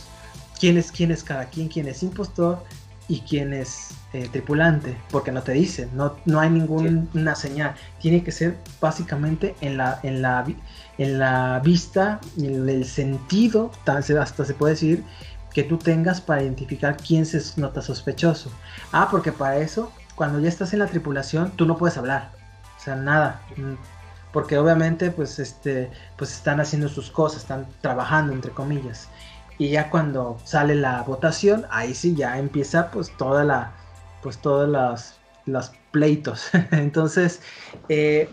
quién 0.60 0.76
es 0.76 0.92
quién 0.92 1.10
es 1.10 1.24
cada 1.24 1.46
quien, 1.46 1.68
quién 1.68 1.88
es 1.88 2.02
impostor 2.02 2.62
y 3.08 3.20
quién 3.22 3.54
es 3.54 3.90
eh, 4.12 4.28
tripulante, 4.30 4.96
porque 5.10 5.32
no 5.32 5.42
te 5.42 5.52
dicen, 5.52 5.88
no, 5.94 6.16
no 6.26 6.40
hay 6.40 6.50
ninguna 6.50 7.34
señal, 7.34 7.74
tiene 8.00 8.22
que 8.22 8.30
ser 8.32 8.56
básicamente 8.80 9.56
en 9.62 9.78
la, 9.78 9.98
en 10.02 10.20
la, 10.20 10.46
en 10.98 11.18
la 11.18 11.60
vista, 11.64 12.20
en 12.36 12.68
el 12.68 12.84
sentido, 12.84 13.70
hasta 13.86 14.44
se 14.44 14.54
puede 14.54 14.74
decir, 14.74 15.04
que 15.52 15.64
tú 15.64 15.78
tengas 15.78 16.20
para 16.20 16.42
identificar 16.42 16.96
quién 16.96 17.26
se 17.26 17.42
nota 17.60 17.82
sospechoso. 17.82 18.50
Ah, 18.92 19.08
porque 19.10 19.32
para 19.32 19.56
eso, 19.56 19.90
cuando 20.14 20.38
ya 20.38 20.48
estás 20.48 20.72
en 20.72 20.80
la 20.80 20.86
tripulación, 20.86 21.50
tú 21.52 21.66
no 21.66 21.76
puedes 21.76 21.96
hablar. 21.96 22.30
O 22.78 22.80
sea, 22.80 22.94
nada. 22.94 23.40
Mm, 23.56 23.74
porque 24.32 24.58
obviamente, 24.58 25.10
pues, 25.10 25.38
este, 25.38 25.90
pues 26.16 26.32
están 26.32 26.60
haciendo 26.60 26.88
sus 26.88 27.10
cosas, 27.10 27.42
están 27.42 27.66
trabajando, 27.80 28.32
entre 28.32 28.52
comillas. 28.52 29.08
Y 29.58 29.70
ya 29.70 29.90
cuando 29.90 30.38
sale 30.44 30.74
la 30.76 31.02
votación, 31.02 31.66
ahí 31.70 31.94
sí 31.94 32.14
ya 32.14 32.38
empieza, 32.38 32.90
pues, 32.90 33.16
toda 33.16 33.44
la, 33.44 33.72
pues, 34.22 34.38
todas 34.38 34.68
las, 34.68 35.20
los 35.46 35.72
pleitos. 35.92 36.50
Entonces, 36.72 37.42
eh, 37.88 38.28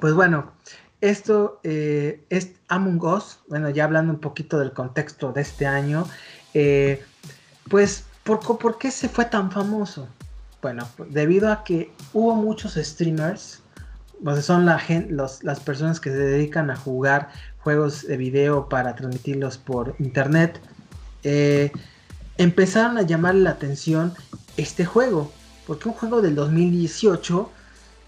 Pues 0.00 0.14
bueno, 0.14 0.52
esto 1.00 1.60
eh, 1.64 2.24
es 2.30 2.52
Among 2.68 3.02
Us, 3.04 3.40
bueno, 3.48 3.70
ya 3.70 3.84
hablando 3.84 4.12
un 4.12 4.20
poquito 4.20 4.58
del 4.58 4.72
contexto 4.72 5.32
de 5.32 5.42
este 5.42 5.66
año, 5.66 6.06
eh, 6.54 7.04
pues, 7.70 8.04
¿por, 8.24 8.40
¿por 8.58 8.78
qué 8.78 8.90
se 8.90 9.08
fue 9.08 9.26
tan 9.26 9.50
famoso? 9.50 10.08
Bueno, 10.62 10.88
debido 11.10 11.52
a 11.52 11.64
que 11.64 11.92
hubo 12.14 12.34
muchos 12.36 12.74
streamers, 12.74 13.63
pues 14.24 14.44
son 14.44 14.64
la 14.64 14.82
las 15.10 15.60
personas 15.60 16.00
que 16.00 16.10
se 16.10 16.16
dedican 16.16 16.70
a 16.70 16.76
jugar 16.76 17.28
juegos 17.58 18.06
de 18.06 18.16
video 18.16 18.68
para 18.68 18.94
transmitirlos 18.94 19.58
por 19.58 19.94
internet, 19.98 20.60
eh, 21.24 21.70
empezaron 22.38 22.96
a 22.96 23.02
llamar 23.02 23.34
la 23.34 23.50
atención 23.50 24.14
este 24.56 24.86
juego, 24.86 25.30
porque 25.66 25.88
un 25.88 25.94
juego 25.94 26.22
del 26.22 26.34
2018, 26.34 27.50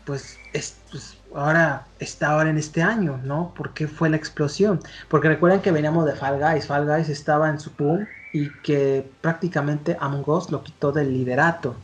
pues, 0.06 0.38
es, 0.54 0.76
pues, 0.90 1.16
ahora 1.34 1.86
está 1.98 2.30
ahora 2.30 2.48
en 2.48 2.56
este 2.56 2.82
año, 2.82 3.20
¿no? 3.24 3.52
¿Por 3.54 3.74
qué 3.74 3.86
fue 3.86 4.08
la 4.08 4.16
explosión? 4.16 4.80
Porque 5.08 5.28
recuerden 5.28 5.60
que 5.60 5.70
veníamos 5.70 6.06
de 6.06 6.14
Fall 6.14 6.38
Guys, 6.40 6.66
Fall 6.66 6.86
Guys 6.86 7.10
estaba 7.10 7.50
en 7.50 7.60
su 7.60 7.70
boom 7.78 8.06
y 8.32 8.50
que 8.62 9.06
prácticamente 9.20 9.96
Among 10.00 10.28
Us 10.28 10.50
lo 10.50 10.62
quitó 10.62 10.92
del 10.92 11.12
liderato. 11.12 11.76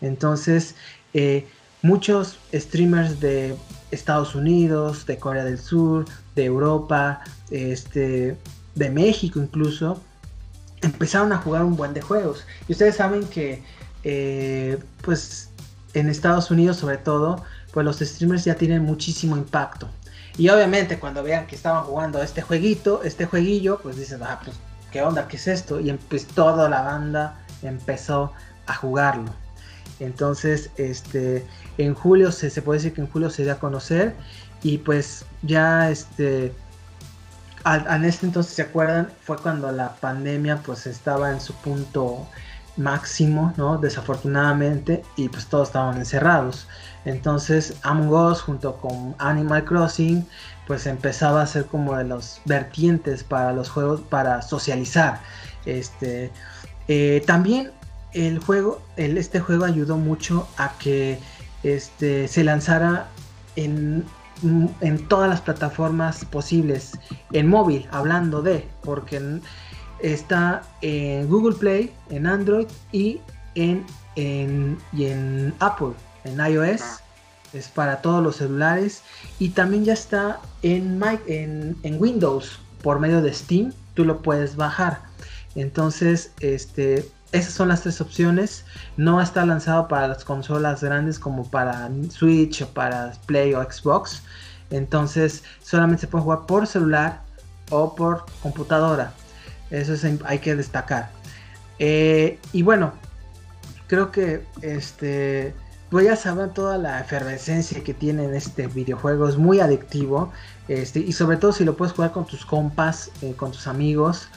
Entonces, 0.00 0.76
eh, 1.14 1.48
muchos 1.82 2.38
streamers 2.54 3.20
de 3.20 3.56
Estados 3.90 4.34
Unidos, 4.34 5.06
de 5.06 5.18
Corea 5.18 5.44
del 5.44 5.58
Sur, 5.58 6.06
de 6.34 6.44
Europa, 6.44 7.20
este, 7.50 8.36
de 8.74 8.90
México 8.90 9.40
incluso, 9.40 10.00
empezaron 10.80 11.32
a 11.32 11.38
jugar 11.38 11.64
un 11.64 11.76
buen 11.76 11.92
de 11.94 12.00
juegos. 12.00 12.44
Y 12.68 12.72
ustedes 12.72 12.96
saben 12.96 13.26
que, 13.26 13.62
eh, 14.04 14.78
pues, 15.02 15.50
en 15.94 16.08
Estados 16.08 16.50
Unidos 16.50 16.78
sobre 16.78 16.96
todo, 16.96 17.44
pues 17.72 17.84
los 17.84 17.98
streamers 17.98 18.44
ya 18.44 18.54
tienen 18.54 18.82
muchísimo 18.82 19.36
impacto. 19.36 19.88
Y 20.38 20.48
obviamente 20.48 20.98
cuando 20.98 21.22
vean 21.22 21.46
que 21.46 21.56
estaban 21.56 21.84
jugando 21.84 22.22
este 22.22 22.40
jueguito, 22.42 23.02
este 23.02 23.26
jueguillo, 23.26 23.80
pues 23.82 23.96
dicen, 23.96 24.22
ah, 24.22 24.40
pues, 24.42 24.56
¿qué 24.90 25.02
onda? 25.02 25.28
¿Qué 25.28 25.36
es 25.36 25.46
esto? 25.46 25.80
Y 25.80 25.92
pues 25.92 26.26
toda 26.26 26.68
la 26.68 26.82
banda 26.82 27.44
empezó 27.62 28.32
a 28.66 28.74
jugarlo. 28.74 29.32
Entonces, 30.02 30.70
este, 30.76 31.46
en 31.78 31.94
julio 31.94 32.32
se, 32.32 32.50
se 32.50 32.62
puede 32.62 32.78
decir 32.78 32.92
que 32.92 33.00
en 33.02 33.06
julio 33.08 33.30
se 33.30 33.44
dio 33.44 33.52
a 33.52 33.58
conocer 33.58 34.14
y 34.62 34.78
pues 34.78 35.24
ya 35.42 35.90
este, 35.90 36.52
en 37.64 38.04
este 38.04 38.26
entonces, 38.26 38.54
¿se 38.54 38.62
acuerdan? 38.62 39.08
Fue 39.22 39.36
cuando 39.38 39.70
la 39.70 39.94
pandemia 39.96 40.58
pues 40.64 40.86
estaba 40.86 41.30
en 41.30 41.40
su 41.40 41.54
punto 41.54 42.26
máximo, 42.76 43.52
¿no? 43.56 43.78
Desafortunadamente 43.78 45.04
y 45.16 45.28
pues 45.28 45.46
todos 45.46 45.68
estaban 45.68 45.98
encerrados. 45.98 46.66
Entonces 47.04 47.74
Among 47.82 48.12
Us 48.12 48.40
junto 48.40 48.76
con 48.78 49.14
Animal 49.18 49.64
Crossing 49.64 50.26
pues 50.66 50.86
empezaba 50.86 51.42
a 51.42 51.46
ser 51.46 51.66
como 51.66 51.96
de 51.96 52.04
los 52.04 52.40
vertientes 52.44 53.22
para 53.24 53.52
los 53.52 53.68
juegos 53.68 54.00
para 54.00 54.42
socializar. 54.42 55.20
Este, 55.64 56.30
eh, 56.88 57.22
también 57.26 57.70
el 58.14 58.38
juego, 58.38 58.82
el, 58.96 59.18
este 59.18 59.40
juego 59.40 59.64
ayudó 59.64 59.96
mucho 59.96 60.48
a 60.56 60.72
que 60.78 61.18
este, 61.62 62.28
se 62.28 62.44
lanzara 62.44 63.08
en, 63.56 64.04
en, 64.80 65.08
todas 65.08 65.28
las 65.28 65.40
plataformas 65.40 66.24
posibles, 66.24 66.98
en 67.32 67.48
móvil, 67.48 67.86
hablando 67.90 68.42
de, 68.42 68.66
porque 68.82 69.40
está 70.00 70.62
en 70.80 71.28
Google 71.28 71.56
Play, 71.56 71.92
en 72.10 72.26
Android 72.26 72.66
y 72.90 73.20
en, 73.54 73.84
en, 74.16 74.78
y 74.92 75.06
en 75.06 75.54
Apple, 75.60 75.92
en 76.24 76.38
iOS. 76.38 76.82
Es 77.52 77.68
para 77.68 78.00
todos 78.00 78.22
los 78.22 78.36
celulares 78.36 79.02
y 79.38 79.50
también 79.50 79.84
ya 79.84 79.92
está 79.92 80.40
en, 80.62 81.02
en, 81.26 81.76
en 81.82 82.00
Windows 82.00 82.58
por 82.82 82.98
medio 82.98 83.20
de 83.20 83.34
Steam. 83.34 83.74
Tú 83.92 84.06
lo 84.06 84.22
puedes 84.22 84.56
bajar. 84.56 85.02
Entonces, 85.54 86.32
este, 86.40 87.06
esas 87.32 87.54
son 87.54 87.68
las 87.68 87.82
tres 87.82 88.00
opciones. 88.00 88.64
No 88.96 89.20
está 89.20 89.44
lanzado 89.44 89.88
para 89.88 90.06
las 90.06 90.24
consolas 90.24 90.82
grandes 90.82 91.18
como 91.18 91.50
para 91.50 91.90
Switch 92.10 92.62
o 92.62 92.68
para 92.68 93.12
Play 93.26 93.54
o 93.54 93.62
Xbox. 93.62 94.22
Entonces 94.70 95.42
solamente 95.62 96.02
se 96.02 96.06
puede 96.06 96.24
jugar 96.24 96.46
por 96.46 96.66
celular 96.66 97.22
o 97.70 97.94
por 97.94 98.26
computadora. 98.42 99.12
Eso 99.70 99.94
hay 100.24 100.38
que 100.38 100.54
destacar. 100.54 101.10
Eh, 101.78 102.38
y 102.52 102.62
bueno, 102.62 102.92
creo 103.86 104.12
que 104.12 104.44
este, 104.60 105.54
pues 105.90 106.04
ya 106.04 106.16
saben 106.16 106.52
toda 106.52 106.76
la 106.76 107.00
efervescencia 107.00 107.82
que 107.82 107.94
tiene 107.94 108.24
en 108.24 108.34
este 108.34 108.66
videojuego. 108.66 109.28
Es 109.28 109.38
muy 109.38 109.60
adictivo. 109.60 110.30
Este, 110.68 111.00
y 111.00 111.12
sobre 111.12 111.38
todo 111.38 111.52
si 111.52 111.64
lo 111.64 111.76
puedes 111.76 111.94
jugar 111.94 112.12
con 112.12 112.26
tus 112.26 112.44
compas, 112.44 113.10
eh, 113.22 113.34
con 113.36 113.52
tus 113.52 113.66
amigos. 113.66 114.28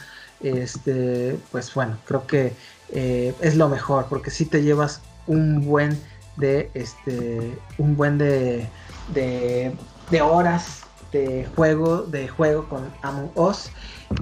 Este, 0.41 1.37
pues 1.51 1.73
bueno, 1.73 1.97
creo 2.05 2.27
que 2.27 2.53
eh, 2.89 3.33
es 3.41 3.55
lo 3.55 3.69
mejor, 3.69 4.05
porque 4.09 4.31
si 4.31 4.45
te 4.45 4.61
llevas 4.61 5.01
un 5.27 5.65
buen 5.65 5.99
de 6.37 6.69
este 6.73 7.57
un 7.77 7.95
buen 7.95 8.17
de, 8.17 8.67
de, 9.13 10.21
horas 10.21 10.81
de 11.11 11.47
juego 11.55 12.03
de 12.03 12.27
juego 12.27 12.67
con 12.67 12.89
Among 13.01 13.31
Us. 13.35 13.69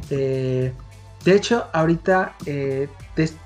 Eh, 0.10 0.74
de 1.26 1.36
hecho 1.36 1.66
ahorita 1.74 2.36
eh, 2.46 2.88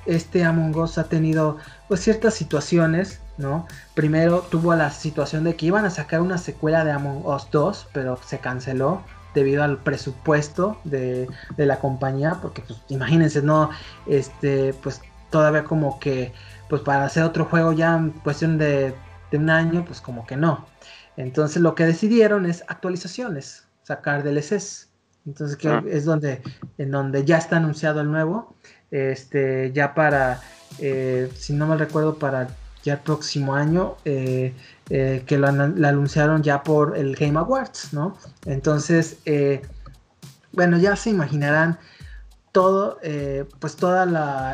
este 0.05 0.43
Among 0.43 0.76
Us 0.76 0.97
ha 0.97 1.05
tenido 1.05 1.57
pues 1.88 2.01
ciertas 2.01 2.34
situaciones 2.34 3.20
no 3.38 3.68
primero 3.93 4.41
tuvo 4.41 4.76
la 4.76 4.91
situación 4.91 5.43
de 5.43 5.55
que 5.55 5.68
iban 5.68 5.86
a 5.86 5.89
sacar 5.89 6.22
una 6.22 6.38
secuela 6.38 6.84
de 6.84 6.91
Among 6.91 7.26
Us 7.26 7.47
2 7.51 7.89
pero 7.93 8.20
se 8.26 8.39
canceló 8.39 9.01
debido 9.38 9.63
al 9.63 9.77
presupuesto 9.77 10.79
de, 10.83 11.29
la 11.57 11.79
compañía, 11.79 12.39
porque 12.41 12.63
pues 12.63 12.81
imagínense, 12.89 13.43
no, 13.43 13.69
este, 14.07 14.73
pues 14.81 14.99
todavía 15.29 15.63
como 15.63 15.99
que, 15.99 16.33
pues 16.69 16.81
para 16.81 17.05
hacer 17.05 17.23
otro 17.23 17.45
juego 17.45 17.71
ya 17.71 17.95
en 17.95 18.09
cuestión 18.11 18.57
de, 18.57 18.95
un 19.31 19.49
año, 19.51 19.85
pues 19.85 20.01
como 20.01 20.25
que 20.25 20.35
no. 20.35 20.65
Entonces 21.17 21.61
lo 21.61 21.75
que 21.75 21.85
decidieron 21.85 22.47
es 22.47 22.63
actualizaciones, 22.67 23.67
sacar 23.83 24.23
DLCs. 24.23 24.89
Entonces 25.27 25.55
que 25.57 25.67
ah. 25.69 25.83
es 25.88 26.05
donde, 26.05 26.41
en 26.79 26.89
donde 26.89 27.23
ya 27.23 27.38
está 27.38 27.57
anunciado 27.57 28.01
el 28.01 28.09
nuevo, 28.09 28.55
este, 28.89 29.71
ya 29.73 29.93
para, 29.93 30.41
eh, 30.79 31.29
si 31.35 31.53
no 31.53 31.67
me 31.67 31.77
recuerdo, 31.77 32.17
para 32.17 32.47
ya 32.83 32.93
el 32.93 32.99
próximo 32.99 33.53
año, 33.53 33.97
eh, 34.05 34.53
eh, 34.89 35.23
que 35.25 35.38
lo, 35.38 35.47
anunciaron 35.47 36.43
ya 36.43 36.63
por 36.63 36.97
el 36.97 37.15
Game 37.15 37.38
Awards, 37.38 37.93
¿no? 37.93 38.17
Entonces, 38.45 39.17
eh, 39.25 39.61
bueno, 40.51 40.77
ya 40.77 40.95
se 40.95 41.09
imaginarán 41.09 41.77
todo, 42.51 42.99
pues 43.59 43.75
todo 43.75 44.01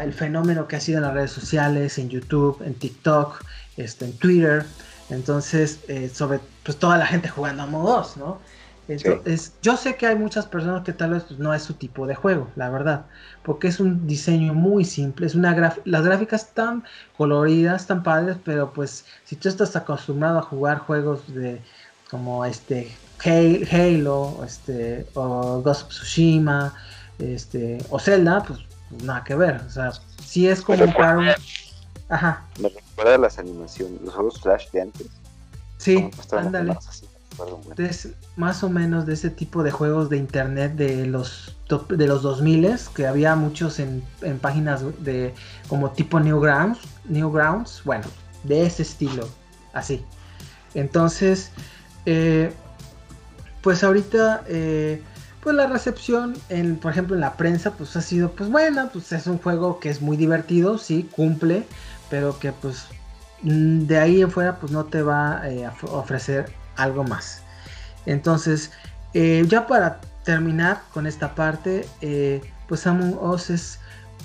el 0.02 0.14
fenómeno 0.14 0.68
que 0.68 0.76
ha 0.76 0.82
sido 0.82 0.98
en 0.98 1.04
las 1.04 1.14
redes 1.14 1.32
sociales, 1.32 1.98
en 1.98 2.10
YouTube, 2.10 2.62
en 2.66 2.74
TikTok, 2.74 3.42
este, 3.78 4.06
en 4.06 4.18
Twitter. 4.18 4.66
Entonces, 5.10 5.80
sobre 6.12 6.42
pues 6.64 6.78
toda 6.78 6.98
la 6.98 7.06
gente 7.06 7.30
jugando 7.30 7.64
a 7.64 7.66
modos, 7.66 8.18
¿no? 8.18 8.40
Entonces, 8.88 9.54
yo 9.62 9.78
sé 9.78 9.96
que 9.96 10.08
hay 10.08 10.16
muchas 10.16 10.46
personas 10.46 10.84
que 10.84 10.92
tal 10.92 11.12
vez 11.12 11.24
pues, 11.24 11.40
no 11.40 11.54
es 11.54 11.64
su 11.64 11.74
tipo 11.74 12.06
de 12.06 12.16
juego, 12.16 12.50
la 12.56 12.70
verdad, 12.70 13.06
porque 13.44 13.70
es 13.70 13.80
un 13.80 14.08
diseño 14.08 14.54
muy 14.54 14.84
simple, 14.84 15.26
es 15.26 15.36
una 15.36 15.78
las 15.86 16.04
gráficas 16.04 16.50
tan 16.54 16.84
coloridas, 17.16 17.88
tan 17.88 18.04
padres, 18.04 18.38
pero 18.44 18.74
pues 18.74 19.06
si 19.24 19.38
tú 19.38 19.48
estás 19.48 19.76
acostumbrado 19.76 20.40
a 20.40 20.42
jugar 20.42 20.80
juegos 20.80 21.34
de 21.34 21.62
como 22.10 22.44
este 22.44 22.92
Halo, 23.24 24.44
este 24.46 25.08
o 25.14 25.62
Ghost 25.62 25.84
of 25.84 25.90
Tsushima, 25.90 26.74
este 27.20 27.78
o 27.90 28.00
Zelda, 28.00 28.44
pues 28.44 28.60
nada 29.04 29.24
que 29.24 29.36
ver, 29.36 29.62
o 29.66 29.70
sea, 29.70 29.94
si 30.22 30.48
es 30.48 30.62
como 30.62 30.92
para 30.94 31.38
Ajá. 32.10 32.46
Me 32.60 32.68
recuerda 32.68 33.18
las 33.18 33.40
animaciones, 33.40 34.02
los 34.02 34.14
juegos 34.14 34.42
Flash 34.42 34.70
de 34.72 34.82
antes. 34.82 35.08
Sí, 35.78 36.12
ándale 36.32 36.78
más 38.36 38.64
o 38.64 38.70
menos 38.70 39.06
de 39.06 39.14
ese 39.14 39.30
tipo 39.30 39.64
de 39.64 39.72
juegos 39.72 40.10
de 40.10 40.18
internet 40.18 40.76
de 40.76 41.06
los 41.06 41.56
de 41.90 42.08
los 42.08 42.22
2000 42.22 42.76
que 42.96 43.08
había 43.08 43.36
muchos 43.36 43.80
en, 43.80 44.04
páginas 44.42 44.84
de 45.04 45.34
como 45.68 45.92
tipo 45.92 46.20
Newgrounds, 46.20 46.80
Newgrounds, 47.06 47.82
bueno, 47.84 48.06
de 48.44 48.66
ese 48.66 48.84
estilo, 48.84 49.28
así. 49.74 50.04
Entonces, 50.74 51.52
eh, 52.06 52.54
pues 53.62 53.84
ahorita, 53.84 54.44
eh, 54.48 55.02
pues 55.42 55.56
la 55.56 55.68
recepción, 55.68 56.36
en, 56.50 56.76
por 56.78 56.92
ejemplo, 56.92 57.16
en 57.16 57.22
la 57.22 57.34
prensa, 57.34 57.72
pues 57.72 57.96
ha 57.96 58.02
sido, 58.02 58.32
pues 58.32 58.50
buena, 58.50 58.90
pues 58.90 59.12
es 59.12 59.28
un 59.28 59.38
juego 59.38 59.80
que 59.80 59.90
es 59.90 60.02
muy 60.02 60.18
divertido, 60.18 60.78
sí, 60.78 61.10
cumple, 61.16 61.66
pero 62.10 62.38
que 62.40 62.52
pues 62.52 62.86
mm, 63.42 63.82
de 63.82 64.00
ahí 64.00 64.22
en 64.22 64.32
fuera, 64.32 64.60
pues 64.60 64.72
no 64.72 64.86
te 64.86 65.02
va 65.02 65.42
eh, 65.50 65.66
a 65.66 65.74
ofrecer 65.92 66.63
algo 66.76 67.04
más. 67.04 67.42
Entonces, 68.06 68.72
eh, 69.14 69.46
ya 69.48 69.68
para 69.68 70.02
terminar 70.24 70.82
con 70.94 71.06
esta 71.06 71.36
parte, 71.36 71.86
eh, 72.02 72.42
pues 72.68 72.88
Among 72.88 73.18
Us 73.22 73.50
es, 73.50 73.80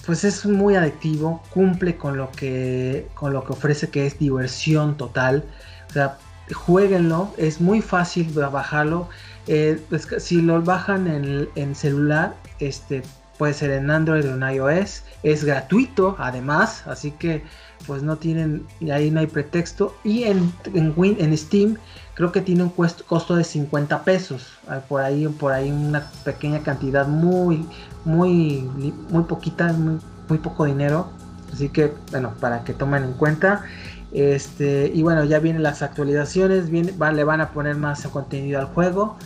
pues 0.07 0.25
es 0.25 0.47
muy 0.47 0.75
adictivo, 0.77 1.43
cumple 1.53 1.97
con 1.97 2.17
lo 2.17 2.31
que, 2.31 3.09
con 3.15 3.33
lo 3.33 3.45
que 3.45 3.53
ofrece 3.53 3.89
que 3.91 4.07
es 4.07 4.19
diversión 4.19 4.97
total. 4.97 5.45
O 5.91 5.93
sea, 5.93 6.19
jueguenlo, 6.53 7.33
es 7.37 7.61
muy 7.61 7.83
fácil 7.83 8.31
bajarlo. 8.33 9.09
Eh, 9.47 9.81
si 10.19 10.43
lo 10.43 10.63
bajan 10.63 11.07
en, 11.07 11.49
en, 11.55 11.75
celular, 11.75 12.35
este 12.61 13.03
puede 13.39 13.55
ser 13.55 13.71
en 13.71 13.91
Android 13.91 14.29
o 14.29 14.35
en 14.35 14.43
iOS, 14.43 15.05
es 15.23 15.45
gratuito 15.45 16.17
además, 16.19 16.83
así 16.87 17.13
que 17.13 17.45
pues 17.87 18.03
no 18.03 18.17
tienen, 18.17 18.67
ahí 18.93 19.11
no 19.11 19.21
hay 19.21 19.27
pretexto. 19.27 19.97
Y 20.05 20.25
en, 20.25 20.53
en, 20.75 20.95
en 20.97 21.39
Steam 21.39 21.77
creo 22.19 22.33
que 22.33 22.41
tiene 22.41 22.65
un 22.65 22.71
costo 22.71 23.37
de 23.37 23.45
50 23.45 24.03
pesos, 24.03 24.49
por 24.89 25.03
ahí, 25.03 25.29
por 25.29 25.53
ahí 25.53 25.71
una 25.71 26.11
pequeña 26.25 26.65
cantidad 26.65 27.07
muy, 27.07 27.65
muy, 28.05 28.69
muy 29.09 29.23
poquita, 29.23 29.73
muy, 29.73 30.39
poco 30.39 30.65
dinero. 30.65 31.11
Así 31.53 31.69
que, 31.69 31.95
bueno, 32.11 32.35
para 32.41 32.65
que 32.65 32.75
tomen 32.75 33.05
en 33.05 33.13
cuenta. 33.13 33.63
Este, 34.11 34.91
y 34.93 35.01
bueno, 35.05 35.23
ya 35.23 35.39
vienen 35.39 35.63
las 35.63 35.81
actualizaciones, 35.81 36.71
viene, 36.71 36.93
le 37.13 37.23
van 37.23 37.41
a 37.41 37.51
poner 37.51 37.77
más 37.77 38.05
contenido 38.09 38.59
al 38.59 38.67
juego. 38.67 39.17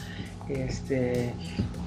Este, 0.51 1.35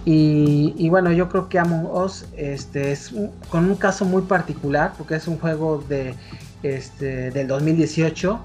y, 0.06 0.90
bueno, 0.90 1.12
yo 1.12 1.30
creo 1.30 1.50
que 1.50 1.60
Among 1.60 1.86
Us 1.86 2.26
este, 2.36 2.92
es 2.92 3.14
con 3.50 3.66
un 3.70 3.76
caso 3.76 4.06
muy 4.06 4.24
particular, 4.24 4.94
porque 4.98 5.14
es 5.14 5.28
un 5.28 5.38
juego 5.38 5.84
de, 5.88 6.16
este, 6.64 7.30
del 7.30 7.48
2018. 7.48 8.40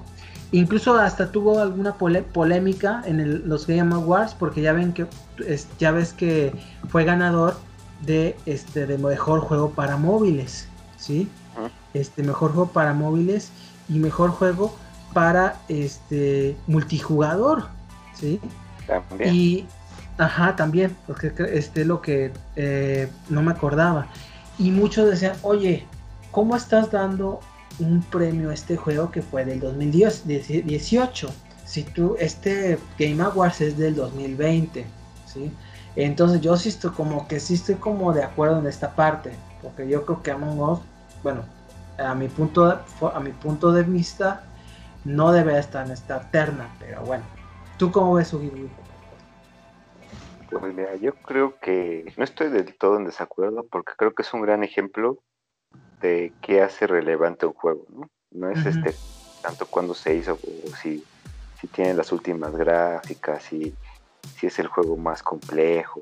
Incluso 0.53 0.95
hasta 0.95 1.31
tuvo 1.31 1.59
alguna 1.59 1.95
polémica 1.95 3.01
en 3.05 3.47
los 3.47 3.67
Game 3.67 3.95
Awards, 3.95 4.33
porque 4.33 4.61
ya 4.61 4.73
ven 4.73 4.91
que 4.91 5.07
ya 5.79 5.91
ves 5.91 6.11
que 6.11 6.53
fue 6.89 7.05
ganador 7.05 7.55
de 8.01 8.35
este 8.45 8.85
de 8.85 8.97
mejor 8.97 9.39
juego 9.39 9.71
para 9.71 9.95
móviles, 9.95 10.67
¿sí? 10.97 11.29
Este 11.93 12.21
mejor 12.23 12.51
juego 12.51 12.69
para 12.71 12.93
móviles 12.93 13.51
y 13.87 13.99
mejor 13.99 14.31
juego 14.31 14.75
para 15.13 15.55
este 15.69 16.57
multijugador, 16.67 17.67
¿sí? 18.13 18.41
También. 18.87 19.33
Y 19.33 19.65
ajá, 20.17 20.55
también, 20.57 20.95
porque 21.07 21.31
este 21.53 21.85
lo 21.85 22.01
que 22.01 22.33
eh, 22.57 23.09
no 23.29 23.41
me 23.41 23.51
acordaba. 23.51 24.07
Y 24.57 24.71
muchos 24.71 25.09
decían, 25.09 25.33
oye, 25.43 25.85
¿cómo 26.31 26.57
estás 26.57 26.91
dando 26.91 27.39
un 27.81 28.01
premio 28.01 28.49
a 28.49 28.53
este 28.53 28.77
juego 28.77 29.11
que 29.11 29.21
fue 29.21 29.45
del 29.45 29.59
2018? 29.59 31.29
Si 31.65 31.83
tú, 31.83 32.15
este 32.19 32.77
Game 32.97 33.21
Awards 33.21 33.61
es 33.61 33.77
del 33.77 33.95
2020, 33.95 34.85
¿sí? 35.25 35.51
Entonces 35.95 36.41
yo 36.41 36.55
sí 36.57 36.69
estoy 36.69 36.91
como 36.91 37.27
que 37.27 37.39
sí 37.39 37.55
estoy 37.55 37.75
como 37.75 38.13
de 38.13 38.23
acuerdo 38.23 38.59
en 38.59 38.67
esta 38.67 38.95
parte, 38.95 39.31
porque 39.61 39.87
yo 39.87 40.05
creo 40.05 40.23
que 40.23 40.31
Among 40.31 40.59
Us, 40.59 40.79
bueno, 41.23 41.43
a 41.97 42.15
mi 42.15 42.27
punto 42.27 42.67
de, 42.67 42.75
a 43.13 43.19
mi 43.19 43.31
punto 43.31 43.71
de 43.71 43.83
vista 43.83 44.43
no 45.03 45.31
debe 45.31 45.57
estar 45.57 45.85
en 45.85 45.91
esta 45.91 46.29
terna, 46.31 46.69
pero 46.79 47.01
bueno. 47.01 47.23
¿Tú 47.77 47.91
cómo 47.91 48.13
ves 48.13 48.27
su 48.27 48.39
Pues 50.49 51.01
yo 51.01 51.15
creo 51.15 51.57
que 51.59 52.13
no 52.15 52.23
estoy 52.23 52.49
del 52.49 52.77
todo 52.77 52.97
en 52.97 53.05
desacuerdo 53.05 53.65
porque 53.71 53.93
creo 53.97 54.13
que 54.13 54.21
es 54.21 54.33
un 54.33 54.41
gran 54.41 54.63
ejemplo 54.63 55.17
de 56.01 56.33
qué 56.41 56.61
hace 56.61 56.87
relevante 56.87 57.45
un 57.45 57.53
juego, 57.53 57.85
¿no? 57.89 58.09
No 58.31 58.49
es 58.49 58.65
este 58.65 58.95
tanto 59.41 59.65
cuando 59.65 59.93
se 59.93 60.15
hizo 60.15 60.33
o 60.33 60.75
si, 60.75 61.03
si 61.59 61.67
tiene 61.67 61.93
las 61.93 62.11
últimas 62.11 62.55
gráficas, 62.55 63.43
si, 63.43 63.75
si 64.37 64.47
es 64.47 64.59
el 64.59 64.67
juego 64.67 64.97
más 64.97 65.21
complejo, 65.23 65.99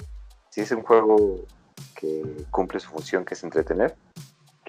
si 0.50 0.62
es 0.62 0.72
un 0.72 0.84
juego 0.84 1.40
que 1.96 2.46
cumple 2.52 2.80
su 2.80 2.90
función 2.90 3.26
que 3.26 3.34
es 3.34 3.44
entretener, 3.44 3.96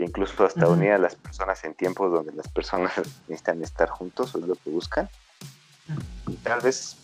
incluso 0.05 0.45
hasta 0.45 0.68
unir 0.68 0.93
a 0.93 0.99
las 0.99 1.14
personas 1.14 1.62
en 1.64 1.74
tiempos 1.74 2.12
donde 2.12 2.33
las 2.33 2.49
personas 2.49 2.93
necesitan 3.28 3.62
estar 3.62 3.89
juntos, 3.89 4.35
o 4.35 4.39
es 4.39 4.47
lo 4.47 4.55
que 4.55 4.70
buscan. 4.70 5.09
tal 6.43 6.61
vez 6.61 6.97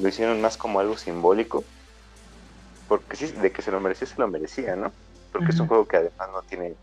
lo 0.00 0.08
hicieron 0.08 0.40
más 0.40 0.56
como 0.56 0.80
algo 0.80 0.96
simbólico, 0.96 1.64
porque 2.88 3.16
sí, 3.16 3.26
de 3.32 3.52
que 3.52 3.62
se 3.62 3.70
lo 3.70 3.80
merecía, 3.80 4.06
se 4.06 4.18
lo 4.18 4.28
merecía, 4.28 4.76
¿no? 4.76 4.92
Porque 5.32 5.50
es 5.50 5.60
un 5.60 5.66
juego 5.66 5.86
que 5.86 5.98
además 5.98 6.30
no 6.32 6.42
tiene, 6.42 6.74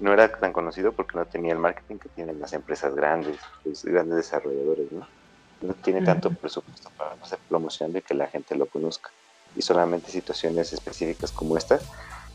no 0.00 0.12
era 0.12 0.30
tan 0.30 0.52
conocido 0.52 0.92
porque 0.92 1.16
no 1.16 1.24
tenía 1.24 1.52
el 1.52 1.58
marketing 1.58 1.96
que 1.96 2.08
tienen 2.10 2.40
las 2.40 2.52
empresas 2.52 2.94
grandes, 2.94 3.38
los 3.64 3.84
grandes 3.84 4.16
desarrolladores, 4.16 4.92
¿no? 4.92 5.06
No 5.62 5.72
tiene 5.74 6.02
tanto 6.02 6.30
presupuesto 6.30 6.90
para 6.98 7.12
hacer 7.22 7.38
promoción 7.48 7.92
de 7.92 8.02
que 8.02 8.14
la 8.14 8.26
gente 8.26 8.54
lo 8.54 8.66
conozca. 8.66 9.10
Y 9.56 9.62
solamente 9.62 10.10
situaciones 10.10 10.72
específicas 10.74 11.32
como 11.32 11.56
esta 11.56 11.78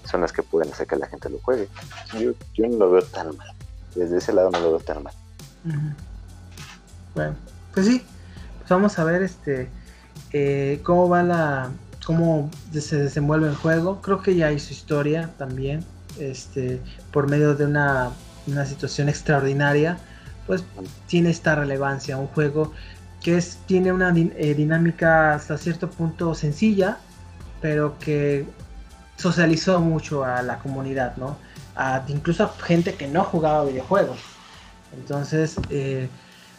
son 0.10 0.22
las 0.22 0.34
que 0.34 0.42
pueden 0.42 0.72
hacer 0.72 0.88
que 0.88 0.96
la 0.96 1.06
gente 1.08 1.30
lo 1.30 1.40
juegue. 1.40 1.68
Yo, 2.20 2.32
yo 2.56 2.68
no 2.68 2.78
lo 2.78 2.92
veo 2.92 3.04
tan 3.04 3.38
mal. 3.38 3.54
Desde 3.94 4.18
ese 4.18 4.34
lado 4.34 4.50
no 4.50 4.60
lo 4.60 4.72
veo 4.72 4.80
tan 4.80 5.04
mal. 5.04 5.14
Bueno, 7.14 7.36
pues 7.74 7.86
sí. 7.86 8.04
Pues 8.58 8.70
vamos 8.70 8.98
a 8.98 9.04
ver 9.04 9.22
este 9.22 9.70
eh, 10.34 10.80
cómo 10.84 11.10
va 11.10 11.22
la. 11.24 11.72
cómo 12.06 12.50
se 12.72 12.98
desenvuelve 12.98 13.50
el 13.50 13.56
juego. 13.56 14.02
Creo 14.02 14.22
que 14.22 14.36
ya 14.36 14.48
hay 14.48 14.60
su 14.60 14.74
historia 14.74 15.30
también. 15.38 15.86
Este. 16.20 16.82
por 17.12 17.30
medio 17.30 17.56
de 17.56 17.66
una, 17.66 18.12
una 18.48 18.66
situación 18.66 19.10
extraordinaria. 19.10 19.98
Pues 20.48 20.64
tiene 21.08 21.30
esta 21.30 21.56
relevancia. 21.56 22.18
Un 22.18 22.28
juego 22.28 22.74
que 23.22 23.44
tiene 23.68 23.92
una 23.92 24.14
eh, 24.16 24.54
dinámica 24.56 25.34
hasta 25.36 25.58
cierto 25.58 25.90
punto 25.90 26.34
sencilla. 26.36 26.98
Pero 27.62 27.98
que 28.00 28.46
socializó 29.18 29.80
mucho 29.80 30.24
a 30.26 30.42
la 30.42 30.58
comunidad, 30.60 31.16
¿no? 31.18 31.38
A, 31.76 32.04
incluso 32.08 32.44
a 32.44 32.54
gente 32.64 32.96
que 32.96 33.08
no 33.08 33.24
jugaba 33.24 33.66
videojuegos. 33.66 34.20
Entonces, 34.94 35.56
eh, 35.70 36.10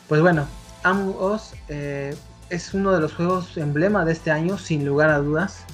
pues 0.08 0.20
bueno, 0.20 0.46
Among 0.84 1.16
Us 1.20 1.52
eh, 1.68 2.16
es 2.50 2.74
uno 2.74 2.92
de 2.92 3.00
los 3.00 3.14
juegos 3.14 3.56
emblema 3.56 4.04
de 4.04 4.12
este 4.12 4.30
año, 4.30 4.58
sin 4.58 4.86
lugar 4.86 5.10
a 5.10 5.18
dudas. 5.18 5.64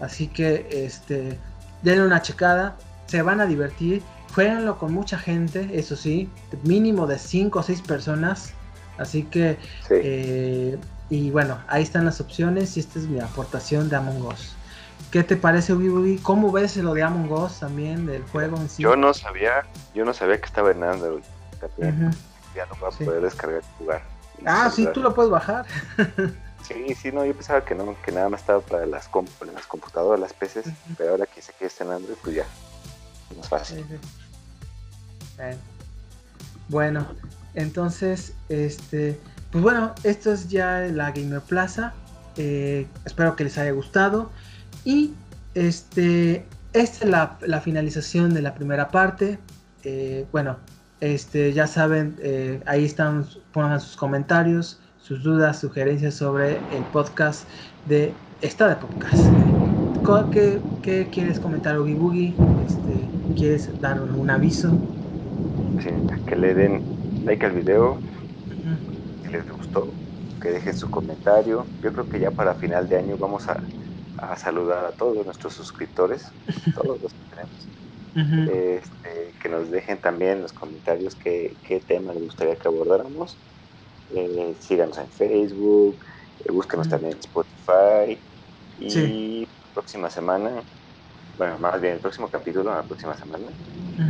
Así 0.00 0.28
que, 0.28 0.68
este, 0.70 1.38
denle 1.82 2.06
una 2.06 2.22
checada, 2.22 2.76
se 3.06 3.22
van 3.22 3.40
a 3.40 3.46
divertir, 3.46 4.02
jueguenlo 4.34 4.78
con 4.78 4.92
mucha 4.92 5.18
gente, 5.18 5.70
eso 5.72 5.96
sí, 5.96 6.28
mínimo 6.62 7.06
de 7.06 7.18
5 7.18 7.58
o 7.58 7.62
6 7.62 7.82
personas. 7.82 8.52
Así 8.98 9.24
que, 9.24 9.58
eh, 9.90 10.78
y 11.10 11.30
bueno, 11.30 11.58
ahí 11.68 11.82
están 11.82 12.04
las 12.04 12.20
opciones 12.20 12.76
y 12.76 12.80
esta 12.80 12.98
es 12.98 13.06
mi 13.06 13.20
aportación 13.20 13.88
de 13.88 13.96
Among 13.96 14.26
Us. 14.26 14.56
¿Qué 15.10 15.22
te 15.22 15.36
parece, 15.36 15.72
Ubi 15.72 16.18
¿Cómo 16.18 16.50
ves 16.50 16.76
lo 16.76 16.94
de 16.94 17.02
Among 17.02 17.30
Us 17.32 17.60
también, 17.60 18.06
del 18.06 18.22
juego 18.24 18.56
en 18.56 18.68
sí? 18.68 18.82
Yo 18.82 18.96
no 18.96 19.14
sabía, 19.14 19.66
yo 19.94 20.04
no 20.04 20.12
sabía 20.12 20.38
que 20.38 20.46
estaba 20.46 20.70
en 20.70 20.82
Android. 20.82 21.22
Ya 21.80 22.66
no 22.66 22.74
voy 22.80 22.90
a 22.92 23.04
poder 23.04 23.22
descargar 23.22 23.62
y 23.62 23.78
jugar. 23.78 24.02
ah, 24.46 24.70
sí, 24.74 24.88
tú 24.92 25.02
lo 25.02 25.14
puedes 25.14 25.30
bajar. 25.30 25.66
sí, 26.62 26.94
sí, 26.94 27.12
no, 27.12 27.24
yo 27.24 27.34
pensaba 27.34 27.64
que 27.64 27.74
no, 27.74 27.94
que 28.02 28.12
nada 28.12 28.28
más 28.28 28.40
estaba 28.40 28.60
para 28.60 28.86
las, 28.86 29.08
comp 29.08 29.28
las 29.54 29.66
computadoras, 29.66 30.20
las 30.20 30.32
PCs, 30.32 30.72
pero 30.96 31.12
ahora 31.12 31.26
que 31.26 31.42
sé 31.42 31.52
que 31.58 31.66
está 31.66 31.84
en 31.84 31.92
Android, 31.92 32.16
pues 32.22 32.36
ya, 32.36 32.46
más 33.34 33.48
fácil. 33.48 33.84
Bueno, 36.68 37.06
entonces, 37.54 38.34
este, 38.48 39.18
pues 39.50 39.62
bueno, 39.62 39.94
esto 40.02 40.32
es 40.32 40.48
ya 40.48 40.80
la 40.80 41.10
Gamer 41.12 41.40
Plaza. 41.40 41.94
Eh, 42.36 42.86
espero 43.04 43.36
que 43.36 43.44
les 43.44 43.56
haya 43.58 43.70
gustado. 43.70 44.30
Y 44.84 45.12
este, 45.54 46.44
esta 46.72 47.04
es 47.04 47.10
la, 47.48 47.60
finalización 47.60 48.34
de 48.34 48.42
la 48.42 48.54
primera 48.54 48.90
parte. 48.90 49.38
Eh, 49.84 50.26
bueno, 50.32 50.58
este, 51.00 51.52
ya 51.52 51.66
saben, 51.66 52.16
eh, 52.20 52.60
ahí 52.66 52.84
están, 52.84 53.26
pongan 53.52 53.80
sus 53.80 53.96
comentarios, 53.96 54.80
sus 55.00 55.22
dudas, 55.22 55.58
sugerencias 55.60 56.14
sobre 56.14 56.56
el 56.56 56.84
podcast 56.92 57.44
de 57.86 58.12
esta 58.42 58.68
de 58.68 58.76
podcast. 58.76 59.24
¿Qué, 60.82 61.08
quieres 61.10 61.40
comentar, 61.40 61.76
Oogie 61.76 61.94
Boogie? 61.94 62.34
Este, 62.66 63.05
¿Quieres 63.34 63.78
dar 63.80 64.00
un 64.02 64.30
aviso? 64.30 64.84
Sí, 65.78 65.90
que 66.26 66.36
le 66.36 66.54
den 66.54 66.88
like 67.22 67.44
al 67.46 67.52
video, 67.52 68.06
si 69.22 69.36
les 69.36 69.50
gustó, 69.50 69.98
que 70.40 70.50
dejen 70.50 70.74
su 70.76 70.90
comentario. 70.90 71.72
Yo 71.82 71.92
creo 71.92 72.08
que 72.08 72.20
ya 72.20 72.30
para 72.32 72.56
final 72.56 72.88
de 72.88 72.98
año 72.98 73.18
vamos 73.18 73.48
a 73.48 73.68
a 74.18 74.36
saludar 74.36 74.84
a 74.86 74.96
todos 74.96 75.24
nuestros 75.26 75.54
suscriptores, 75.54 76.34
todos 76.74 77.00
los 77.02 77.14
que 77.14 77.24
tenemos, 77.30 77.70
este, 78.44 79.36
que 79.40 79.48
nos 79.48 79.70
dejen 79.70 80.00
también 80.00 80.32
en 80.32 80.42
los 80.42 80.52
comentarios 80.54 81.16
qué, 81.16 81.58
qué 81.62 81.80
tema 81.82 82.14
les 82.14 82.24
gustaría 82.24 82.58
que 82.58 82.68
abordáramos. 82.68 83.42
Eh, 84.08 84.56
síganos 84.60 84.98
en 84.98 85.10
Facebook, 85.10 86.04
eh, 86.40 86.52
búsquenos 86.52 86.88
también 86.88 87.14
en 87.14 87.20
Spotify. 87.20 88.24
Y 88.78 89.46
próxima 89.72 90.10
semana, 90.10 90.64
bueno, 91.36 91.58
más 91.58 91.80
bien 91.80 91.94
el 91.94 92.00
próximo 92.00 92.28
capítulo, 92.28 92.74
la 92.74 92.82
próxima 92.82 93.16
semana, 93.16 93.44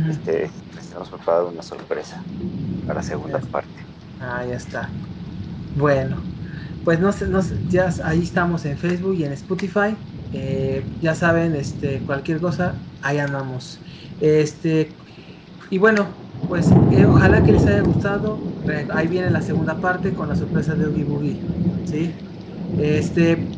este, 0.09 0.51
les 0.75 0.87
tenemos 0.87 1.09
preparado 1.09 1.49
una 1.49 1.61
sorpresa 1.61 2.23
para 2.85 2.99
la 2.99 3.03
segunda 3.03 3.39
parte. 3.39 3.69
Ah, 4.19 4.45
ya 4.45 4.55
está. 4.55 4.89
Bueno, 5.75 6.23
pues 6.83 6.99
no 6.99 7.11
sé, 7.11 7.27
no 7.27 7.41
ya 7.67 7.89
ahí 8.03 8.23
estamos 8.23 8.65
en 8.65 8.77
Facebook 8.77 9.15
y 9.15 9.25
en 9.25 9.33
Spotify. 9.33 9.97
Eh, 10.31 10.83
ya 10.99 11.15
saben, 11.15 11.55
este, 11.55 12.03
cualquier 12.05 12.39
cosa, 12.39 12.85
ahí 13.01 13.17
andamos. 13.19 13.85
Este, 14.19 15.01
y 15.69 15.77
bueno, 15.77 16.17
pues 16.47 16.77
eh, 16.89 17.05
ojalá 17.05 17.43
que 17.43 17.51
les 17.53 17.65
haya 17.65 17.81
gustado. 17.81 18.47
Ahí 18.89 19.07
viene 19.07 19.29
la 19.31 19.41
segunda 19.41 19.79
parte 19.79 20.13
con 20.13 20.29
la 20.29 20.35
sorpresa 20.35 20.75
de 20.75 20.85
Oogie 20.87 21.03
Boogie. 21.03 21.47
¿sí? 21.83 22.23
Este, 22.75 23.53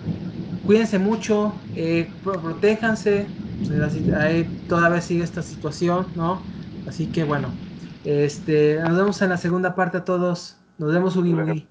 cuídense 0.62 1.00
mucho, 1.00 1.66
eh, 1.74 2.20
protéjanse, 2.24 3.38
ahí 4.18 4.50
todavía 4.68 5.02
sigue 5.02 5.24
esta 5.24 5.42
situación, 5.42 6.08
¿no? 6.16 6.42
Así 6.88 7.08
que 7.08 7.24
bueno, 7.24 7.50
este, 8.04 8.80
nos 8.82 8.98
vemos 8.98 9.22
en 9.22 9.30
la 9.30 9.38
segunda 9.38 9.76
parte 9.76 9.98
a 9.98 10.06
todos. 10.06 10.58
Nos 10.78 10.94
vemos, 10.94 11.16
Ugi 11.16 11.68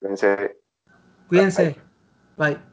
Cuídense. 0.00 0.56
Cuídense. 1.28 1.76
Bye. 2.36 2.69